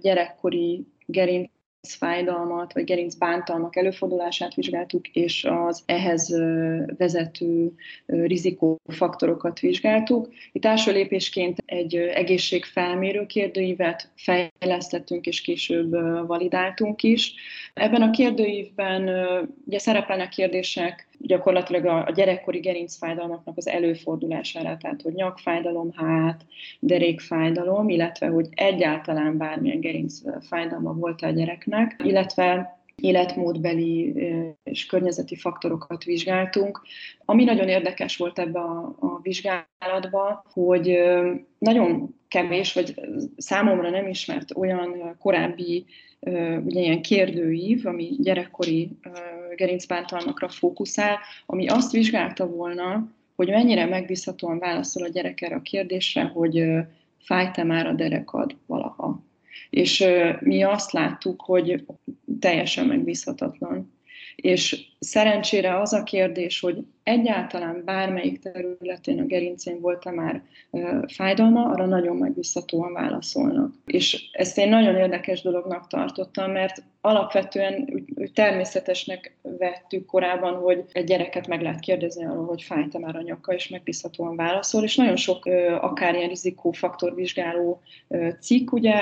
gyerekkori 0.00 0.86
gerinc 1.06 1.50
fájdalmat 1.92 2.72
vagy 2.72 2.84
gerinc 2.84 3.14
előfordulását 3.70 4.54
vizsgáltuk, 4.54 5.08
és 5.08 5.44
az 5.44 5.82
ehhez 5.86 6.34
vezető 6.96 7.72
rizikófaktorokat 8.06 9.60
vizsgáltuk. 9.60 10.28
Itt 10.52 10.64
első 10.64 10.92
lépésként 10.92 11.62
egy 11.66 11.96
egészségfelmérő 11.96 13.26
kérdőívet 13.26 14.10
fejlesztettünk, 14.16 15.26
és 15.26 15.40
később 15.40 15.90
validáltunk 16.26 17.02
is. 17.02 17.34
Ebben 17.74 18.02
a 18.02 18.10
kérdőívben 18.10 19.08
ugye 19.66 19.78
szerepelnek 19.78 20.28
kérdések 20.28 21.08
gyakorlatilag 21.18 21.84
a, 21.84 22.10
gyerekkori 22.14 22.58
gerincfájdalmaknak 22.58 23.56
az 23.56 23.68
előfordulására, 23.68 24.76
tehát 24.76 25.02
hogy 25.02 25.14
nyakfájdalom, 25.14 25.90
hát, 25.96 26.46
derékfájdalom, 26.80 27.88
illetve 27.88 28.26
hogy 28.26 28.48
egyáltalán 28.54 29.36
bármilyen 29.36 29.80
gerincfájdalma 29.80 30.92
volt 30.92 31.22
a 31.22 31.30
gyereknek, 31.30 31.96
illetve 32.04 32.73
életmódbeli 32.96 34.14
és 34.62 34.86
környezeti 34.86 35.36
faktorokat 35.36 36.04
vizsgáltunk. 36.04 36.80
Ami 37.24 37.44
nagyon 37.44 37.68
érdekes 37.68 38.16
volt 38.16 38.38
ebbe 38.38 38.58
a, 38.58 38.96
a 38.98 39.20
vizsgálatba, 39.22 40.44
hogy 40.52 40.98
nagyon 41.58 42.14
kevés, 42.28 42.72
vagy 42.72 42.94
számomra 43.36 43.90
nem 43.90 44.08
ismert 44.08 44.56
olyan 44.56 45.16
korábbi 45.18 45.84
ugye 46.64 46.80
ilyen 46.80 47.02
kérdőív, 47.02 47.86
ami 47.86 48.16
gyerekkori 48.18 48.90
gerincbántalmakra 49.56 50.48
fókuszál, 50.48 51.18
ami 51.46 51.66
azt 51.66 51.92
vizsgálta 51.92 52.46
volna, 52.46 53.08
hogy 53.36 53.48
mennyire 53.48 53.86
megbízhatóan 53.86 54.58
válaszol 54.58 55.02
a 55.02 55.08
gyerek 55.08 55.40
erre 55.40 55.54
a 55.54 55.62
kérdésre, 55.62 56.22
hogy 56.22 56.64
fájt-e 57.18 57.64
már 57.64 57.86
a 57.86 57.92
derekad 57.92 58.56
valaha. 58.66 59.22
És 59.70 60.04
mi 60.40 60.62
azt 60.62 60.92
láttuk, 60.92 61.42
hogy 61.42 61.84
teljesen 62.40 62.86
megbízhatatlan. 62.86 63.92
És 64.36 64.86
szerencsére 64.98 65.80
az 65.80 65.92
a 65.92 66.02
kérdés, 66.02 66.60
hogy 66.60 66.84
egyáltalán 67.02 67.82
bármelyik 67.84 68.38
területén 68.38 69.20
a 69.20 69.24
gerincén 69.24 69.80
volt-e 69.80 70.10
már 70.10 70.42
fájdalma, 71.06 71.64
arra 71.64 71.86
nagyon 71.86 72.16
megbízhatóan 72.16 72.92
válaszolnak. 72.92 73.74
És 73.86 74.28
ezt 74.32 74.58
én 74.58 74.68
nagyon 74.68 74.96
érdekes 74.96 75.42
dolognak 75.42 75.86
tartottam, 75.86 76.50
mert 76.50 76.82
alapvetően 77.00 77.88
úgy, 77.92 78.30
természetesnek 78.32 79.36
vettük 79.42 80.06
korábban, 80.06 80.54
hogy 80.54 80.84
egy 80.92 81.04
gyereket 81.04 81.46
meg 81.46 81.62
lehet 81.62 81.80
kérdezni 81.80 82.24
arról, 82.24 82.46
hogy 82.46 82.62
fájt-e 82.62 82.98
már 82.98 83.16
a 83.16 83.22
nyaka, 83.22 83.54
és 83.54 83.68
megbízhatóan 83.68 84.36
válaszol, 84.36 84.82
és 84.82 84.96
nagyon 84.96 85.16
sok 85.16 85.46
akár 85.80 86.14
ilyen 86.14 86.28
rizikófaktorvizsgáló 86.28 87.80
cikk 88.40 88.72
ugye 88.72 88.94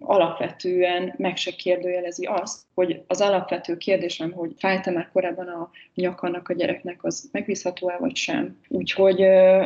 alapvetően 0.00 1.14
meg 1.16 1.36
se 1.36 1.50
kérdőjelezi 1.50 2.24
azt, 2.24 2.60
hogy 2.74 3.02
az 3.06 3.20
alapvető 3.20 3.76
kérdésem, 3.76 4.32
hogy 4.32 4.54
fájt-e 4.58 4.90
már 4.90 5.08
korábban 5.12 5.48
a 5.48 5.70
nyakannak 5.94 6.48
a 6.48 6.54
gyereknek, 6.54 7.04
az 7.04 7.28
megbízható-e 7.32 7.96
vagy 7.98 8.16
sem. 8.16 8.58
Úgyhogy 8.68 9.20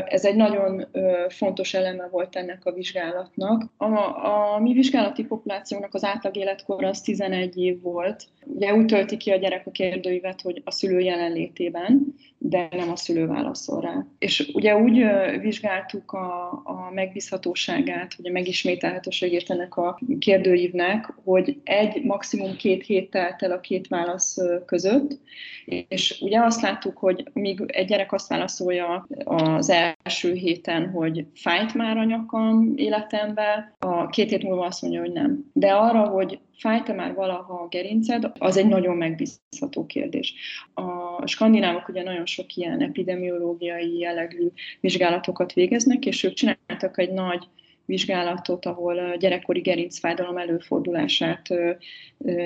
ez 0.09 0.25
egy 0.25 0.37
nagyon 0.37 0.87
fontos 1.29 1.75
eleme 1.75 2.09
volt 2.11 2.37
ennek 2.37 2.67
a 2.67 2.73
vizsgálatnak. 2.73 3.65
A, 3.77 3.87
a 4.55 4.59
mi 4.61 4.73
vizsgálati 4.73 5.25
populációnak 5.25 5.95
az 5.95 6.05
átlag 6.05 6.37
életkor 6.37 6.85
az 6.85 7.01
11 7.01 7.59
év 7.59 7.81
volt. 7.83 8.25
Ugye 8.45 8.75
úgy 8.75 8.87
tölti 8.87 9.17
ki 9.17 9.31
a 9.31 9.37
gyerek 9.37 9.67
a 9.67 9.71
kérdőívet, 9.71 10.41
hogy 10.41 10.63
a 10.65 10.71
szülő 10.71 10.99
jelenlétében, 11.01 12.15
de 12.49 12.69
nem 12.71 12.91
a 12.91 12.97
szülő 12.97 13.27
válaszol 13.27 13.81
rá. 13.81 14.07
És 14.19 14.51
ugye 14.55 14.77
úgy 14.77 15.05
vizsgáltuk 15.41 16.13
a, 16.13 16.51
a 16.51 16.91
megbízhatóságát, 16.95 18.15
vagy 18.15 18.27
a 18.27 18.33
megismételhetőségét 18.33 19.51
ennek 19.51 19.77
a 19.77 19.99
kérdőívnek, 20.19 21.13
hogy 21.25 21.61
egy, 21.65 22.03
maximum 22.05 22.57
két 22.57 22.85
hét 22.85 23.11
telt 23.11 23.43
el 23.43 23.51
a 23.51 23.61
két 23.61 23.89
válasz 23.89 24.37
között, 24.67 25.19
és 25.89 26.19
ugye 26.21 26.41
azt 26.41 26.61
láttuk, 26.61 26.99
hogy 26.99 27.31
míg 27.33 27.63
egy 27.67 27.87
gyerek 27.87 28.13
azt 28.13 28.29
válaszolja 28.29 29.07
az 29.25 29.73
első 30.03 30.33
héten, 30.33 30.91
hogy 30.91 31.27
fájt 31.35 31.75
már 31.75 31.97
a 31.97 32.05
nyakam 32.05 32.73
életembe, 32.77 33.77
a 33.79 34.07
két 34.07 34.31
hét 34.31 34.43
múlva 34.43 34.67
azt 34.67 34.83
mondja, 34.83 35.01
hogy 35.01 35.13
nem. 35.13 35.51
De 35.53 35.73
arra, 35.73 36.05
hogy 36.05 36.39
fájt-e 36.59 36.93
már 36.93 37.15
valaha 37.15 37.55
a 37.55 37.69
gerinced, 37.69 38.33
az 38.39 38.57
egy 38.57 38.69
nagyon 38.69 38.97
megbízható 38.97 39.87
kérdés. 39.87 40.35
A 40.75 41.27
skandinávok 41.27 41.89
ugye 41.89 42.03
nagyon 42.03 42.27
sok 42.27 42.55
ilyen 42.55 42.81
epidemiológiai 42.81 43.99
jellegű 43.99 44.49
vizsgálatokat 44.81 45.53
végeznek, 45.53 46.07
és 46.07 46.23
ők 46.23 46.33
csináltak 46.33 46.99
egy 46.99 47.13
nagy 47.13 47.45
vizsgálatot, 47.85 48.67
ahol 48.67 49.17
gyerekkori 49.17 49.61
gerincfájdalom 49.61 50.37
előfordulását 50.37 51.49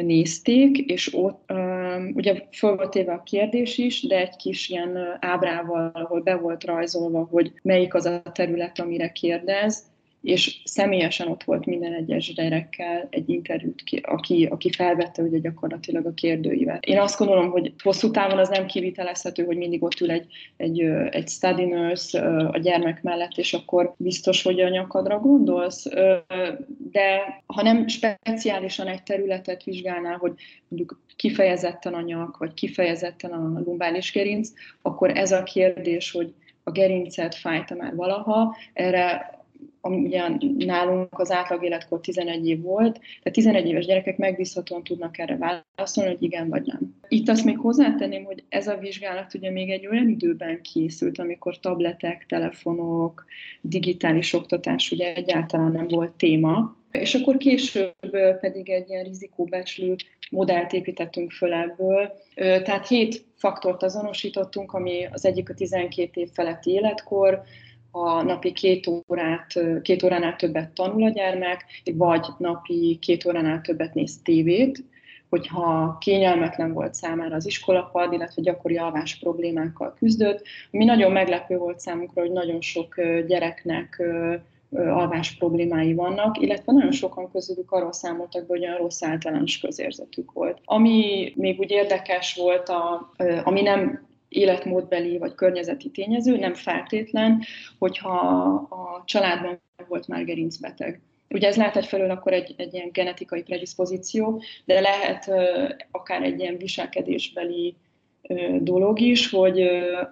nézték, 0.03 0.79
és 0.79 1.15
ott 1.15 1.53
ugye 2.15 2.43
föl 2.53 2.77
volt 2.77 2.95
éve 2.95 3.13
a 3.13 3.23
kérdés 3.23 3.79
is, 3.79 4.03
de 4.03 4.19
egy 4.19 4.37
kis 4.37 4.69
ilyen 4.69 5.17
ábrával, 5.21 5.91
ahol 5.95 6.21
be 6.21 6.37
volt 6.37 6.65
rajzolva, 6.65 7.29
hogy 7.31 7.53
melyik 7.63 7.95
az 7.95 8.07
a 8.07 8.23
terület, 8.35 8.79
amire 8.79 9.13
kérdez, 9.13 9.90
és 10.23 10.61
személyesen 10.65 11.29
ott 11.29 11.45
volt 11.45 11.67
minden 11.67 11.93
egyes 11.93 12.35
gyerekkel 12.35 13.07
egy 13.11 13.29
interjút, 13.29 13.83
aki, 14.03 14.45
aki 14.45 14.71
felvette 14.71 15.23
ugye 15.23 15.39
gyakorlatilag 15.39 16.07
a 16.07 16.15
kérdőívet. 16.15 16.85
Én 16.85 16.99
azt 16.99 17.19
gondolom, 17.19 17.51
hogy 17.51 17.73
hosszú 17.83 18.11
távon 18.11 18.39
az 18.39 18.49
nem 18.49 18.67
kivitelezhető, 18.67 19.45
hogy 19.45 19.57
mindig 19.57 19.83
ott 19.83 20.01
ül 20.01 20.11
egy, 20.11 20.27
egy, 20.57 20.81
egy 21.11 21.29
study 21.29 21.65
nurse 21.65 22.21
a 22.47 22.59
gyermek 22.59 23.03
mellett, 23.03 23.37
és 23.37 23.53
akkor 23.53 23.95
biztos, 23.97 24.43
hogy 24.43 24.61
a 24.61 24.69
nyakadra 24.69 25.19
gondolsz, 25.19 25.87
de 26.91 27.43
ha 27.47 27.63
nem 27.63 27.89
speciálisan 27.89 28.87
egy 28.87 29.03
területet 29.03 29.63
vizsgálnál, 29.63 30.17
hogy 30.17 30.33
mondjuk 30.69 31.01
kifejezetten 31.17 31.95
a 31.95 32.01
nyak, 32.01 32.37
vagy 32.37 32.55
kifejezetten 32.55 33.33
a 33.33 33.61
lumbális 33.65 34.13
gerinc, 34.13 34.51
akkor 34.83 35.11
ez 35.17 35.33
a 35.33 35.43
kérdés, 35.43 36.11
hogy 36.11 36.35
a 36.63 36.71
gerincet 36.71 37.35
fájta 37.35 37.75
már 37.75 37.95
valaha, 37.95 38.57
erre 38.73 39.39
ami 39.81 39.97
ugye 39.97 40.23
nálunk 40.59 41.19
az 41.19 41.31
átlag 41.31 41.65
életkor 41.65 42.01
11 42.01 42.49
év 42.49 42.63
volt, 42.63 42.93
tehát 42.93 43.33
11 43.33 43.67
éves 43.67 43.87
gyerekek 43.87 44.17
megbízhatóan 44.17 44.85
tudnak 44.85 45.19
erre 45.19 45.37
válaszolni, 45.37 46.11
hogy 46.11 46.23
igen 46.23 46.49
vagy 46.49 46.67
nem. 46.67 46.99
Itt 47.09 47.29
azt 47.29 47.45
még 47.45 47.59
hozzátenném, 47.59 48.25
hogy 48.25 48.45
ez 48.49 48.69
a 48.69 48.77
vizsgálat 48.77 49.35
ugye 49.35 49.51
még 49.51 49.71
egy 49.71 49.87
olyan 49.87 50.09
időben 50.09 50.63
készült, 50.63 51.19
amikor 51.19 51.61
tabletek, 51.61 52.27
telefonok, 52.29 53.25
digitális 53.61 54.33
oktatás 54.33 54.91
ugye 54.91 55.15
egyáltalán 55.15 55.73
nem 55.73 55.89
volt 55.89 56.11
téma, 56.11 56.79
és 56.93 57.15
akkor 57.15 57.37
később 57.37 58.39
pedig 58.41 58.71
egy 58.71 58.89
ilyen 58.89 59.05
rizikóbecslő 59.05 59.97
modellt 60.31 60.73
építettünk 60.73 61.31
föl 61.31 61.53
ebből. 61.53 62.13
Tehát 62.35 62.89
hét 62.89 63.25
faktort 63.37 63.83
azonosítottunk, 63.83 64.73
ami 64.73 65.09
az 65.13 65.25
egyik 65.25 65.51
a 65.51 65.55
12 65.55 66.21
év 66.21 66.29
feletti 66.33 66.71
életkor, 66.71 67.43
a 67.91 68.23
napi 68.23 68.53
két, 68.53 68.87
órát, 68.87 69.47
két 69.83 70.03
óránál 70.03 70.37
többet 70.37 70.71
tanul 70.71 71.05
a 71.05 71.09
gyermek, 71.09 71.65
vagy 71.95 72.27
napi 72.39 72.99
két 73.01 73.27
óránál 73.27 73.61
többet 73.61 73.95
néz 73.95 74.23
tévét, 74.23 74.85
hogyha 75.29 75.97
kényelmetlen 76.01 76.73
volt 76.73 76.95
számára 76.95 77.35
az 77.35 77.47
iskolapad, 77.47 78.13
illetve 78.13 78.43
gyakori 78.43 78.77
alvás 78.77 79.19
problémákkal 79.19 79.95
küzdött. 79.99 80.43
Ami 80.73 80.85
nagyon 80.85 81.13
meglepő 81.13 81.57
volt 81.57 81.81
számunkra, 81.81 82.21
hogy 82.21 82.33
nagyon 82.33 82.61
sok 82.61 82.95
gyereknek 83.27 84.03
alvás 84.71 85.37
problémái 85.37 85.95
vannak, 85.95 86.41
illetve 86.41 86.73
nagyon 86.73 86.93
sokan 86.93 87.31
közülük 87.31 87.73
arról 87.73 87.93
számoltak 87.93 88.47
be, 88.47 88.53
hogy 88.53 88.65
olyan 88.65 88.77
rossz 88.77 89.03
általános 89.03 89.59
közérzetük 89.59 90.33
volt. 90.33 90.59
Ami 90.65 91.33
még 91.37 91.61
úgy 91.61 91.71
érdekes 91.71 92.35
volt, 92.35 92.69
a, 92.69 93.13
ami 93.45 93.63
nem 93.63 94.09
életmódbeli 94.31 95.19
vagy 95.19 95.35
környezeti 95.35 95.91
tényező, 95.91 96.37
nem 96.37 96.55
feltétlen, 96.55 97.43
hogyha 97.79 98.19
a 98.71 99.03
családban 99.05 99.61
volt 99.89 100.09
már 100.09 100.25
gerincbeteg. 100.25 101.01
Ugye 101.29 101.49
ez 101.49 101.57
lehet 101.57 101.77
egyfelől 101.77 102.11
akkor 102.11 102.33
egy, 102.33 102.55
egy 102.57 102.75
ilyen 102.75 102.91
genetikai 102.93 103.43
predispozíció, 103.43 104.43
de 104.65 104.81
lehet 104.81 105.27
uh, 105.27 105.69
akár 105.91 106.23
egy 106.23 106.41
ilyen 106.41 106.57
viselkedésbeli 106.57 107.77
dolog 108.61 109.01
is, 109.01 109.31
hogy 109.31 109.61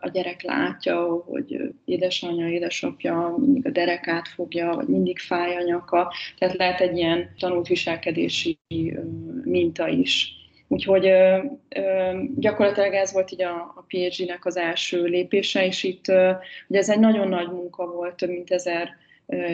a 0.01 0.09
gyerek 0.13 0.43
látja, 0.43 1.23
hogy 1.27 1.75
édesanyja, 1.85 2.49
édesapja 2.49 3.35
mindig 3.37 3.67
a 3.67 3.71
derekát 3.71 4.29
fogja, 4.29 4.73
vagy 4.75 4.87
mindig 4.87 5.19
fáj 5.19 5.57
a 5.57 5.63
nyaka, 5.63 6.13
tehát 6.39 6.57
lehet 6.57 6.81
egy 6.81 6.97
ilyen 6.97 7.35
tanult 7.39 7.67
viselkedési 7.67 8.59
minta 9.45 9.89
is. 9.89 10.38
Úgyhogy 10.69 11.07
ö, 11.07 11.39
ö, 11.69 12.13
gyakorlatilag 12.37 12.93
ez 12.93 13.13
volt 13.13 13.31
így 13.31 13.43
a, 13.43 13.55
a 13.55 13.85
PhD-nek 13.89 14.45
az 14.45 14.57
első 14.57 15.05
lépése, 15.05 15.67
és 15.67 15.83
itt 15.83 16.09
ö, 16.09 16.31
ugye 16.69 16.79
ez 16.79 16.91
egy 16.91 17.01
nagyon 17.01 17.29
nagy 17.29 17.49
munka 17.49 17.87
volt, 17.87 18.15
több 18.15 18.31
mint 18.31 18.51
ezer 18.51 18.97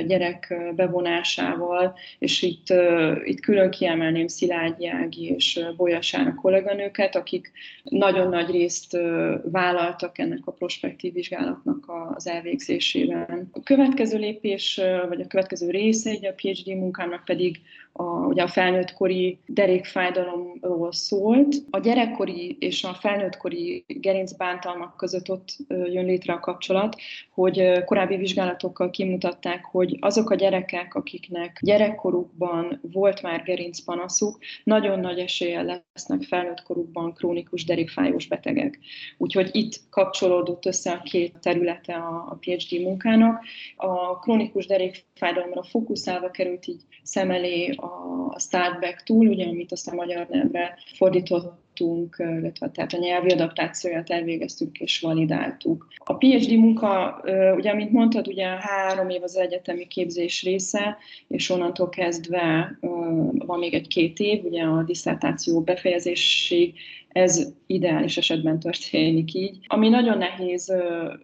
gyerek 0.07 0.55
bevonásával, 0.75 1.97
és 2.19 2.43
itt, 2.43 2.67
itt 3.25 3.41
külön 3.41 3.71
kiemelném 3.71 4.27
Szilágyi 4.27 4.89
Ági 4.89 5.27
és 5.37 5.61
Bolyasán 5.77 6.35
kolléganőket, 6.35 7.17
akik 7.17 7.53
nagyon 7.83 8.29
nagy 8.29 8.51
részt 8.51 8.99
vállaltak 9.43 10.19
ennek 10.19 10.41
a 10.45 10.53
prospektív 10.53 11.13
vizsgálatnak 11.13 11.93
az 12.15 12.27
elvégzésében. 12.27 13.49
A 13.53 13.63
következő 13.63 14.19
lépés, 14.19 14.81
vagy 15.09 15.21
a 15.21 15.27
következő 15.27 15.71
része 15.71 16.11
egy 16.11 16.27
a 16.27 16.33
PhD 16.33 16.67
munkámnak 16.67 17.25
pedig 17.25 17.61
a, 17.97 18.05
ugye 18.05 18.43
a 18.43 18.49
felnőttkori 18.49 19.39
derékfájdalomról 19.47 20.93
szólt. 20.93 21.55
A 21.71 21.79
gyerekkori 21.79 22.57
és 22.61 22.85
a 22.85 22.95
felnőttkori 22.95 23.85
gerincbántalmak 23.87 24.97
között 24.97 25.31
ott 25.31 25.57
jön 25.69 26.05
létre 26.05 26.33
a 26.33 26.41
kapcsolat, 26.41 26.97
hogy 27.31 27.85
korábbi 27.85 28.17
vizsgálatokkal 28.17 28.91
kimutatták, 28.91 29.65
hogy 29.65 29.97
azok 30.01 30.31
a 30.31 30.35
gyerekek, 30.35 30.95
akiknek 30.95 31.59
gyerekkorukban 31.63 32.81
volt 32.93 33.23
már 33.23 33.43
gerincpanaszuk, 33.43 34.39
nagyon 34.65 35.01
nagy 35.01 35.19
eséllyel 35.19 35.85
lesznek 35.93 36.23
felnőttkorukban 36.23 37.13
krónikus 37.13 37.65
derékfájós 37.65 38.27
betegek. 38.27 38.79
Úgyhogy 39.19 39.49
itt 39.53 39.81
kapcsolódott 39.91 40.67
össze 40.67 40.93
a 40.93 41.03
két 41.03 41.39
területe 41.41 41.95
a, 41.95 42.39
PhD 42.41 42.81
munkának. 42.81 43.45
A 43.77 44.19
krónikus 44.19 44.67
derékfájdalomra 44.67 45.63
fókuszálva 45.63 46.31
került 46.31 46.67
így 46.67 46.81
szem 47.03 47.31
elé 47.31 47.75
a 48.35 48.39
Startback 48.39 49.03
túl, 49.03 49.27
ugye, 49.27 49.47
amit 49.47 49.73
aztán 49.73 49.95
magyar 49.95 50.27
nyelvre 50.31 50.79
fordítottunk, 50.95 52.17
illetve 52.19 52.71
tehát 52.71 52.93
a 52.93 52.99
nyelvi 52.99 53.31
adaptációját 53.31 54.11
elvégeztük 54.11 54.79
és 54.79 55.01
validáltuk. 55.01 55.89
A 55.99 56.17
PhD 56.17 56.57
munka, 56.57 57.21
ugye, 57.57 57.75
mint 57.75 57.93
mondtad, 57.93 58.29
ugye 58.29 58.47
három 58.47 59.09
év 59.09 59.23
az 59.23 59.37
egyetemi 59.37 59.87
képzés 59.87 60.43
része, 60.43 60.97
és 61.29 61.51
onnantól 61.51 61.89
kezdve 61.89 62.79
van 63.39 63.59
még 63.59 63.75
egy-két 63.75 64.19
év, 64.19 64.45
ugye 64.45 64.63
a 64.63 64.83
diszertáció 64.83 65.61
befejezésig, 65.61 66.75
ez 67.09 67.53
ideális 67.67 68.17
esetben 68.17 68.59
történik 68.59 69.35
így. 69.35 69.59
Ami 69.67 69.89
nagyon 69.89 70.19
nehéz, 70.19 70.75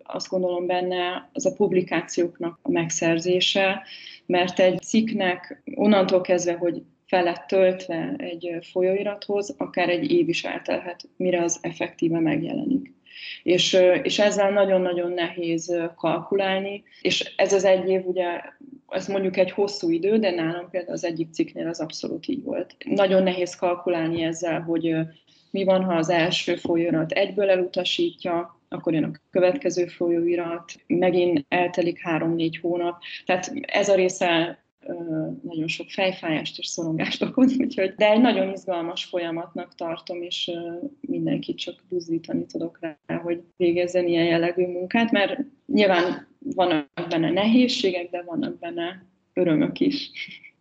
azt 0.03 0.29
gondolom 0.29 0.67
benne, 0.67 1.31
az 1.33 1.47
a 1.47 1.55
publikációknak 1.55 2.59
a 2.63 2.71
megszerzése, 2.71 3.83
mert 4.31 4.59
egy 4.59 4.81
cikknek 4.83 5.63
onnantól 5.75 6.21
kezdve, 6.21 6.53
hogy 6.53 6.83
fel 7.07 7.45
töltve 7.49 8.15
egy 8.19 8.59
folyóirathoz, 8.61 9.55
akár 9.59 9.89
egy 9.89 10.11
év 10.11 10.29
is 10.29 10.45
eltelhet, 10.45 11.09
mire 11.17 11.43
az 11.43 11.59
effektíve 11.63 12.21
megjelenik. 12.21 12.93
És, 13.43 13.79
és 14.03 14.19
ezzel 14.19 14.51
nagyon-nagyon 14.51 15.13
nehéz 15.13 15.77
kalkulálni, 15.97 16.83
és 17.03 17.33
ez 17.37 17.53
az 17.53 17.65
egy 17.65 17.89
év 17.89 18.07
ugye, 18.07 18.41
ez 18.89 19.09
mondjuk 19.09 19.37
egy 19.37 19.51
hosszú 19.51 19.91
idő, 19.91 20.19
de 20.19 20.31
nálam 20.31 20.71
például 20.71 20.93
az 20.93 21.05
egyik 21.05 21.33
cikknél 21.33 21.69
az 21.69 21.81
abszolút 21.81 22.29
így 22.29 22.43
volt. 22.43 22.77
Nagyon 22.85 23.23
nehéz 23.23 23.55
kalkulálni 23.55 24.23
ezzel, 24.23 24.61
hogy 24.61 24.95
mi 25.51 25.65
van, 25.65 25.85
ha 25.85 25.95
az 25.95 26.09
első 26.09 26.57
folyóirat 26.57 27.13
egyből 27.13 27.51
elutasítja, 27.51 28.60
akkor 28.73 28.93
jön 28.93 29.05
a 29.05 29.11
következő 29.31 29.87
folyóirat, 29.87 30.73
megint 30.87 31.45
eltelik 31.49 31.99
három-négy 31.99 32.59
hónap. 32.59 33.03
Tehát 33.25 33.53
ez 33.63 33.89
a 33.89 33.95
része 33.95 34.65
nagyon 35.43 35.69
sok 35.69 35.89
fejfájást 35.89 36.59
és 36.59 36.67
szorongást 36.67 37.23
okoz, 37.23 37.57
úgyhogy, 37.59 37.95
de 37.95 38.11
egy 38.11 38.21
nagyon 38.21 38.53
izgalmas 38.53 39.05
folyamatnak 39.05 39.75
tartom, 39.75 40.23
és 40.23 40.51
mindenkit 41.01 41.59
csak 41.59 41.83
buzdítani 41.89 42.47
tudok 42.47 42.79
rá, 42.81 43.17
hogy 43.17 43.43
végezzen 43.57 44.07
ilyen 44.07 44.25
jellegű 44.25 44.67
munkát, 44.67 45.11
mert 45.11 45.41
nyilván 45.67 46.29
vannak 46.39 46.89
benne 47.09 47.31
nehézségek, 47.31 48.11
de 48.11 48.23
vannak 48.23 48.59
benne 48.59 49.05
örömök 49.33 49.81
is. 49.81 50.11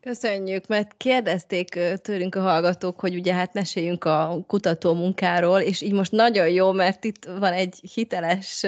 Köszönjük, 0.02 0.68
mert 0.68 0.97
kérdezték 0.97 1.80
tőlünk 2.02 2.36
a 2.36 2.41
hallgatók, 2.41 3.00
hogy 3.00 3.16
ugye 3.16 3.34
hát 3.34 3.54
meséljünk 3.54 4.04
a 4.04 4.43
kutató 4.47 4.93
munkáról, 4.93 5.60
és 5.60 5.82
így 5.82 5.93
most 5.93 6.12
nagyon 6.12 6.50
jó, 6.50 6.72
mert 6.72 7.04
itt 7.04 7.26
van 7.26 7.54
egy 7.54 7.80
hiteles 7.93 8.64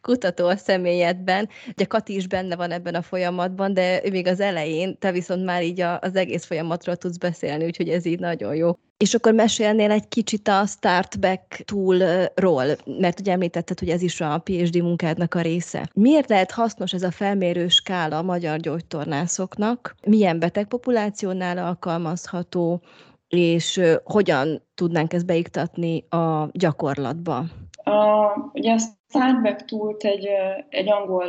kutató 0.00 0.46
a 0.46 0.56
személyedben. 0.56 1.48
Ugye 1.68 1.84
Kati 1.84 2.14
is 2.14 2.26
benne 2.26 2.56
van 2.56 2.70
ebben 2.70 2.94
a 2.94 3.02
folyamatban, 3.02 3.74
de 3.74 4.06
ő 4.06 4.10
még 4.10 4.26
az 4.26 4.40
elején, 4.40 4.98
te 4.98 5.12
viszont 5.12 5.44
már 5.44 5.62
így 5.62 5.80
az 5.80 6.16
egész 6.16 6.44
folyamatról 6.44 6.96
tudsz 6.96 7.16
beszélni, 7.16 7.64
úgyhogy 7.64 7.88
ez 7.88 8.04
így 8.04 8.18
nagyon 8.18 8.54
jó. 8.54 8.70
És 8.98 9.14
akkor 9.14 9.32
mesélnél 9.32 9.90
egy 9.90 10.08
kicsit 10.08 10.48
a 10.48 10.66
Startback 10.66 11.62
toolról, 11.64 12.64
mert 12.98 13.20
ugye 13.20 13.32
említetted, 13.32 13.78
hogy 13.78 13.88
ez 13.88 14.02
is 14.02 14.20
a 14.20 14.38
PhD 14.44 14.82
munkádnak 14.82 15.34
a 15.34 15.40
része. 15.40 15.90
Miért 15.94 16.28
lehet 16.28 16.50
hasznos 16.50 16.92
ez 16.92 17.02
a 17.02 17.10
felmérő 17.10 17.68
skála 17.68 18.18
a 18.18 18.22
magyar 18.22 18.58
gyógytornászoknak? 18.58 19.94
Milyen 20.06 20.38
betegpopulációnál 20.38 21.58
alkalmazható, 21.58 22.80
és 23.28 23.80
hogyan 24.04 24.62
tudnánk 24.74 25.12
ezt 25.12 25.26
beiktatni 25.26 26.04
a 26.08 26.48
gyakorlatba? 26.52 27.36
A, 27.82 28.26
ugye 28.52 28.72
a 28.72 28.78
Startback 29.08 29.64
tool 29.64 29.96
egy, 29.98 30.28
egy 30.68 30.90
angol 30.90 31.26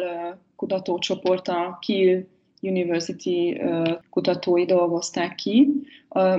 kutatócsoport 0.56 1.48
a 1.48 1.78
Kiel 1.82 2.24
University 2.62 3.62
kutatói 4.10 4.66
dolgozták 4.66 5.36
ki. 5.36 5.68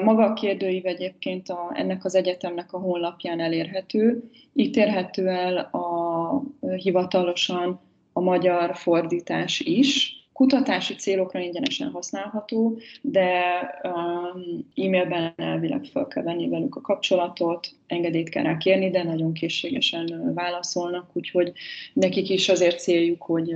Maga 0.04 0.24
a 0.24 0.32
kérdőív 0.32 0.86
egyébként 0.86 1.48
a, 1.48 1.70
ennek 1.74 2.04
az 2.04 2.14
egyetemnek 2.14 2.72
a 2.72 2.78
honlapján 2.78 3.40
elérhető. 3.40 4.30
Itt 4.52 4.76
érhető 4.76 5.28
el 5.28 5.56
a 5.56 6.42
hivatalosan 6.76 7.80
a 8.12 8.20
magyar 8.20 8.76
fordítás 8.76 9.60
is, 9.60 10.19
kutatási 10.32 10.94
célokra 10.94 11.40
ingyenesen 11.40 11.90
használható, 11.90 12.78
de 13.00 13.40
um, 13.82 14.66
e-mailben 14.76 15.32
elvileg 15.36 15.84
fel 15.84 16.06
kell 16.06 16.22
venni 16.22 16.48
velük 16.48 16.76
a 16.76 16.80
kapcsolatot, 16.80 17.68
engedélyt 17.86 18.28
kell 18.28 18.42
rá 18.42 18.56
kérni, 18.56 18.90
de 18.90 19.02
nagyon 19.02 19.32
készségesen 19.32 20.34
válaszolnak, 20.34 21.10
úgyhogy 21.12 21.52
nekik 21.92 22.28
is 22.28 22.48
azért 22.48 22.80
céljuk, 22.80 23.22
hogy 23.22 23.54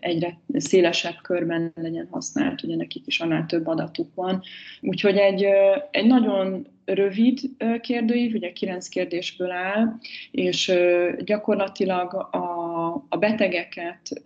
egyre 0.00 0.38
szélesebb 0.54 1.16
körben 1.22 1.72
legyen 1.74 2.08
használt, 2.10 2.62
ugye 2.62 2.76
nekik 2.76 3.06
is 3.06 3.20
annál 3.20 3.46
több 3.46 3.66
adatuk 3.66 4.14
van. 4.14 4.42
Úgyhogy 4.80 5.16
egy, 5.16 5.46
egy 5.90 6.06
nagyon 6.06 6.66
rövid 6.84 7.40
kérdőív, 7.80 8.34
ugye 8.34 8.52
kilenc 8.52 8.88
kérdésből 8.88 9.50
áll, 9.50 9.96
és 10.30 10.72
gyakorlatilag 11.24 12.14
a, 12.14 12.63
a 13.08 13.16
betegeket 13.16 14.20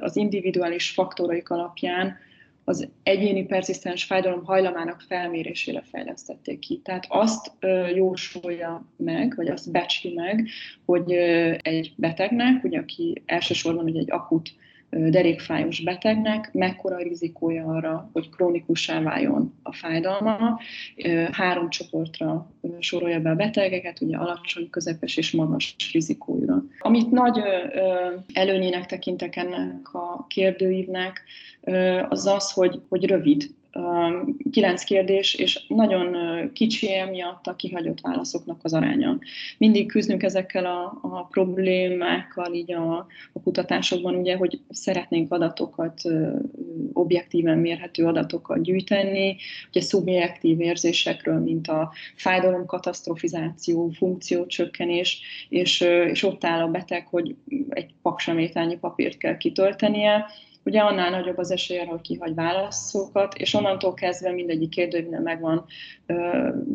az 0.00 0.16
individuális 0.16 0.90
faktoraik 0.90 1.50
alapján 1.50 2.16
az 2.64 2.88
egyéni 3.02 3.44
perszisztens 3.44 4.04
fájdalom 4.04 4.44
hajlamának 4.44 5.00
felmérésére 5.00 5.82
fejlesztették 5.90 6.58
ki. 6.58 6.80
Tehát 6.84 7.06
azt 7.08 7.52
jósolja 7.94 8.86
meg, 8.96 9.32
vagy 9.36 9.48
azt 9.48 9.70
becsli 9.70 10.12
meg, 10.14 10.48
hogy 10.84 11.12
egy 11.62 11.92
betegnek, 11.96 12.64
ugye, 12.64 12.78
aki 12.78 13.22
elsősorban 13.26 13.84
ugye 13.84 14.00
egy 14.00 14.10
akut 14.10 14.50
derékfájos 15.08 15.80
betegnek 15.80 16.52
mekkora 16.52 16.96
rizikója 16.96 17.64
arra, 17.64 18.10
hogy 18.12 18.30
krónikussá 18.30 19.00
váljon 19.02 19.54
a 19.62 19.72
fájdalma. 19.72 20.60
Három 21.32 21.68
csoportra 21.68 22.50
sorolja 22.78 23.20
be 23.20 23.30
a 23.30 23.34
betegeket, 23.34 24.00
ugye 24.00 24.16
alacsony, 24.16 24.70
közepes 24.70 25.16
és 25.16 25.30
magas 25.30 25.76
rizikójúra. 25.92 26.62
Amit 26.78 27.10
nagy 27.10 27.40
előnyének 28.32 28.86
tekintek 28.86 29.36
ennek 29.36 29.94
a 29.94 30.26
kérdőívnek, 30.26 31.22
az 32.08 32.26
az, 32.26 32.52
hogy, 32.52 32.80
hogy 32.88 33.04
rövid 33.04 33.50
kilenc 34.50 34.84
kérdés, 34.84 35.34
és 35.34 35.64
nagyon 35.68 36.16
kicsi 36.52 36.94
emiatt 36.94 37.46
a 37.46 37.56
kihagyott 37.56 38.00
válaszoknak 38.00 38.60
az 38.62 38.74
aránya. 38.74 39.18
Mindig 39.58 39.86
küzdünk 39.86 40.22
ezekkel 40.22 40.66
a, 40.66 40.98
a 41.02 41.24
problémákkal 41.24 42.54
így 42.54 42.72
a, 42.72 42.96
a 43.32 43.40
kutatásokban, 43.42 44.14
ugye, 44.14 44.36
hogy 44.36 44.60
szeretnénk 44.70 45.32
adatokat, 45.32 46.00
objektíven 46.92 47.58
mérhető 47.58 48.06
adatokat 48.06 48.62
gyűjteni, 48.62 49.36
ugye 49.68 49.80
szubjektív 49.80 50.60
érzésekről, 50.60 51.38
mint 51.38 51.68
a 51.68 51.92
fájdalom 52.14 52.66
katastrofizáció, 52.66 53.88
funkciócsökkenés, 53.88 55.20
és, 55.48 55.80
és 56.10 56.22
ott 56.22 56.44
áll 56.44 56.60
a 56.60 56.68
beteg, 56.68 57.06
hogy 57.06 57.34
egy 57.68 57.94
paksamétányi 58.02 58.76
papírt 58.76 59.16
kell 59.16 59.36
kitöltenie, 59.36 60.26
ugye 60.64 60.80
annál 60.80 61.10
nagyobb 61.10 61.38
az 61.38 61.50
esélye, 61.50 61.86
hogy 61.86 62.00
kihagy 62.00 62.34
válaszokat, 62.34 63.34
és 63.34 63.54
onnantól 63.54 63.94
kezdve 63.94 64.32
mindegyik 64.32 64.68
kérdőívnél 64.68 65.20
megvan, 65.20 65.64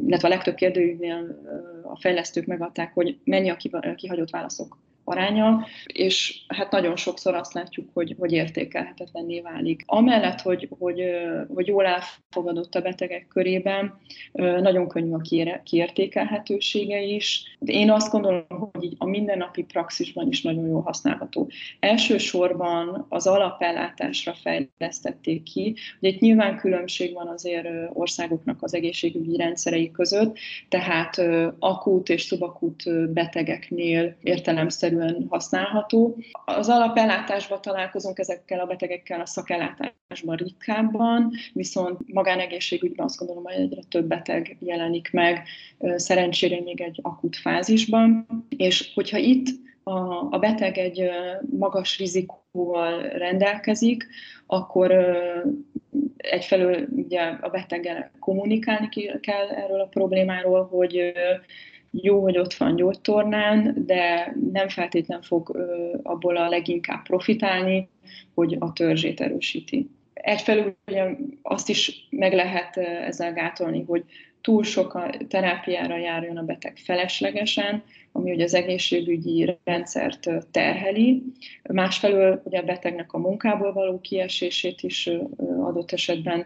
illetve 0.05 0.27
a 0.27 0.29
legtöbb 0.29 0.55
kérdőívnél 0.55 1.41
a 1.83 1.99
fejlesztők 1.99 2.45
megadták, 2.45 2.93
hogy 2.93 3.17
mennyi 3.23 3.49
a 3.49 3.57
kihagyott 3.95 4.29
válaszok 4.29 4.77
aránya, 5.09 5.67
és 5.85 6.41
hát 6.47 6.71
nagyon 6.71 6.95
sokszor 6.95 7.35
azt 7.35 7.53
látjuk, 7.53 7.89
hogy, 7.93 8.15
hogy 8.19 8.31
értékelhetetlenné 8.31 9.41
válik. 9.41 9.83
Amellett, 9.85 10.41
hogy, 10.41 10.69
hogy, 10.79 11.01
hogy 11.53 11.67
jól 11.67 11.85
elfogadott 11.85 12.75
a 12.75 12.81
betegek 12.81 13.27
körében, 13.27 13.97
nagyon 14.33 14.87
könnyű 14.87 15.11
a 15.11 15.21
kiértékelhetősége 15.63 17.01
is. 17.01 17.57
De 17.59 17.71
én 17.71 17.91
azt 17.91 18.11
gondolom, 18.11 18.45
hogy 18.71 18.95
a 18.97 19.05
mindennapi 19.05 19.63
praxisban 19.63 20.27
is 20.27 20.41
nagyon 20.41 20.67
jól 20.67 20.81
használható. 20.81 21.49
Elsősorban 21.79 23.05
az 23.09 23.27
alapellátásra 23.27 24.33
fejlesztették 24.33 25.43
ki, 25.43 25.75
hogy 25.99 26.09
itt 26.09 26.19
nyilván 26.19 26.57
különbség 26.57 27.13
van 27.13 27.27
azért 27.27 27.67
országoknak 27.93 28.63
az 28.63 28.73
egészségügyi 28.73 29.37
rendszerei 29.37 29.91
között, 29.91 30.37
tehát 30.69 31.21
akut 31.59 32.09
és 32.09 32.21
szubakut 32.21 32.83
betegeknél 33.13 34.15
értelemszerű 34.23 34.97
egyszerűen 35.01 35.27
használható. 35.29 36.17
Az 36.45 36.69
alapellátásban 36.69 37.61
találkozunk 37.61 38.19
ezekkel 38.19 38.59
a 38.59 38.65
betegekkel 38.65 39.21
a 39.21 39.25
szakellátásban 39.25 40.35
ritkábban, 40.35 41.31
viszont 41.53 42.13
magánegészségügyben 42.13 43.05
azt 43.05 43.17
gondolom, 43.17 43.43
hogy 43.43 43.53
egyre 43.53 43.81
több 43.89 44.05
beteg 44.05 44.57
jelenik 44.59 45.11
meg, 45.11 45.43
szerencsére 45.95 46.61
még 46.61 46.81
egy 46.81 46.99
akut 47.01 47.35
fázisban, 47.35 48.27
és 48.57 48.91
hogyha 48.93 49.17
itt 49.17 49.47
a, 49.83 50.27
a 50.29 50.37
beteg 50.39 50.77
egy 50.77 51.09
magas 51.57 51.97
rizikóval 51.97 53.01
rendelkezik, 53.01 54.07
akkor 54.45 54.91
egyfelől 56.17 56.87
ugye 56.95 57.21
a 57.21 57.49
beteggel 57.49 58.11
kommunikálni 58.19 58.89
kell 59.21 59.47
erről 59.47 59.79
a 59.79 59.85
problémáról, 59.85 60.65
hogy 60.65 61.13
jó, 61.91 62.21
hogy 62.21 62.37
ott 62.37 62.53
van 62.53 62.75
gyógytornán, 62.75 63.73
de 63.85 64.35
nem 64.51 64.67
feltétlen 64.67 65.21
fog 65.21 65.67
abból 66.03 66.37
a 66.37 66.49
leginkább 66.49 67.03
profitálni, 67.03 67.89
hogy 68.33 68.55
a 68.59 68.73
törzsét 68.73 69.21
erősíti. 69.21 69.89
Egyfelől 70.13 70.75
ugye 70.87 71.05
azt 71.41 71.69
is 71.69 72.07
meg 72.09 72.33
lehet 72.33 72.77
ezzel 72.77 73.33
gátolni, 73.33 73.83
hogy 73.87 74.03
túl 74.41 74.63
sok 74.63 74.93
a 74.93 75.09
terápiára 75.27 75.97
járjon 75.97 76.37
a 76.37 76.43
beteg 76.43 76.77
feleslegesen, 76.77 77.83
ami 78.11 78.31
ugye 78.31 78.43
az 78.43 78.53
egészségügyi 78.53 79.57
rendszert 79.63 80.29
terheli. 80.51 81.23
Másfelől 81.63 82.41
ugye 82.45 82.59
a 82.59 82.63
betegnek 82.63 83.13
a 83.13 83.17
munkából 83.17 83.73
való 83.73 83.99
kiesését 84.01 84.81
is 84.81 85.09
adott 85.61 85.91
esetben 85.91 86.45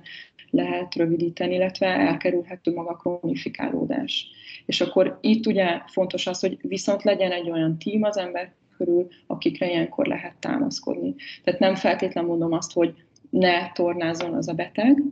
lehet 0.50 0.96
rövidíteni, 0.96 1.54
illetve 1.54 1.88
elkerülhető 1.88 2.74
maga 2.74 2.90
a 2.90 2.96
kronifikálódás. 2.96 4.28
És 4.66 4.82
akkor 4.82 5.18
itt 5.22 5.46
ugye 5.46 5.82
fontos 5.88 6.28
az, 6.28 6.40
hogy 6.40 6.58
viszont 6.62 7.04
legyen 7.04 7.32
egy 7.32 7.50
olyan 7.50 7.78
tím 7.78 8.04
az 8.04 8.18
ember 8.18 8.54
körül, 8.78 9.08
akikre 9.28 9.70
ilyenkor 9.70 10.06
lehet 10.06 10.36
támaszkodni. 10.40 11.16
Tehát 11.44 11.60
nem 11.60 11.76
feltétlenül 11.76 12.30
mondom 12.30 12.52
azt, 12.52 12.74
hogy 12.74 12.94
ne 13.30 13.72
tornázon 13.72 14.34
az 14.34 14.48
a 14.48 14.54
beteg, 14.54 15.04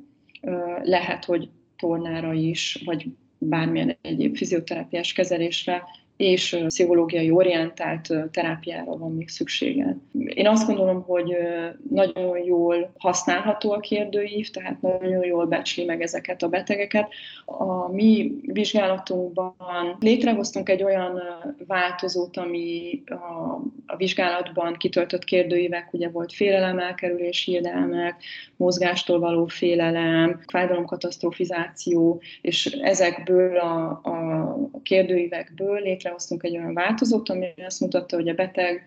lehet, 0.84 1.26
hogy 1.26 1.50
tornára 1.78 2.34
is, 2.34 2.82
vagy 2.86 3.08
bármilyen 3.38 3.98
egyéb 4.02 4.36
fizioterápiás 4.36 5.14
kezelésre 5.14 5.84
és 6.18 6.58
pszichológiai 6.68 7.32
orientált 7.32 8.14
terápiára 8.32 8.98
van 8.98 9.16
még 9.16 9.30
szüksége. 9.30 9.98
Én 10.26 10.48
azt 10.48 10.68
gondolom, 10.68 11.02
hogy 11.02 11.36
nagyon 11.90 12.38
jól 12.44 12.92
használható 12.98 13.72
a 13.72 13.80
kérdőív, 13.80 14.50
tehát 14.50 14.82
nagyon 14.82 15.26
jól 15.26 15.46
becsli 15.46 15.86
meg 15.86 16.02
ezeket 16.02 16.42
a 16.42 16.48
betegeket. 16.48 17.08
A 17.46 17.92
mi 17.92 18.32
vizsgálatunkban 18.42 19.56
létrehoztunk 20.00 20.70
egy 20.70 20.84
olyan 20.84 21.22
változót, 21.68 22.38
ami 22.38 23.04
a, 23.06 23.96
vizsgálatban 23.98 24.74
kitöltött 24.74 25.24
kérdőívek, 25.24 25.94
ugye 25.94 26.10
volt 26.10 26.34
félelem, 26.34 26.80
elkerülés, 26.80 27.44
hiedelmek, 27.44 28.24
mozgástól 28.56 29.20
való 29.20 29.46
félelem, 29.46 30.40
fájdalomkatasztrofizáció, 30.48 32.22
és 32.42 32.66
ezekből 32.66 33.58
a, 33.58 33.90
a 33.90 34.56
kérdőívekből 34.84 35.82
létre 35.82 36.11
létrehoztunk 36.12 36.44
egy 36.44 36.58
olyan 36.58 36.74
változót, 36.74 37.30
ami 37.30 37.54
azt 37.66 37.80
mutatta, 37.80 38.16
hogy 38.16 38.30
a 38.30 38.34
beteg 38.34 38.84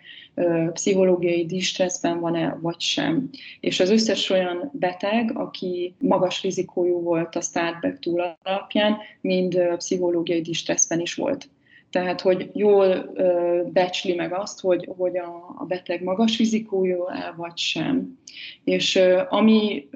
pszichológiai 0.72 1.46
distresszben 1.46 2.20
van-e, 2.20 2.58
vagy 2.60 2.80
sem. 2.80 3.30
És 3.60 3.80
az 3.80 3.90
összes 3.90 4.30
olyan 4.30 4.70
beteg, 4.72 5.38
aki 5.38 5.94
magas 5.98 6.42
rizikójú 6.42 7.00
volt 7.00 7.36
a 7.36 7.40
Startback 7.40 7.98
túl 7.98 8.36
alapján, 8.42 8.96
mind 9.20 9.76
pszichológiai 9.76 10.40
distresszben 10.40 11.00
is 11.00 11.14
volt. 11.14 11.48
Tehát, 11.90 12.20
hogy 12.20 12.50
jól 12.52 13.12
ö, 13.14 13.60
becsli 13.72 14.14
meg 14.14 14.32
azt, 14.32 14.60
hogy, 14.60 14.88
hogy 14.96 15.16
a, 15.16 15.54
a 15.58 15.64
beteg 15.64 16.02
magas 16.02 16.38
rizikójú 16.38 17.08
el, 17.08 17.34
vagy 17.36 17.58
sem. 17.58 18.18
És 18.64 19.00
ami 19.28 19.88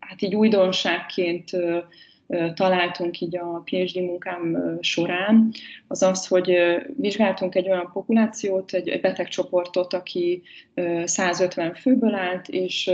hát 0.00 0.22
így 0.22 0.34
újdonságként 0.34 1.50
találtunk 2.54 3.20
így 3.20 3.36
a 3.36 3.62
PhD 3.64 4.02
munkám 4.02 4.58
során, 4.80 5.52
az 5.86 6.02
az, 6.02 6.26
hogy 6.26 6.56
vizsgáltunk 6.96 7.54
egy 7.54 7.68
olyan 7.68 7.90
populációt, 7.92 8.72
egy 8.72 9.00
betegcsoportot, 9.00 9.92
aki 9.92 10.42
150 11.04 11.74
főből 11.74 12.14
állt, 12.14 12.48
és 12.48 12.90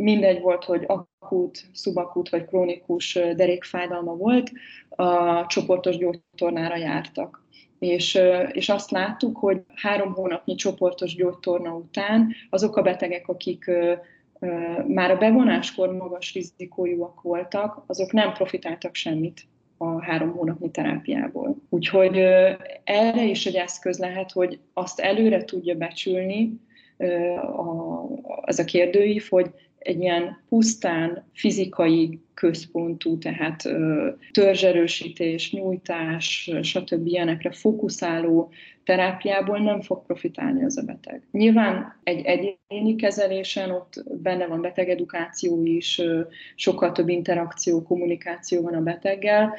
mindegy 0.00 0.40
volt, 0.40 0.64
hogy 0.64 0.84
akut, 0.86 1.64
szubakut 1.72 2.28
vagy 2.28 2.44
krónikus 2.44 3.12
derékfájdalma 3.12 4.14
volt, 4.14 4.50
a 4.88 5.46
csoportos 5.46 5.96
gyógytornára 5.96 6.76
jártak. 6.76 7.44
És, 7.78 8.20
és 8.52 8.68
azt 8.68 8.90
láttuk, 8.90 9.36
hogy 9.36 9.62
három 9.74 10.12
hónapnyi 10.12 10.54
csoportos 10.54 11.14
gyógytorna 11.14 11.74
után 11.74 12.34
azok 12.50 12.76
a 12.76 12.82
betegek, 12.82 13.28
akik 13.28 13.70
már 14.86 15.10
a 15.10 15.16
bevonáskor 15.16 15.96
magas 15.96 16.34
rizikójúak 16.34 17.22
voltak, 17.22 17.82
azok 17.86 18.12
nem 18.12 18.32
profitáltak 18.32 18.94
semmit 18.94 19.46
a 19.76 20.02
három 20.02 20.32
hónapnyi 20.32 20.70
terápiából. 20.70 21.56
Úgyhogy 21.68 22.16
erre 22.84 23.24
is 23.24 23.46
egy 23.46 23.54
eszköz 23.54 23.98
lehet, 23.98 24.32
hogy 24.32 24.58
azt 24.72 25.00
előre 25.00 25.44
tudja 25.44 25.74
becsülni 25.74 26.60
az 28.40 28.58
a 28.58 28.64
kérdőív, 28.64 29.26
hogy 29.28 29.50
egy 29.78 30.00
ilyen 30.00 30.42
pusztán 30.48 31.24
fizikai 31.32 32.20
központú, 32.34 33.18
tehát 33.18 33.62
törzserősítés, 34.32 35.52
nyújtás, 35.52 36.50
stb. 36.62 37.06
ilyenekre 37.06 37.50
fókuszáló 37.50 38.50
terápiából 38.84 39.58
nem 39.58 39.80
fog 39.80 40.06
profitálni 40.06 40.64
az 40.64 40.76
a 40.76 40.82
beteg. 40.82 41.22
Nyilván 41.30 42.00
egy 42.02 42.24
egyéni 42.24 42.96
kezelésen 42.96 43.70
ott 43.70 44.04
benne 44.22 44.46
van 44.46 44.60
betegedukáció 44.60 45.64
is, 45.64 46.02
sokkal 46.54 46.92
több 46.92 47.08
interakció, 47.08 47.82
kommunikáció 47.82 48.62
van 48.62 48.74
a 48.74 48.82
beteggel, 48.82 49.54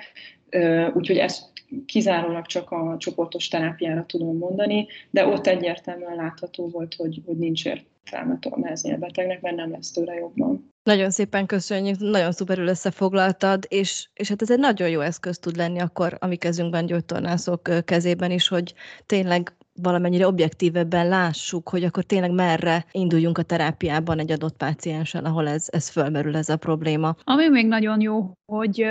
úgyhogy 0.94 1.18
ezt 1.18 1.44
kizárólag 1.86 2.46
csak 2.46 2.72
a 2.72 2.96
csoportos 3.00 3.48
terápiára 3.48 4.06
tudom 4.06 4.38
mondani, 4.38 4.88
de 5.10 5.26
ott 5.26 5.48
egyértelműen 5.48 6.16
látható 6.16 6.70
volt, 6.70 6.94
hogy, 6.94 7.22
hogy 7.26 7.38
nincs 7.38 7.66
értelme 7.66 7.96
tornázni 8.40 8.94
a 8.94 8.98
betegnek, 8.98 9.42
mert 9.42 9.56
nem 9.56 9.72
lesz 9.72 9.92
tőle 9.92 10.14
jobban. 10.14 10.72
Nagyon 10.84 11.12
szépen 11.12 11.46
köszönjük, 11.46 12.00
nagyon 12.00 12.32
szuperül 12.32 12.68
összefoglaltad, 12.68 13.66
és, 13.68 14.10
és 14.14 14.30
hát 14.30 14.42
ez 14.42 14.52
egy 14.52 14.60
nagyon 14.60 14.90
jó 14.90 15.00
eszköz 15.00 15.40
tud 15.40 15.56
lenni 15.56 15.80
akkor 15.80 16.18
a 16.20 16.28
mi 16.28 16.36
kezünkben, 16.36 16.86
gyógytornászok 16.86 17.86
kezében 17.86 18.32
is, 18.32 18.48
hogy 18.48 18.74
tényleg 19.06 19.52
valamennyire 19.82 20.28
objektívebben 20.28 21.08
lássuk, 21.08 21.70
hogy 21.70 21.84
akkor 21.84 22.04
tényleg 22.04 22.32
merre 22.32 22.86
induljunk 22.92 23.38
a 23.38 23.44
terápiában 23.44 24.20
egy 24.20 24.32
adott 24.32 24.58
páciensen, 24.58 25.26
ahol 25.26 25.48
ez, 25.48 25.66
ez 25.70 25.90
fölmerül 25.90 26.38
ez 26.38 26.50
a 26.50 26.58
probléma. 26.58 27.16
Ami 27.24 27.50
még 27.50 27.68
nagyon 27.68 28.02
jó, 28.02 28.32
hogy 28.46 28.86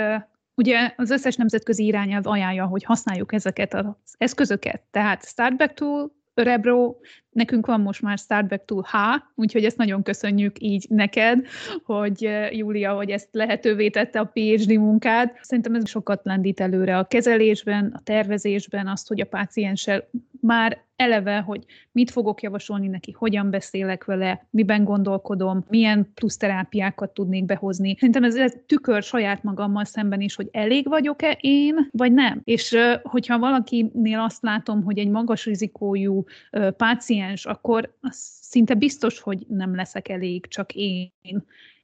Ugye 0.61 0.93
az 0.95 1.09
összes 1.09 1.35
nemzetközi 1.35 1.85
irányelv 1.85 2.27
ajánlja, 2.27 2.65
hogy 2.65 2.83
használjuk 2.83 3.33
ezeket 3.33 3.73
az 3.73 4.15
eszközöket, 4.17 4.81
tehát 4.91 5.25
Start 5.25 5.57
Back 5.57 5.73
Tool, 5.73 6.11
Rebro, 6.33 6.95
nekünk 7.37 7.65
van 7.65 7.81
most 7.81 8.01
már 8.01 8.17
Startback 8.17 8.65
Tool 8.65 8.85
H, 8.91 8.95
úgyhogy 9.35 9.63
ezt 9.63 9.77
nagyon 9.77 10.03
köszönjük 10.03 10.55
így 10.59 10.85
neked, 10.89 11.45
hogy 11.83 12.29
Júlia, 12.51 12.93
hogy 12.93 13.09
ezt 13.09 13.29
lehetővé 13.31 13.89
tette 13.89 14.19
a 14.19 14.31
PhD 14.33 14.69
munkád. 14.69 15.31
Szerintem 15.41 15.75
ez 15.75 15.89
sokat 15.89 16.21
lendít 16.23 16.59
előre 16.59 16.97
a 16.97 17.07
kezelésben, 17.07 17.91
a 17.95 18.01
tervezésben, 18.03 18.87
azt, 18.87 19.07
hogy 19.07 19.21
a 19.21 19.25
pácienssel 19.25 20.09
már 20.41 20.85
eleve, 20.95 21.39
hogy 21.39 21.63
mit 21.91 22.11
fogok 22.11 22.41
javasolni 22.41 22.87
neki, 22.87 23.11
hogyan 23.11 23.49
beszélek 23.49 24.05
vele, 24.05 24.47
miben 24.49 24.83
gondolkodom, 24.83 25.65
milyen 25.69 26.11
plusz 26.13 26.37
terápiákat 26.37 27.13
tudnék 27.13 27.45
behozni. 27.45 27.95
Szerintem 27.99 28.23
ez, 28.23 28.35
ez 28.35 28.53
tükör 28.65 29.03
saját 29.03 29.43
magammal 29.43 29.85
szemben 29.85 30.21
is, 30.21 30.35
hogy 30.35 30.47
elég 30.51 30.87
vagyok-e 30.87 31.37
én, 31.41 31.87
vagy 31.91 32.13
nem. 32.13 32.41
És 32.43 32.75
hogyha 33.03 33.39
valakinél 33.39 34.19
azt 34.19 34.43
látom, 34.43 34.83
hogy 34.83 34.97
egy 34.97 35.09
magas 35.09 35.45
rizikójú 35.45 36.23
páciens, 36.77 37.26
akkor 37.45 37.97
szinte 38.41 38.73
biztos, 38.73 39.19
hogy 39.19 39.45
nem 39.47 39.75
leszek 39.75 40.07
elég 40.09 40.47
csak 40.47 40.73
én 40.73 41.11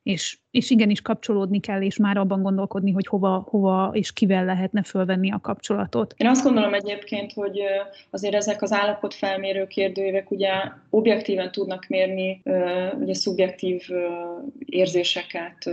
és, 0.04 0.38
és 0.52 0.70
igenis 0.70 1.02
kapcsolódni 1.02 1.60
kell, 1.60 1.82
és 1.82 1.98
már 1.98 2.18
abban 2.18 2.42
gondolkodni, 2.42 2.92
hogy 2.92 3.08
hova, 3.08 3.46
hova 3.50 3.90
és 3.94 4.14
kivel 4.14 4.46
lehetne 4.46 4.84
fölvenni 4.84 5.32
a 5.32 5.40
kapcsolatot. 5.40 6.14
Én 6.18 6.28
azt 6.28 6.44
gondolom 6.44 6.74
egyébként, 6.74 7.34
hogy 7.34 7.60
azért 8.10 8.34
ezek 8.34 8.62
az 8.62 8.72
állapotfelmérő 8.72 9.68
kérdőívek 9.68 10.32
ugye 10.32 10.52
objektíven 10.90 11.52
tudnak 11.52 11.88
mérni 11.88 12.42
ugye 13.00 13.14
szubjektív 13.14 13.82
érzéseket, 14.66 15.70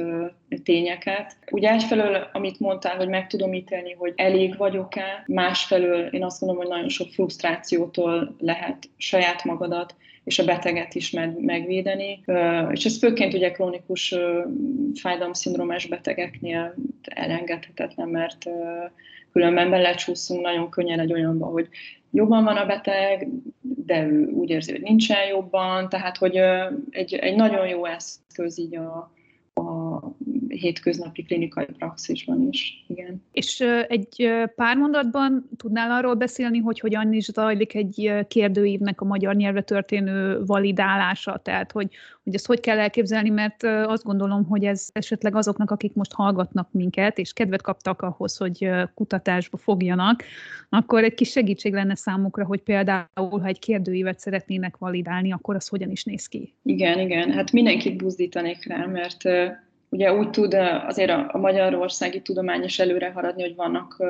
tényeket. 0.63 1.37
Ugye 1.51 1.71
egyfelől, 1.71 2.29
amit 2.33 2.61
mondtál, 2.61 2.97
hogy 2.97 3.09
meg 3.09 3.27
tudom 3.27 3.53
ítélni, 3.53 3.93
hogy 3.99 4.13
elég 4.17 4.57
vagyok-e, 4.57 5.25
másfelől 5.27 6.07
én 6.07 6.25
azt 6.25 6.41
gondolom, 6.41 6.65
hogy 6.65 6.73
nagyon 6.75 6.89
sok 6.89 7.09
frusztrációtól 7.09 8.35
lehet 8.39 8.89
saját 8.97 9.45
magadat 9.45 9.95
és 10.31 10.39
a 10.39 10.45
beteget 10.45 10.95
is 10.95 11.11
meg, 11.11 11.41
megvédeni. 11.41 12.25
És 12.71 12.85
ez 12.85 12.99
főként 12.99 13.35
ugye 13.35 13.51
krónikus 13.51 14.15
fájdalomszindrómás 14.95 15.87
betegeknél 15.87 16.75
elengedhetetlen, 17.03 18.09
mert 18.09 18.51
különben 19.33 19.71
belecsúszunk 19.71 20.41
nagyon 20.41 20.71
könnyen 20.71 21.01
egy 21.01 21.13
olyanba, 21.13 21.47
hogy 21.47 21.69
jobban 22.11 22.45
van 22.45 22.57
a 22.57 22.67
beteg, 22.67 23.29
de 23.61 24.07
ő 24.07 24.27
úgy 24.27 24.51
érzi, 24.51 24.71
hogy 24.73 24.83
nincsen 24.83 25.27
jobban, 25.29 25.89
tehát 25.89 26.17
hogy 26.17 26.37
egy, 26.91 27.15
egy 27.15 27.37
nagyon 27.37 27.69
jó 27.69 27.85
eszköz 27.85 28.59
így 28.59 28.77
a, 28.77 29.13
a 29.55 29.99
hétköznapi 30.51 31.23
klinikai 31.23 31.67
praxisban 31.79 32.49
is. 32.51 32.85
Igen. 32.89 33.23
És 33.33 33.61
egy 33.89 34.31
pár 34.55 34.77
mondatban 34.77 35.49
tudnál 35.57 35.91
arról 35.91 36.15
beszélni, 36.15 36.59
hogy 36.59 36.81
hogyan 36.81 37.13
is 37.13 37.25
zajlik 37.25 37.75
egy 37.75 38.13
kérdőívnek 38.29 39.01
a 39.01 39.05
magyar 39.05 39.35
nyelvre 39.35 39.63
történő 39.63 40.45
validálása, 40.45 41.41
tehát 41.45 41.73
hogy, 41.73 41.89
hogy 42.25 42.35
ezt 42.35 42.47
hogy 42.47 42.61
kell 42.61 42.79
elképzelni, 42.79 43.31
mert 43.31 43.63
azt 43.63 44.05
gondolom, 44.05 44.45
hogy 44.45 44.65
ez 44.65 44.89
esetleg 44.93 45.35
azoknak, 45.35 45.71
akik 45.71 45.95
most 45.95 46.13
hallgatnak 46.13 46.69
minket, 46.73 47.19
és 47.19 47.33
kedvet 47.33 47.63
kaptak 47.63 48.03
ahhoz, 48.03 48.37
hogy 48.37 48.71
kutatásba 48.95 49.57
fogjanak, 49.57 50.23
akkor 50.69 51.05
egy 51.05 51.15
kis 51.15 51.31
segítség 51.31 51.73
lenne 51.73 51.95
számukra, 51.95 52.45
hogy 52.45 52.61
például, 52.61 53.41
ha 53.41 53.47
egy 53.47 53.59
kérdőívet 53.59 54.19
szeretnének 54.19 54.77
validálni, 54.77 55.33
akkor 55.33 55.55
az 55.55 55.69
hogyan 55.69 55.91
is 55.91 56.05
néz 56.05 56.27
ki? 56.27 56.55
Igen, 56.63 56.99
igen, 56.99 57.33
hát 57.33 57.53
mindenkit 57.53 57.97
buzdítanék 57.97 58.67
rá, 58.67 58.87
mert 58.87 59.23
ugye 59.91 60.15
úgy 60.15 60.31
tud 60.31 60.55
azért 60.87 61.11
a, 61.11 61.39
magyarországi 61.39 62.21
tudomány 62.21 62.65
is 62.65 62.79
előre 62.79 63.11
haradni, 63.11 63.43
hogy 63.43 63.55
vannak 63.55 64.03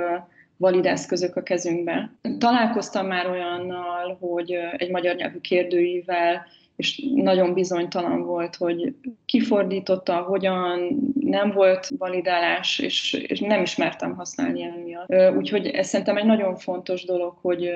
valid 0.56 0.86
eszközök 0.86 1.36
a 1.36 1.42
kezünkben. 1.42 2.18
Találkoztam 2.38 3.06
már 3.06 3.26
olyannal, 3.26 4.16
hogy 4.20 4.58
egy 4.76 4.90
magyar 4.90 5.14
nyelvű 5.14 5.38
kérdőivel, 5.38 6.46
és 6.76 7.02
nagyon 7.14 7.54
bizonytalan 7.54 8.22
volt, 8.22 8.56
hogy 8.56 8.94
kifordította, 9.26 10.16
hogyan, 10.16 10.98
nem 11.20 11.50
volt 11.50 11.88
validálás, 11.98 12.78
és, 12.78 13.12
és 13.12 13.40
nem 13.40 13.62
ismertem 13.62 14.14
használni 14.14 14.62
emiatt. 14.62 15.36
Úgyhogy 15.36 15.66
ez 15.66 15.88
szerintem 15.88 16.16
egy 16.16 16.24
nagyon 16.24 16.56
fontos 16.56 17.04
dolog, 17.04 17.34
hogy, 17.40 17.70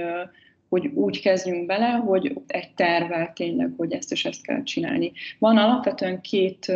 hogy 0.69 0.87
úgy 0.87 1.21
kezdjünk 1.21 1.67
bele, 1.67 1.89
hogy 1.89 2.33
egy 2.47 2.75
tervel 2.75 3.33
tényleg, 3.35 3.73
hogy 3.77 3.93
ezt 3.93 4.13
és 4.13 4.25
ezt 4.25 4.47
kell 4.47 4.63
csinálni. 4.63 5.13
Van 5.39 5.57
alapvetően 5.57 6.21
két 6.21 6.73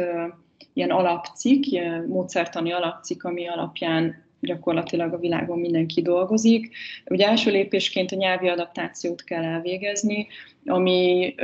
ilyen 0.73 0.91
alapcikk, 0.91 1.65
ilyen 1.65 2.05
módszertani 2.05 2.73
alapcikk, 2.73 3.25
ami 3.25 3.49
alapján 3.49 4.27
gyakorlatilag 4.41 5.13
a 5.13 5.19
világon 5.19 5.59
mindenki 5.59 6.03
dolgozik. 6.03 6.77
Ugye 7.07 7.27
első 7.27 7.51
lépésként 7.51 8.13
a 8.13 8.17
nyelvi 8.17 8.49
adaptációt 8.49 9.25
kell 9.25 9.45
elvégezni, 9.45 10.27
ami 10.65 11.35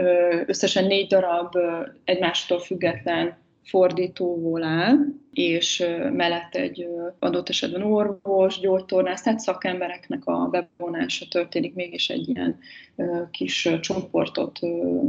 összesen 0.46 0.84
négy 0.86 1.06
darab 1.06 1.56
egymástól 2.04 2.58
független 2.58 3.42
fordítóból 3.64 4.62
áll, 4.62 4.96
és 5.32 5.86
mellett 6.12 6.54
egy 6.54 6.86
adott 7.18 7.48
esetben 7.48 7.82
orvos, 7.82 8.60
gyógytornász, 8.60 9.22
tehát 9.22 9.38
szakembereknek 9.38 10.26
a 10.26 10.48
bevonása 10.50 11.26
történik, 11.28 11.74
mégis 11.74 12.08
egy 12.08 12.28
ilyen 12.28 12.58
kis 13.30 13.68
csoportot 13.80 14.58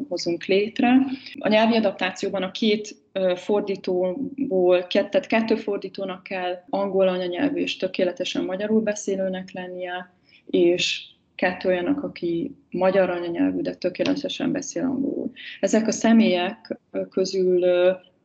hozunk 0.10 0.46
létre. 0.46 0.98
A 1.40 1.48
nyelvi 1.48 1.76
adaptációban 1.76 2.44
a 2.44 2.52
két 2.52 2.96
fordítóból, 3.36 4.88
tehát 4.88 5.28
kettő 5.28 5.56
fordítónak 5.56 6.24
kell 6.24 6.64
angol 6.70 7.08
anyanyelvű 7.08 7.62
és 7.62 7.78
tökéletesen 7.78 8.44
magyarul 8.44 8.82
beszélőnek 8.82 9.52
lennie, 9.52 10.14
és 10.46 11.04
kettő 11.36 11.70
olyanak, 11.70 12.04
aki 12.04 12.56
magyar 12.72 13.10
anyanyelvű, 13.10 13.62
de 13.62 13.74
tökéletesen 13.74 14.52
beszél 14.52 14.84
angolul. 14.84 15.32
Ezek 15.60 15.88
a 15.88 15.92
személyek 15.92 16.80
közül 17.10 17.66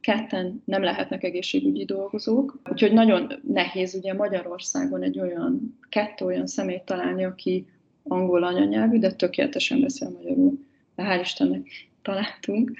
ketten 0.00 0.62
nem 0.64 0.82
lehetnek 0.82 1.24
egészségügyi 1.24 1.84
dolgozók, 1.84 2.60
úgyhogy 2.70 2.92
nagyon 2.92 3.32
nehéz 3.52 3.94
ugye 3.94 4.14
Magyarországon 4.14 5.02
egy 5.02 5.20
olyan, 5.20 5.78
kettő 5.88 6.24
olyan 6.24 6.46
személyt 6.46 6.82
találni, 6.82 7.24
aki 7.24 7.66
angol 8.02 8.44
anyanyelvű, 8.44 8.98
de 8.98 9.12
tökéletesen 9.12 9.80
beszél 9.80 10.10
magyarul. 10.10 10.58
De 10.96 11.02
hál' 11.02 11.20
Istennek 11.20 11.66
találtunk. 12.02 12.72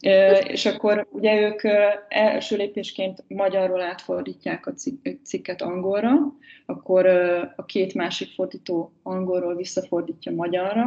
És 0.00 0.66
akkor 0.66 1.06
ugye 1.10 1.40
ők 1.40 1.60
első 2.08 2.56
lépésként 2.56 3.24
magyarról 3.28 3.80
átfordítják 3.80 4.66
a 4.66 4.72
cikket 5.24 5.62
angolra, 5.62 6.14
akkor 6.66 7.06
a 7.56 7.64
két 7.64 7.94
másik 7.94 8.28
fordító 8.34 8.92
angolról 9.02 9.54
visszafordítja 9.54 10.32
magyarra, 10.32 10.86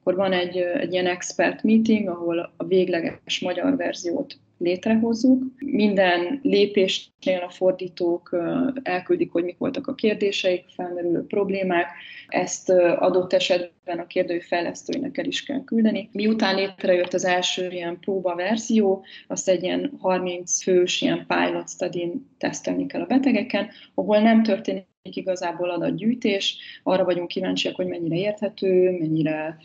akkor 0.00 0.14
van 0.14 0.32
egy, 0.32 0.56
egy 0.56 0.92
ilyen 0.92 1.06
expert 1.06 1.62
meeting, 1.62 2.08
ahol 2.08 2.52
a 2.56 2.64
végleges 2.64 3.40
magyar 3.40 3.76
verziót 3.76 4.38
létrehozzuk. 4.60 5.42
Minden 5.58 6.40
lépésnél 6.42 7.40
a 7.46 7.50
fordítók 7.50 8.36
elküldik, 8.82 9.32
hogy 9.32 9.44
mik 9.44 9.58
voltak 9.58 9.86
a 9.86 9.94
kérdéseik, 9.94 10.64
felmerülő 10.74 11.26
problémák, 11.26 11.92
ezt 12.28 12.70
adott 12.98 13.32
esetben 13.32 13.98
a 13.98 14.06
kérdői 14.06 14.40
fejlesztőinek 14.40 15.18
el 15.18 15.24
is 15.24 15.42
kell 15.42 15.64
küldeni. 15.64 16.08
Miután 16.12 16.54
létrejött 16.54 17.12
az 17.12 17.24
első 17.24 17.68
ilyen 17.70 17.98
próba 18.00 18.34
verzió, 18.34 19.04
azt 19.26 19.48
egy 19.48 19.62
ilyen 19.62 19.92
30 19.98 20.62
fős 20.62 21.00
ilyen 21.00 21.26
pilot 21.26 21.68
study 21.68 22.12
tesztelni 22.38 22.86
kell 22.86 23.00
a 23.00 23.06
betegeken, 23.06 23.68
ahol 23.94 24.18
nem 24.18 24.42
történik 24.42 24.88
igazából 25.16 25.70
adatgyűjtés, 25.70 26.56
arra 26.82 27.04
vagyunk 27.04 27.28
kíváncsiak, 27.28 27.76
hogy 27.76 27.86
mennyire 27.86 28.16
érthető, 28.16 28.90
mennyire, 28.98 29.58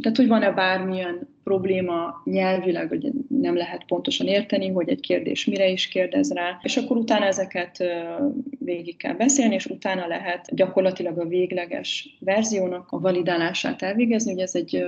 tehát 0.00 0.16
hogy 0.16 0.28
van-e 0.28 0.50
bármilyen 0.50 1.28
probléma 1.44 2.22
nyelvileg, 2.24 2.88
hogy 2.88 3.10
nem 3.28 3.56
lehet 3.56 3.84
pontosan 3.86 4.26
érteni, 4.26 4.68
hogy 4.68 4.88
egy 4.88 5.00
kérdés 5.00 5.44
mire 5.44 5.68
is 5.68 5.88
kérdez 5.88 6.32
rá, 6.32 6.58
és 6.62 6.76
akkor 6.76 6.96
utána 6.96 7.24
ezeket 7.24 7.84
végig 8.58 8.96
kell 8.96 9.14
beszélni, 9.14 9.54
és 9.54 9.66
utána 9.66 10.06
lehet 10.06 10.54
gyakorlatilag 10.54 11.18
a 11.18 11.26
végleges 11.26 12.16
verziónak 12.20 12.90
a 12.90 13.00
validálását 13.00 13.82
elvégezni, 13.82 14.32
hogy 14.32 14.40
ez 14.40 14.54
egy 14.54 14.84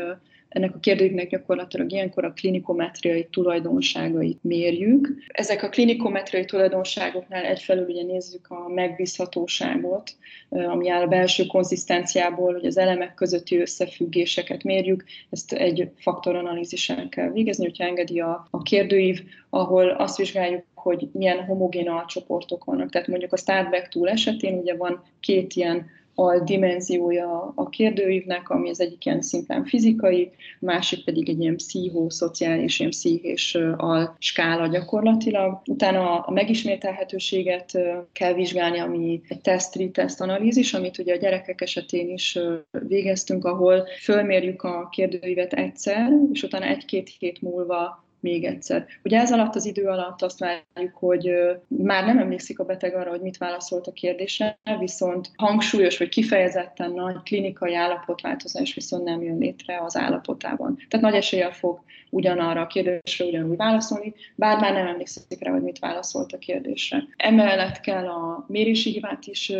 ennek 0.49 0.75
a 0.75 0.79
kérdőknek 0.79 1.29
gyakorlatilag 1.29 1.93
ilyenkor 1.93 2.25
a 2.25 2.33
klinikometriai 2.33 3.29
tulajdonságait 3.31 4.39
mérjük. 4.43 5.09
Ezek 5.27 5.63
a 5.63 5.69
klinikometriai 5.69 6.45
tulajdonságoknál 6.45 7.45
egyfelől 7.45 7.87
ugye 7.89 8.03
nézzük 8.03 8.47
a 8.51 8.69
megbízhatóságot, 8.69 10.17
ami 10.49 10.89
áll 10.89 11.03
a 11.03 11.07
belső 11.07 11.47
konzisztenciából, 11.47 12.53
hogy 12.53 12.67
az 12.67 12.79
elemek 12.79 13.15
közötti 13.15 13.61
összefüggéseket 13.61 14.63
mérjük, 14.63 15.05
ezt 15.31 15.53
egy 15.53 15.91
faktoranalízisen 15.97 17.09
kell 17.09 17.31
végezni, 17.31 17.65
hogyha 17.65 17.85
engedi 17.85 18.21
a, 18.21 18.49
a 18.51 18.63
kérdőív, 18.63 19.23
ahol 19.51 19.91
azt 19.91 20.17
vizsgáljuk, 20.17 20.65
hogy 20.75 21.09
milyen 21.13 21.45
homogén 21.45 21.89
alcsoportok 21.89 22.65
vannak. 22.65 22.91
Tehát 22.91 23.09
mondjuk 23.09 23.33
a 23.33 23.37
Startback 23.37 23.89
túl 23.89 24.09
esetén 24.09 24.59
ugye 24.59 24.77
van 24.77 25.03
két 25.21 25.55
ilyen 25.55 25.87
a 26.21 26.41
dimenziója 26.41 27.53
a 27.55 27.69
kérdőívnek, 27.69 28.49
ami 28.49 28.71
az 28.71 28.81
egyik 28.81 29.05
ilyen 29.05 29.23
szimplán 29.23 29.64
fizikai, 29.64 30.31
a 30.61 30.64
másik 30.64 31.05
pedig 31.05 31.29
egy 31.29 31.41
ilyen 31.41 31.57
pszichoszociális, 31.57 32.79
ilyen 32.79 32.91
pszichés 32.91 33.55
al 33.77 34.16
skála 34.19 34.66
gyakorlatilag. 34.66 35.61
Utána 35.66 36.19
a 36.19 36.31
megismételhetőséget 36.31 37.79
kell 38.12 38.33
vizsgálni, 38.33 38.79
ami 38.79 39.21
egy 39.29 39.41
teszt-retest 39.41 40.21
analízis, 40.21 40.75
amit 40.75 40.99
ugye 40.99 41.14
a 41.14 41.19
gyerekek 41.19 41.61
esetén 41.61 42.09
is 42.09 42.39
végeztünk, 42.71 43.45
ahol 43.45 43.87
fölmérjük 44.03 44.62
a 44.62 44.89
kérdőívet 44.89 45.53
egyszer, 45.53 46.12
és 46.33 46.43
utána 46.43 46.66
egy-két 46.66 47.11
hét 47.19 47.43
múlva 47.43 48.07
még 48.21 48.45
egyszer. 48.45 48.87
Ugye 49.05 49.19
ez 49.21 49.33
alatt 49.33 49.55
az 49.55 49.66
idő 49.66 49.85
alatt 49.85 50.23
azt 50.23 50.39
várjuk, 50.39 50.95
hogy 50.95 51.31
már 51.66 52.05
nem 52.05 52.19
emlékszik 52.19 52.59
a 52.59 52.64
beteg 52.64 52.95
arra, 52.95 53.11
hogy 53.11 53.21
mit 53.21 53.39
válaszolt 53.39 53.87
a 53.87 53.93
kérdésre, 53.93 54.59
viszont 54.79 55.31
hangsúlyos 55.37 55.99
vagy 55.99 56.09
kifejezetten 56.09 56.93
nagy 56.93 57.23
klinikai 57.23 57.75
állapotváltozás 57.75 58.75
viszont 58.75 59.05
nem 59.05 59.23
jön 59.23 59.39
létre 59.39 59.81
az 59.85 59.97
állapotában. 59.97 60.77
Tehát 60.89 61.07
nagy 61.07 61.14
eséllyel 61.14 61.53
fog 61.53 61.81
ugyanarra 62.11 62.61
a 62.61 62.66
kérdésre 62.66 63.25
ugyanúgy 63.25 63.57
válaszolni, 63.57 64.14
bár 64.35 64.61
már 64.61 64.73
nem 64.73 64.87
emlékszik 64.87 65.45
rá, 65.45 65.51
hogy 65.51 65.62
mit 65.62 65.79
válaszolt 65.79 66.33
a 66.33 66.39
kérdésre. 66.39 67.05
Emellett 67.16 67.81
kell 67.81 68.07
a 68.07 68.45
mérési 68.49 68.91
hibát 68.91 69.27
is 69.27 69.53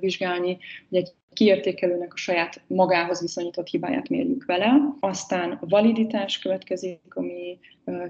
vizsgálni, 0.00 0.58
hogy 0.88 0.98
egy 0.98 1.12
kiértékelőnek 1.36 2.12
a 2.12 2.16
saját 2.16 2.60
magához 2.66 3.20
viszonyított 3.20 3.68
hibáját 3.68 4.08
mérjük 4.08 4.44
vele. 4.44 4.80
Aztán 5.00 5.58
validitás 5.60 6.38
következik, 6.38 7.00
ami 7.14 7.58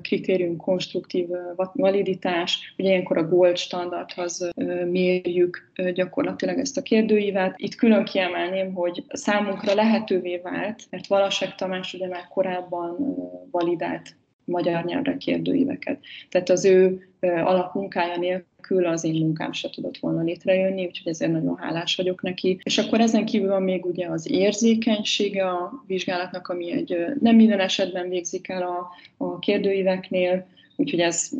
kritérium 0.02 0.56
konstruktív 0.56 1.28
validitás, 1.72 2.74
ugye 2.78 2.88
ilyenkor 2.88 3.16
a 3.16 3.28
gold 3.28 3.56
standardhoz 3.56 4.50
mérjük 4.90 5.72
gyakorlatilag 5.94 6.58
ezt 6.58 6.76
a 6.76 6.82
kérdőívet. 6.82 7.54
Itt 7.56 7.74
külön 7.74 8.04
kiemelném, 8.04 8.74
hogy 8.74 9.04
számunkra 9.08 9.74
lehetővé 9.74 10.36
vált, 10.36 10.82
mert 10.90 11.06
Valasek 11.06 11.54
Tamás 11.54 11.94
ugye 11.94 12.08
már 12.08 12.28
korábban 12.28 13.16
validált 13.50 14.16
magyar 14.46 14.84
nyelvre 14.84 15.16
kérdőíveket. 15.16 15.98
Tehát 16.28 16.48
az 16.48 16.64
ő 16.64 17.08
alapmunkája 17.20 18.16
nélkül 18.16 18.86
az 18.86 19.04
én 19.04 19.14
munkám 19.14 19.52
se 19.52 19.70
tudott 19.70 19.98
volna 19.98 20.22
létrejönni, 20.22 20.86
úgyhogy 20.86 21.12
ezért 21.12 21.32
nagyon 21.32 21.56
hálás 21.56 21.96
vagyok 21.96 22.22
neki. 22.22 22.58
És 22.62 22.78
akkor 22.78 23.00
ezen 23.00 23.24
kívül 23.24 23.48
van 23.48 23.62
még 23.62 23.84
ugye 23.84 24.08
az 24.08 24.30
érzékenysége 24.30 25.48
a 25.48 25.84
vizsgálatnak, 25.86 26.48
ami 26.48 26.72
egy 26.72 27.06
nem 27.20 27.36
minden 27.36 27.60
esetben 27.60 28.08
végzik 28.08 28.48
el 28.48 28.62
a, 28.62 28.88
a 29.16 29.38
kérdőíveknél, 29.38 30.46
úgyhogy 30.76 31.00
ez 31.00 31.30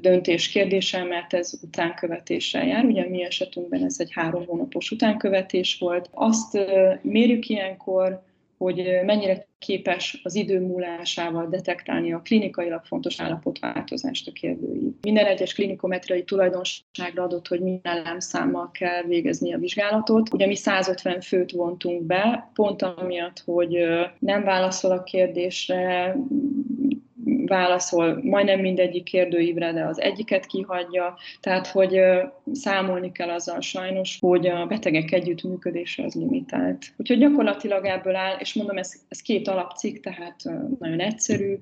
döntés 0.00 0.48
kérdése, 0.48 1.04
mert 1.04 1.34
ez 1.34 1.52
utánkövetéssel 1.62 2.66
jár. 2.66 2.84
Ugye 2.84 3.08
mi 3.08 3.22
esetünkben 3.22 3.84
ez 3.84 3.96
egy 3.98 4.12
három 4.12 4.46
hónapos 4.46 4.90
utánkövetés 4.90 5.78
volt. 5.78 6.10
Azt 6.12 6.58
mérjük 7.02 7.48
ilyenkor, 7.48 8.22
hogy 8.58 9.00
mennyire 9.04 9.46
képes 9.58 10.20
az 10.22 10.34
idő 10.34 10.60
múlásával 10.60 11.46
detektálni 11.48 12.12
a 12.12 12.20
klinikailag 12.20 12.84
fontos 12.84 13.20
állapotváltozást 13.20 14.28
a 14.28 14.32
kérdői. 14.32 14.94
Minden 15.00 15.26
egyes 15.26 15.54
klinikometriai 15.54 16.24
tulajdonságra 16.24 17.22
adott, 17.22 17.48
hogy 17.48 17.60
milyen 17.60 17.80
elemszámmal 17.82 18.70
kell 18.70 19.02
végezni 19.02 19.54
a 19.54 19.58
vizsgálatot. 19.58 20.32
Ugye 20.32 20.46
mi 20.46 20.54
150 20.54 21.20
főt 21.20 21.50
vontunk 21.50 22.02
be, 22.02 22.50
pont 22.54 22.82
amiatt, 22.82 23.42
hogy 23.44 23.78
nem 24.18 24.44
válaszol 24.44 24.90
a 24.90 25.02
kérdésre, 25.02 26.16
válaszol 27.46 28.20
majdnem 28.22 28.60
mindegyik 28.60 29.02
kérdőívre, 29.02 29.72
de 29.72 29.84
az 29.84 30.00
egyiket 30.00 30.46
kihagyja, 30.46 31.18
tehát 31.40 31.66
hogy 31.66 32.00
számolni 32.52 33.12
kell 33.12 33.28
azzal 33.28 33.60
sajnos, 33.60 34.18
hogy 34.20 34.46
a 34.46 34.66
betegek 34.66 35.12
együttműködése 35.12 36.04
az 36.04 36.14
limitált. 36.14 36.84
Úgyhogy 36.96 37.18
gyakorlatilag 37.18 37.84
ebből 37.84 38.14
áll, 38.14 38.36
és 38.38 38.54
mondom, 38.54 38.76
ez, 38.76 38.92
ez 39.08 39.20
két 39.20 39.48
alapcikk, 39.48 40.02
tehát 40.02 40.36
nagyon 40.78 41.00
egyszerű, 41.00 41.58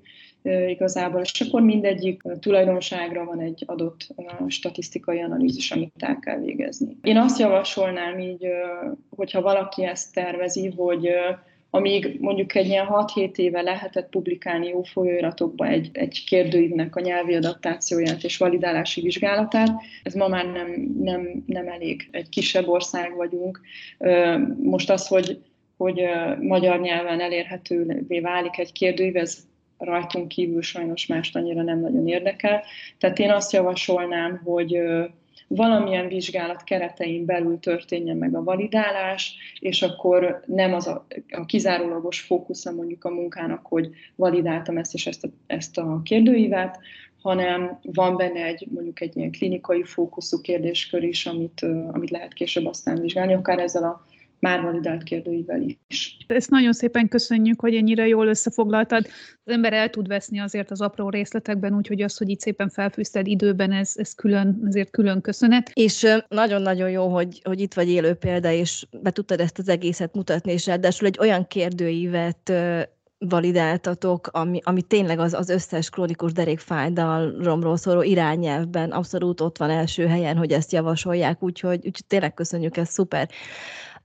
igazából, 0.69 1.21
és 1.21 1.41
akkor 1.41 1.63
mindegyik 1.63 2.23
tulajdonságra 2.41 3.25
van 3.25 3.41
egy 3.41 3.63
adott 3.67 4.07
statisztikai 4.49 5.21
analízis, 5.21 5.71
amit 5.71 5.93
el 5.99 6.19
kell 6.19 6.41
végezni. 6.41 6.97
Én 7.03 7.17
azt 7.17 7.39
javasolnám 7.39 8.19
így, 8.19 8.47
hogyha 9.17 9.41
valaki 9.41 9.85
ezt 9.85 10.15
tervezi, 10.15 10.73
hogy 10.77 11.09
amíg 11.75 12.17
mondjuk 12.21 12.55
egy 12.55 12.67
ilyen 12.67 12.87
6-7 12.91 13.37
éve 13.37 13.61
lehetett 13.61 14.09
publikálni 14.09 14.67
jó 14.67 14.83
folyóiratokba 14.83 15.67
egy, 15.67 15.91
egy 15.93 16.25
kérdőívnek 16.27 16.97
a 16.97 17.01
nyelvi 17.01 17.35
adaptációját 17.35 18.23
és 18.23 18.37
validálási 18.37 19.01
vizsgálatát, 19.01 19.71
ez 20.03 20.15
ma 20.15 20.29
már 20.29 20.47
nem, 20.47 20.95
nem, 20.99 21.43
nem 21.47 21.69
elég. 21.69 22.09
Egy 22.11 22.29
kisebb 22.29 22.69
ország 22.69 23.15
vagyunk. 23.17 23.61
Most 24.63 24.91
az, 24.91 25.07
hogy, 25.07 25.43
hogy 25.77 26.03
magyar 26.41 26.81
nyelven 26.81 27.21
elérhetővé 27.21 28.21
válik 28.21 28.59
egy 28.59 28.73
kérdőív, 28.73 29.17
ez 29.17 29.39
rajtunk 29.79 30.29
kívül 30.29 30.63
sajnos 30.63 31.07
mást 31.07 31.37
annyira 31.37 31.63
nem 31.63 31.81
nagyon 31.81 32.09
érdekel. 32.09 32.63
Tehát 32.99 33.19
én 33.19 33.31
azt 33.31 33.53
javasolnám, 33.53 34.41
hogy 34.45 34.79
valamilyen 35.49 36.09
vizsgálat 36.09 36.65
keretein 36.65 37.25
belül 37.25 37.59
történjen 37.59 38.17
meg 38.17 38.35
a 38.35 38.43
validálás, 38.43 39.37
és 39.59 39.83
akkor 39.83 40.43
nem 40.47 40.75
az 40.75 40.87
a, 40.87 41.07
a 41.31 41.45
kizárólagos 41.45 42.21
fókusza 42.21 42.73
mondjuk 42.73 43.05
a 43.05 43.11
munkának, 43.11 43.67
hogy 43.67 43.91
validáltam 44.15 44.79
ezt 44.79 44.95
és 44.95 45.07
ezt 45.07 45.25
a, 45.25 45.29
ezt 45.47 45.79
a 45.79 46.01
kérdőívet, 46.05 46.79
hanem 47.23 47.79
van 47.83 48.17
benne 48.17 48.45
egy 48.45 48.67
mondjuk 48.71 49.01
egy 49.01 49.17
ilyen 49.17 49.31
klinikai 49.31 49.85
fókuszú 49.85 50.41
kérdéskör 50.41 51.03
is, 51.03 51.27
amit, 51.27 51.67
amit 51.93 52.11
lehet 52.11 52.33
később 52.33 52.67
aztán 52.67 53.01
vizsgálni, 53.01 53.35
akár 53.35 53.59
ezzel 53.59 53.85
a 53.85 54.05
már 54.45 54.63
validált 54.63 55.03
kérdőivel 55.03 55.63
is. 55.87 56.17
Ezt 56.27 56.51
nagyon 56.51 56.73
szépen 56.73 57.09
köszönjük, 57.09 57.61
hogy 57.61 57.75
ennyire 57.75 58.07
jól 58.07 58.27
összefoglaltad. 58.27 59.07
Az 59.45 59.53
ember 59.53 59.73
el 59.73 59.91
tud 59.91 60.09
veszni 60.09 60.41
azért 60.41 60.71
az 60.71 60.81
apró 60.81 61.09
részletekben, 61.09 61.75
úgyhogy 61.75 62.03
az, 62.03 62.17
hogy 62.17 62.29
itt 62.29 62.41
szépen 62.41 62.69
felfűzted 62.69 63.27
időben, 63.27 63.73
ez, 63.73 63.93
ez 63.95 64.15
külön, 64.15 64.63
ezért 64.67 64.91
külön 64.91 65.21
köszönet. 65.21 65.71
És 65.73 66.07
nagyon-nagyon 66.29 66.91
jó, 66.91 67.09
hogy, 67.09 67.41
hogy 67.45 67.61
itt 67.61 67.75
vagy 67.75 67.89
élő 67.89 68.15
példa, 68.15 68.51
és 68.51 68.87
be 69.03 69.11
tudtad 69.11 69.41
ezt 69.41 69.59
az 69.59 69.69
egészet 69.69 70.15
mutatni, 70.15 70.53
és 70.53 70.67
ráadásul 70.67 71.07
egy 71.07 71.19
olyan 71.21 71.47
kérdőívet 71.47 72.53
validáltatok, 73.19 74.29
ami, 74.33 74.61
ami 74.65 74.83
tényleg 74.83 75.19
az, 75.19 75.35
az 75.35 75.49
összes 75.49 75.91
krónikus 75.91 76.33
derékfájdalomról 76.33 77.77
szóló 77.77 78.03
irányelvben 78.03 78.91
abszolút 78.91 79.41
ott 79.41 79.59
van 79.59 79.71
első 79.71 80.07
helyen, 80.07 80.37
hogy 80.37 80.53
ezt 80.53 80.73
javasolják, 80.73 81.43
úgyhogy, 81.43 81.77
úgyhogy 81.77 82.07
tényleg 82.07 82.35
köszönjük, 82.35 82.77
ez 82.77 82.89
szuper. 82.89 83.29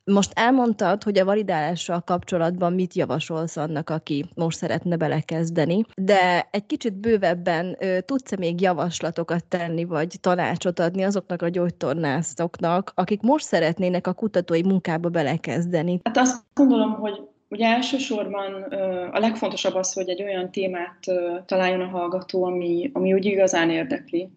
Most 0.03 0.31
elmondtad, 0.35 1.03
hogy 1.03 1.17
a 1.19 1.25
validálással 1.25 2.01
kapcsolatban 2.01 2.73
mit 2.73 2.93
javasolsz 2.93 3.57
annak, 3.57 3.89
aki 3.89 4.25
most 4.35 4.57
szeretne 4.57 4.95
belekezdeni, 4.95 5.83
de 5.95 6.47
egy 6.51 6.65
kicsit 6.65 6.93
bővebben 6.93 7.77
tudsz-e 8.05 8.35
még 8.37 8.61
javaslatokat 8.61 9.45
tenni, 9.45 9.83
vagy 9.83 10.15
tanácsot 10.21 10.79
adni 10.79 11.03
azoknak 11.03 11.41
a 11.41 11.49
gyógytornászoknak, 11.49 12.91
akik 12.95 13.21
most 13.21 13.45
szeretnének 13.45 14.07
a 14.07 14.13
kutatói 14.13 14.63
munkába 14.63 15.09
belekezdeni? 15.09 15.99
Hát 16.03 16.17
azt 16.17 16.43
gondolom, 16.53 16.91
hogy 16.93 17.21
Ugye 17.51 17.67
elsősorban 17.67 18.63
a 19.11 19.19
legfontosabb 19.19 19.73
az, 19.73 19.93
hogy 19.93 20.09
egy 20.09 20.23
olyan 20.23 20.51
témát 20.51 20.99
találjon 21.45 21.81
a 21.81 21.87
hallgató, 21.87 22.43
ami, 22.43 22.89
ami 22.93 23.13
úgy 23.13 23.25
igazán 23.25 23.69
érdekli. 23.69 24.29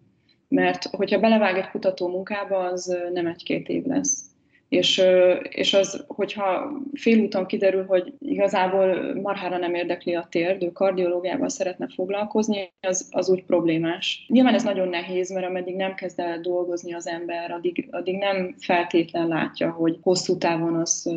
Mert 0.47 0.85
hogyha 0.85 1.19
belevág 1.19 1.57
egy 1.57 1.69
kutató 1.69 2.07
munkába, 2.07 2.57
az 2.57 2.97
nem 3.13 3.27
egy-két 3.27 3.67
év 3.67 3.85
lesz. 3.85 4.32
És, 4.73 5.03
és 5.49 5.73
az, 5.73 6.03
hogyha 6.07 6.71
félúton 6.93 7.45
kiderül, 7.45 7.85
hogy 7.85 8.13
igazából 8.19 9.13
marhára 9.21 9.57
nem 9.57 9.73
érdekli 9.73 10.15
a 10.15 10.27
térd, 10.31 10.63
ő 10.63 10.71
kardiológiával 10.71 11.49
szeretne 11.49 11.87
foglalkozni, 11.95 12.71
az, 12.81 13.07
az 13.11 13.29
úgy 13.29 13.43
problémás. 13.43 14.25
Nyilván 14.27 14.53
ez 14.53 14.63
nagyon 14.63 14.87
nehéz, 14.87 15.31
mert 15.31 15.45
ameddig 15.45 15.75
nem 15.75 15.93
kezd 15.95 16.19
el 16.19 16.39
dolgozni 16.39 16.93
az 16.93 17.07
ember, 17.07 17.51
addig, 17.51 17.87
addig 17.91 18.17
nem 18.17 18.55
feltétlen 18.57 19.27
látja, 19.27 19.71
hogy 19.71 19.97
hosszú 20.01 20.37
távon 20.37 20.75
az 20.75 21.15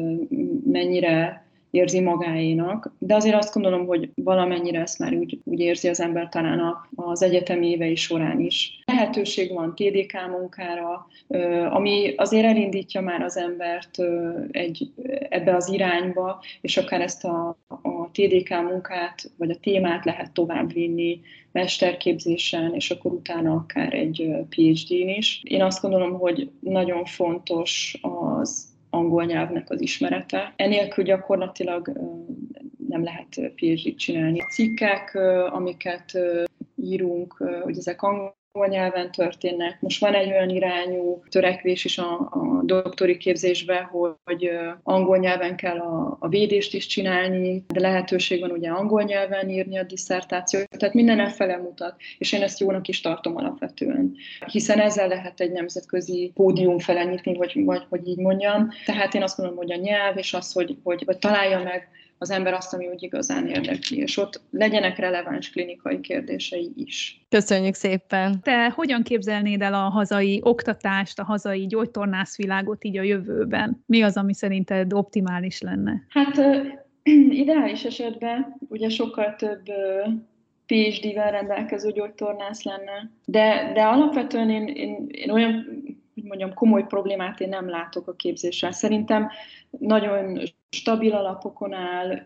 mennyire 0.64 1.45
érzi 1.76 2.00
magáénak, 2.00 2.92
de 2.98 3.14
azért 3.14 3.36
azt 3.36 3.54
gondolom, 3.54 3.86
hogy 3.86 4.10
valamennyire 4.14 4.80
ezt 4.80 4.98
már 4.98 5.14
úgy, 5.14 5.38
úgy 5.44 5.60
érzi 5.60 5.88
az 5.88 6.00
ember 6.00 6.28
talán 6.28 6.58
a, 6.58 6.88
az 6.94 7.22
egyetemi 7.22 7.70
évei 7.70 7.94
során 7.94 8.40
is. 8.40 8.82
Lehetőség 8.84 9.52
van 9.52 9.74
TDK 9.74 10.12
munkára, 10.30 11.06
ami 11.70 12.14
azért 12.16 12.44
elindítja 12.44 13.00
már 13.00 13.22
az 13.22 13.36
embert 13.36 13.96
egy, 14.50 14.92
ebbe 15.28 15.54
az 15.54 15.72
irányba, 15.72 16.42
és 16.60 16.76
akár 16.76 17.00
ezt 17.00 17.24
a, 17.24 17.58
a 17.68 18.10
TDK 18.12 18.48
munkát, 18.48 19.30
vagy 19.38 19.50
a 19.50 19.58
témát 19.60 20.04
lehet 20.04 20.32
továbbvinni 20.32 21.20
mesterképzésen, 21.52 22.74
és 22.74 22.90
akkor 22.90 23.12
utána 23.12 23.52
akár 23.52 23.94
egy 23.94 24.30
PhD-n 24.48 25.08
is. 25.08 25.40
Én 25.44 25.62
azt 25.62 25.82
gondolom, 25.82 26.18
hogy 26.18 26.50
nagyon 26.60 27.04
fontos 27.04 27.98
az 28.00 28.75
angol 28.90 29.24
nyelvnek 29.24 29.70
az 29.70 29.80
ismerete. 29.80 30.52
Enélkül 30.56 31.04
gyakorlatilag 31.04 31.92
nem 32.88 33.02
lehet 33.02 33.52
PhD-t 33.54 33.98
csinálni. 33.98 34.40
A 34.40 34.46
cikkek, 34.46 35.14
amiket 35.50 36.18
írunk, 36.76 37.32
hogy 37.62 37.78
ezek 37.78 38.02
angol 38.02 38.35
nyelven 38.64 39.10
történnek. 39.10 39.80
Most 39.80 40.00
van 40.00 40.14
egy 40.14 40.30
olyan 40.30 40.48
irányú 40.48 41.22
törekvés 41.28 41.84
is 41.84 41.98
a, 41.98 42.12
a 42.12 42.62
doktori 42.62 43.16
képzésbe, 43.16 43.90
hogy 44.24 44.50
angol 44.82 45.16
nyelven 45.16 45.56
kell 45.56 45.78
a, 45.78 46.16
a 46.20 46.28
védést 46.28 46.74
is 46.74 46.86
csinálni, 46.86 47.64
de 47.68 47.80
lehetőség 47.80 48.40
van 48.40 48.50
ugye 48.50 48.70
angol 48.70 49.02
nyelven 49.02 49.48
írni 49.48 49.78
a 49.78 49.82
diszertációt, 49.82 50.68
tehát 50.78 50.94
minden 50.94 51.20
e 51.20 51.56
mutat, 51.56 51.94
és 52.18 52.32
én 52.32 52.42
ezt 52.42 52.60
jónak 52.60 52.88
is 52.88 53.00
tartom 53.00 53.36
alapvetően. 53.36 54.14
Hiszen 54.46 54.80
ezzel 54.80 55.08
lehet 55.08 55.40
egy 55.40 55.52
nemzetközi 55.52 56.30
pódium 56.34 56.78
felenyitni, 56.78 57.36
vagy, 57.36 57.64
vagy 57.64 57.82
hogy 57.88 58.08
így 58.08 58.18
mondjam. 58.18 58.68
Tehát 58.84 59.14
én 59.14 59.22
azt 59.22 59.38
mondom, 59.38 59.56
hogy 59.56 59.72
a 59.72 59.76
nyelv 59.76 60.18
és 60.18 60.34
az, 60.34 60.52
hogy, 60.52 60.76
hogy, 60.82 61.02
hogy 61.06 61.18
találja 61.18 61.62
meg 61.62 61.88
az 62.18 62.30
ember 62.30 62.54
azt, 62.54 62.74
ami 62.74 62.86
úgy 62.86 63.02
igazán 63.02 63.46
érdekli, 63.46 63.96
és 63.96 64.16
ott 64.16 64.40
legyenek 64.50 64.98
releváns 64.98 65.50
klinikai 65.50 66.00
kérdései 66.00 66.72
is. 66.74 67.26
Köszönjük 67.28 67.74
szépen! 67.74 68.40
Te 68.42 68.70
hogyan 68.70 69.02
képzelnéd 69.02 69.62
el 69.62 69.74
a 69.74 69.88
hazai 69.88 70.40
oktatást, 70.42 71.18
a 71.18 71.24
hazai 71.24 71.66
gyógytornászvilágot 71.66 72.84
így 72.84 72.98
a 72.98 73.02
jövőben? 73.02 73.82
Mi 73.86 74.02
az, 74.02 74.16
ami 74.16 74.34
szerinted 74.34 74.92
optimális 74.92 75.60
lenne? 75.60 76.02
Hát 76.08 76.40
ideális 77.42 77.84
esetben 77.84 78.56
ugye 78.68 78.88
sokkal 78.88 79.34
több 79.36 79.62
PhD-vel 80.66 81.30
rendelkező 81.30 81.92
gyógytornász 81.92 82.62
lenne, 82.62 83.10
de, 83.24 83.70
de 83.74 83.82
alapvetően 83.82 84.50
én, 84.50 84.66
én, 84.66 85.06
én 85.10 85.30
olyan 85.30 85.64
hogy 86.16 86.24
mondjam, 86.24 86.54
komoly 86.54 86.86
problémát 86.86 87.40
én 87.40 87.48
nem 87.48 87.68
látok 87.68 88.08
a 88.08 88.14
képzéssel. 88.14 88.72
Szerintem 88.72 89.30
nagyon 89.78 90.40
stabil 90.70 91.14
alapokon 91.14 91.72
áll, 91.72 92.22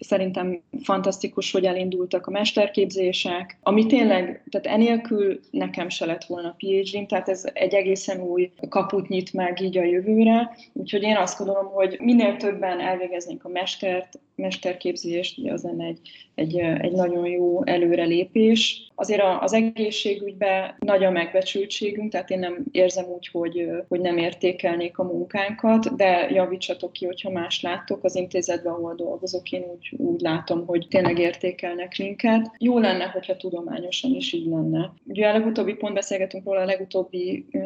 szerintem 0.00 0.62
fantasztikus, 0.82 1.52
hogy 1.52 1.64
elindultak 1.64 2.26
a 2.26 2.30
mesterképzések, 2.30 3.58
ami 3.62 3.86
tényleg, 3.86 4.44
tehát 4.50 4.66
enélkül 4.66 5.40
nekem 5.50 5.88
se 5.88 6.06
lett 6.06 6.24
volna 6.24 6.56
phd 6.58 7.06
tehát 7.06 7.28
ez 7.28 7.48
egy 7.52 7.74
egészen 7.74 8.20
új 8.20 8.52
kaput 8.68 9.08
nyit 9.08 9.32
meg 9.32 9.60
így 9.60 9.78
a 9.78 9.82
jövőre, 9.82 10.56
úgyhogy 10.72 11.02
én 11.02 11.16
azt 11.16 11.38
gondolom, 11.38 11.66
hogy 11.66 11.98
minél 12.00 12.36
többen 12.36 12.80
elvégeznénk 12.80 13.44
a 13.44 13.48
mestert, 13.48 14.18
mesterképzést, 14.34 15.38
ugye 15.38 15.52
az 15.52 15.62
lenne 15.62 15.84
egy, 15.84 16.00
egy, 16.34 16.58
egy 16.58 16.92
nagyon 16.92 17.26
jó 17.26 17.64
előrelépés. 17.64 18.90
Azért 18.94 19.22
az 19.40 19.52
egészségügyben 19.52 20.74
nagy 20.78 21.04
a 21.04 21.10
megbecsültségünk, 21.10 22.12
tehát 22.12 22.30
én 22.30 22.38
nem 22.38 22.64
érzem 22.70 23.04
úgy, 23.04 23.28
hogy, 23.32 23.68
hogy 23.88 24.00
nem 24.00 24.16
értékelnék 24.16 24.98
a 24.98 25.04
munkánkat, 25.04 25.96
de 25.96 26.30
javítsatok 26.60 26.92
ki, 26.92 27.06
hogyha 27.06 27.30
más 27.30 27.62
látok 27.62 28.04
az 28.04 28.16
intézetben, 28.16 28.72
ahol 28.72 28.94
dolgozok, 28.94 29.50
én 29.50 29.62
úgy, 29.62 29.94
úgy 29.96 30.20
látom, 30.20 30.66
hogy 30.66 30.86
tényleg 30.90 31.18
értékelnek 31.18 31.98
minket. 31.98 32.50
Jó 32.58 32.78
lenne, 32.78 33.04
hogyha 33.04 33.36
tudományosan 33.36 34.14
is 34.14 34.32
így 34.32 34.46
lenne. 34.46 34.92
Ugye 35.06 35.28
a 35.28 35.32
legutóbbi 35.32 35.74
pont 35.74 35.94
beszélgetünk 35.94 36.44
róla, 36.44 36.60
a 36.60 36.64
legutóbbi 36.64 37.46
ö, 37.52 37.58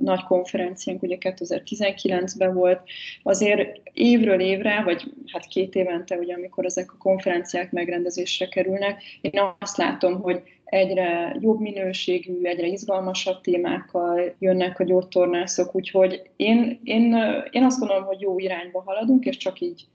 nagy 0.00 0.22
konferenciánk 0.22 1.02
ugye 1.02 1.16
2019-ben 1.20 2.54
volt, 2.54 2.80
azért 3.22 3.80
évről 3.92 4.40
évre, 4.40 4.82
vagy 4.82 5.02
hát 5.32 5.46
két 5.46 5.74
évente, 5.74 6.16
ugye 6.16 6.34
amikor 6.34 6.64
ezek 6.64 6.92
a 6.92 6.98
konferenciák 6.98 7.72
megrendezésre 7.72 8.48
kerülnek, 8.48 9.02
én 9.20 9.40
azt 9.58 9.76
látom, 9.76 10.20
hogy 10.20 10.42
egyre 10.68 11.36
jobb 11.40 11.60
minőségű, 11.60 12.42
egyre 12.42 12.66
izgalmasabb 12.66 13.40
témákkal 13.40 14.34
jönnek 14.38 14.80
a 14.80 14.84
gyógytornászok, 14.84 15.74
úgyhogy 15.74 16.30
én, 16.36 16.80
én, 16.84 17.16
én 17.50 17.64
azt 17.64 17.78
gondolom, 17.78 18.04
hogy 18.04 18.20
jó 18.20 18.38
irányba 18.38 18.82
haladunk, 18.86 19.24
és 19.24 19.36
csak 19.36 19.60
így 19.60 19.86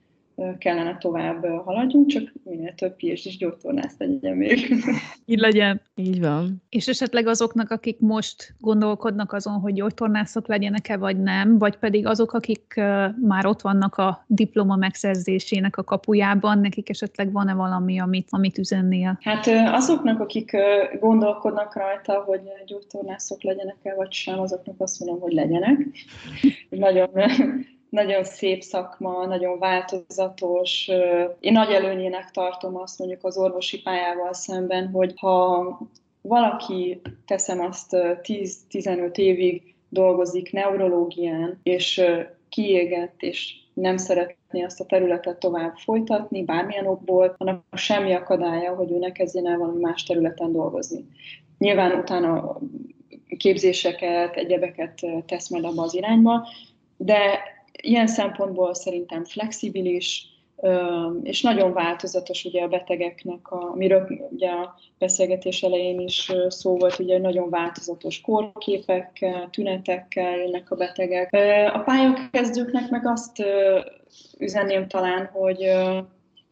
kellene 0.57 0.97
tovább 0.97 1.45
haladjunk, 1.45 2.07
csak 2.07 2.34
minél 2.43 2.73
több 2.75 2.95
piés 2.95 3.25
is 3.25 3.38
gyógytornász 3.38 3.95
legyen 3.97 4.38
még. 4.38 4.73
Így 5.25 5.39
legyen. 5.39 5.81
Így 5.95 6.19
van. 6.21 6.61
És 6.69 6.88
esetleg 6.88 7.27
azoknak, 7.27 7.71
akik 7.71 7.99
most 7.99 8.53
gondolkodnak 8.59 9.34
azon, 9.34 9.53
hogy 9.53 9.73
gyógytornászok 9.73 10.47
legyenek-e, 10.47 10.97
vagy 10.97 11.21
nem, 11.21 11.57
vagy 11.57 11.77
pedig 11.77 12.05
azok, 12.05 12.34
akik 12.34 12.73
már 13.21 13.45
ott 13.45 13.61
vannak 13.61 13.95
a 13.95 14.23
diploma 14.27 14.75
megszerzésének 14.75 15.77
a 15.77 15.84
kapujában, 15.84 16.59
nekik 16.59 16.89
esetleg 16.89 17.31
van-e 17.31 17.53
valami, 17.53 17.99
amit, 17.99 18.27
amit 18.31 18.57
üzennél? 18.57 19.17
Hát 19.21 19.47
azoknak, 19.65 20.19
akik 20.19 20.57
gondolkodnak 20.99 21.75
rajta, 21.75 22.23
hogy 22.25 22.41
gyógytornászok 22.65 23.43
legyenek-e, 23.43 23.95
vagy 23.95 24.11
sem, 24.11 24.39
azoknak 24.39 24.75
azt 24.77 24.99
mondom, 24.99 25.21
hogy 25.21 25.34
legyenek. 25.34 25.77
Nagyon 26.69 27.09
nagyon 27.93 28.23
szép 28.23 28.61
szakma, 28.61 29.25
nagyon 29.25 29.59
változatos. 29.59 30.87
Én 31.39 31.51
nagy 31.51 31.71
előnyének 31.71 32.31
tartom 32.31 32.77
azt 32.77 32.99
mondjuk 32.99 33.23
az 33.23 33.37
orvosi 33.37 33.81
pályával 33.81 34.33
szemben, 34.33 34.87
hogy 34.87 35.13
ha 35.15 35.79
valaki, 36.21 37.01
teszem 37.25 37.59
azt 37.59 37.87
10-15 37.91 39.17
évig 39.17 39.75
dolgozik 39.89 40.51
neurológián, 40.51 41.59
és 41.63 42.01
kiégett, 42.49 43.21
és 43.21 43.55
nem 43.73 43.97
szeretné 43.97 44.63
azt 44.63 44.79
a 44.79 44.85
területet 44.85 45.37
tovább 45.37 45.75
folytatni, 45.75 46.43
bármilyen 46.43 46.87
okból, 46.87 47.35
annak 47.37 47.63
semmi 47.71 48.13
akadálya, 48.13 48.75
hogy 48.75 48.91
ő 48.91 48.97
ne 48.97 49.11
kezdjen 49.11 49.47
el 49.47 49.57
valami 49.57 49.79
más 49.79 50.03
területen 50.03 50.51
dolgozni. 50.51 51.05
Nyilván 51.57 51.91
utána 51.99 52.59
képzéseket, 53.37 54.35
egyebeket 54.35 54.99
tesz 55.25 55.49
majd 55.49 55.63
abba 55.63 55.81
az 55.81 55.95
irányba, 55.95 56.47
de 56.97 57.51
ilyen 57.86 58.07
szempontból 58.07 58.73
szerintem 58.73 59.25
flexibilis, 59.25 60.27
és 61.23 61.41
nagyon 61.41 61.73
változatos 61.73 62.45
ugye 62.45 62.61
a 62.61 62.67
betegeknek, 62.67 63.51
a, 63.51 63.71
amiről 63.71 64.07
ugye 64.29 64.49
a 64.49 64.75
beszélgetés 64.97 65.63
elején 65.63 65.99
is 65.99 66.31
szó 66.47 66.77
volt, 66.77 66.99
ugye 66.99 67.19
nagyon 67.19 67.49
változatos 67.49 68.21
korképekkel, 68.21 69.49
tünetekkel 69.49 70.38
jönnek 70.38 70.71
a 70.71 70.75
betegek. 70.75 71.34
A 71.73 71.79
pályakezdőknek 71.79 72.89
meg 72.89 73.07
azt 73.07 73.43
üzenném 74.38 74.88
talán, 74.88 75.25
hogy 75.25 75.67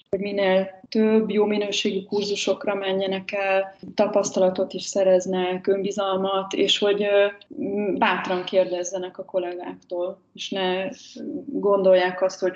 hogy 0.10 0.20
minél 0.20 0.81
több 0.92 1.30
jó 1.30 1.46
minőségű 1.46 2.04
kurzusokra 2.04 2.76
menjenek 2.76 3.32
el, 3.32 3.76
tapasztalatot 3.96 4.74
is 4.74 4.84
szereznek, 4.84 5.68
önbizalmat, 5.68 6.54
és 6.54 6.78
hogy 6.78 7.06
bátran 7.98 8.44
kérdezzenek 8.44 9.18
a 9.18 9.26
kollégáktól, 9.26 10.22
és 10.34 10.50
ne 10.50 10.90
gondolják 11.46 12.22
azt, 12.22 12.40
hogy 12.40 12.54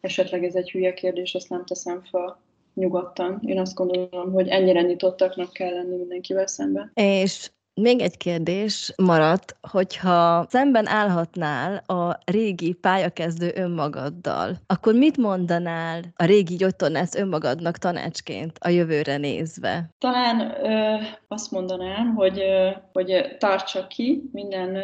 esetleg 0.00 0.44
ez 0.44 0.54
egy 0.54 0.70
hülye 0.70 0.94
kérdés, 0.94 1.34
azt 1.34 1.48
nem 1.48 1.64
teszem 1.64 2.02
fel 2.10 2.40
nyugodtan. 2.74 3.40
Én 3.46 3.58
azt 3.58 3.74
gondolom, 3.74 4.32
hogy 4.32 4.48
ennyire 4.48 4.82
nyitottaknak 4.82 5.52
kell 5.52 5.72
lenni 5.72 5.96
mindenkivel 5.96 6.46
szemben. 6.46 6.90
És 6.94 7.50
Még 7.80 8.00
egy 8.00 8.16
kérdés 8.16 8.92
maradt, 8.96 9.56
hogyha 9.60 10.46
szemben 10.48 10.86
állhatnál 10.86 11.82
a 11.86 12.18
régi 12.24 12.72
pályakezdő 12.72 13.52
önmagaddal, 13.54 14.56
akkor 14.66 14.94
mit 14.94 15.16
mondanál 15.16 16.02
a 16.16 16.24
régi 16.24 16.56
gyógytornász 16.56 17.14
önmagadnak 17.14 17.76
tanácsként 17.76 18.56
a 18.60 18.68
jövőre 18.68 19.16
nézve? 19.16 19.90
Talán 19.98 20.40
ö, 20.40 20.96
azt 21.28 21.50
mondanám, 21.50 22.14
hogy, 22.14 22.38
ö, 22.38 22.68
hogy 22.92 23.36
tartsa 23.38 23.86
ki 23.86 24.22
minden 24.32 24.74
ö, 24.74 24.82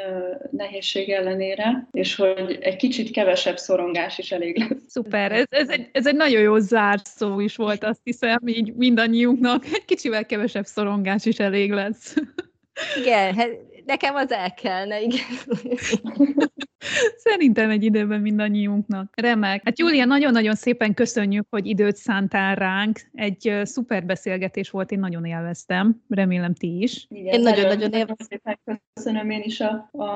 nehézség 0.51 1.11
ellenére, 1.11 1.89
és 1.93 2.15
hogy 2.15 2.59
egy 2.61 2.77
kicsit 2.77 3.11
kevesebb 3.11 3.57
szorongás 3.57 4.19
is 4.19 4.33
elég 4.33 4.59
lesz. 4.59 4.83
Szuper, 4.89 5.33
ez, 5.33 5.45
ez, 5.49 5.69
egy, 5.69 5.89
ez 5.93 6.07
egy 6.07 6.17
nagyon 6.17 6.41
jó 6.41 6.59
zárszó 6.59 7.41
is 7.41 7.57
volt, 7.57 7.85
azt 7.85 8.01
hiszem, 8.05 8.39
így 8.47 8.75
mindannyiunknak. 8.75 9.65
Egy 9.65 9.85
kicsivel 9.85 10.27
kevesebb 10.27 10.65
szorongás 10.65 11.25
is 11.25 11.39
elég 11.39 11.73
lesz. 11.73 12.17
Igen, 12.97 13.35
hát 13.35 13.49
nekem 13.85 14.14
az 14.14 14.33
el 14.33 14.55
kellene, 14.55 15.01
igen. 15.01 15.27
Szerintem 17.16 17.70
egy 17.70 17.83
időben 17.85 18.20
mindannyiunknak. 18.20 19.12
Remek. 19.16 19.61
Hát 19.64 19.79
Júlia, 19.79 20.05
nagyon-nagyon 20.05 20.55
szépen 20.55 20.95
köszönjük, 20.95 21.47
hogy 21.51 21.66
időt 21.66 21.97
szántál 21.97 22.55
ránk. 22.55 23.01
Egy 23.14 23.61
szuper 23.62 24.05
beszélgetés 24.05 24.70
volt, 24.70 24.91
én 24.91 24.99
nagyon 24.99 25.24
élveztem. 25.24 26.03
Remélem 26.09 26.55
ti 26.55 26.83
is. 26.83 27.07
Igen, 27.09 27.35
Én 27.35 27.41
nagyon-nagyon 27.41 27.79
nagyon 27.79 27.99
élveztem. 27.99 28.27
szépen 28.29 28.81
köszönöm 28.95 29.31
én 29.31 29.43
is 29.43 29.61
a, 29.61 29.89
a, 29.93 30.07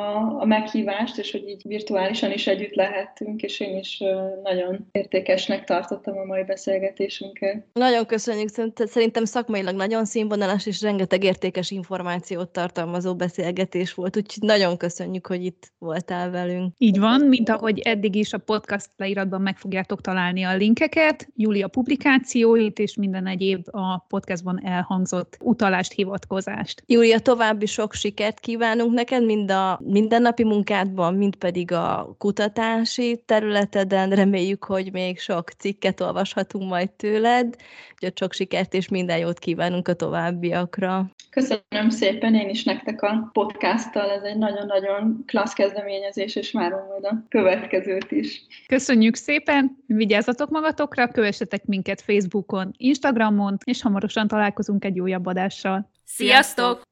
a 0.41 0.45
meghívást, 0.45 1.19
és 1.19 1.31
hogy 1.31 1.49
így 1.49 1.63
virtuálisan 1.65 2.33
is 2.33 2.47
együtt 2.47 2.75
lehettünk, 2.75 3.43
és 3.43 3.61
én 3.61 3.77
is 3.79 4.03
nagyon 4.43 4.89
értékesnek 4.93 5.65
tartottam 5.65 6.19
a 6.19 6.25
mai 6.25 6.45
beszélgetésünket. 6.45 7.67
Nagyon 7.73 8.07
köszönjük, 8.07 8.49
szerint- 8.49 8.89
szerintem 8.89 9.25
szakmailag 9.25 9.75
nagyon 9.77 10.05
színvonalas, 10.05 10.67
és 10.67 10.83
rengeteg 10.83 11.25
értékes 11.25 11.71
információt 11.71 12.49
tartalmazó 12.49 13.15
beszélgetés 13.17 13.95
volt, 13.95 14.17
úgyhogy 14.17 14.43
nagyon 14.49 14.77
köszönjük, 14.77 15.27
hogy 15.27 15.45
itt 15.45 15.73
voltál 15.79 16.31
velünk. 16.51 16.75
Így 16.79 16.99
van, 16.99 17.21
mint 17.21 17.49
ahogy 17.49 17.79
eddig 17.79 18.15
is 18.15 18.33
a 18.33 18.39
podcast 18.39 18.89
leíratban 18.97 19.41
meg 19.41 19.59
fogjátok 19.59 20.01
találni 20.01 20.43
a 20.43 20.57
linkeket, 20.57 21.29
Júlia 21.37 21.69
publikációit 21.69 22.79
és 22.79 22.95
minden 22.95 23.27
egyéb 23.27 23.67
a 23.71 23.99
podcastban 24.09 24.67
elhangzott 24.67 25.37
utalást, 25.41 25.93
hivatkozást. 25.93 26.83
Júlia, 26.87 27.19
további 27.19 27.67
sok 27.67 27.93
sikert 27.93 28.41
kívánunk 28.41 28.93
neked, 28.93 29.25
mind 29.25 29.51
a 29.51 29.81
mindennapi 29.83 30.45
munkádban, 30.45 31.15
mind 31.15 31.37
pedig 31.37 31.73
a 31.73 32.15
kutatási 32.19 33.23
területeden. 33.27 34.11
Reméljük, 34.11 34.65
hogy 34.65 34.93
még 34.93 35.19
sok 35.19 35.51
cikket 35.51 36.01
olvashatunk 36.01 36.69
majd 36.69 36.91
tőled, 36.91 37.57
úgyhogy 37.95 38.19
sok 38.19 38.33
sikert 38.33 38.75
és 38.75 38.89
minden 38.89 39.19
jót 39.19 39.39
kívánunk 39.39 39.89
a 39.89 39.95
továbbiakra. 39.95 41.11
Köszönöm 41.31 41.89
szépen 41.89 42.35
én 42.35 42.49
is 42.49 42.65
nektek 42.65 43.03
a 43.03 43.31
podcasttal, 43.33 44.11
ez 44.11 44.23
egy 44.23 44.37
nagyon-nagyon 44.37 45.23
klassz 45.27 45.53
kezdeményezés, 45.53 46.37
és 46.41 46.53
várom 46.53 46.87
majd 46.89 47.05
a 47.05 47.25
következőt 47.29 48.11
is. 48.11 48.43
Köszönjük 48.67 49.15
szépen, 49.15 49.77
vigyázzatok 49.87 50.51
magatokra, 50.51 51.09
kövessetek 51.09 51.65
minket 51.65 52.01
Facebookon, 52.01 52.75
Instagramon, 52.77 53.59
és 53.65 53.83
hamarosan 53.83 54.29
találkozunk 54.29 54.85
egy 54.85 55.01
újabb 55.01 55.27
adással. 55.27 55.91
Sziasztok! 56.05 56.89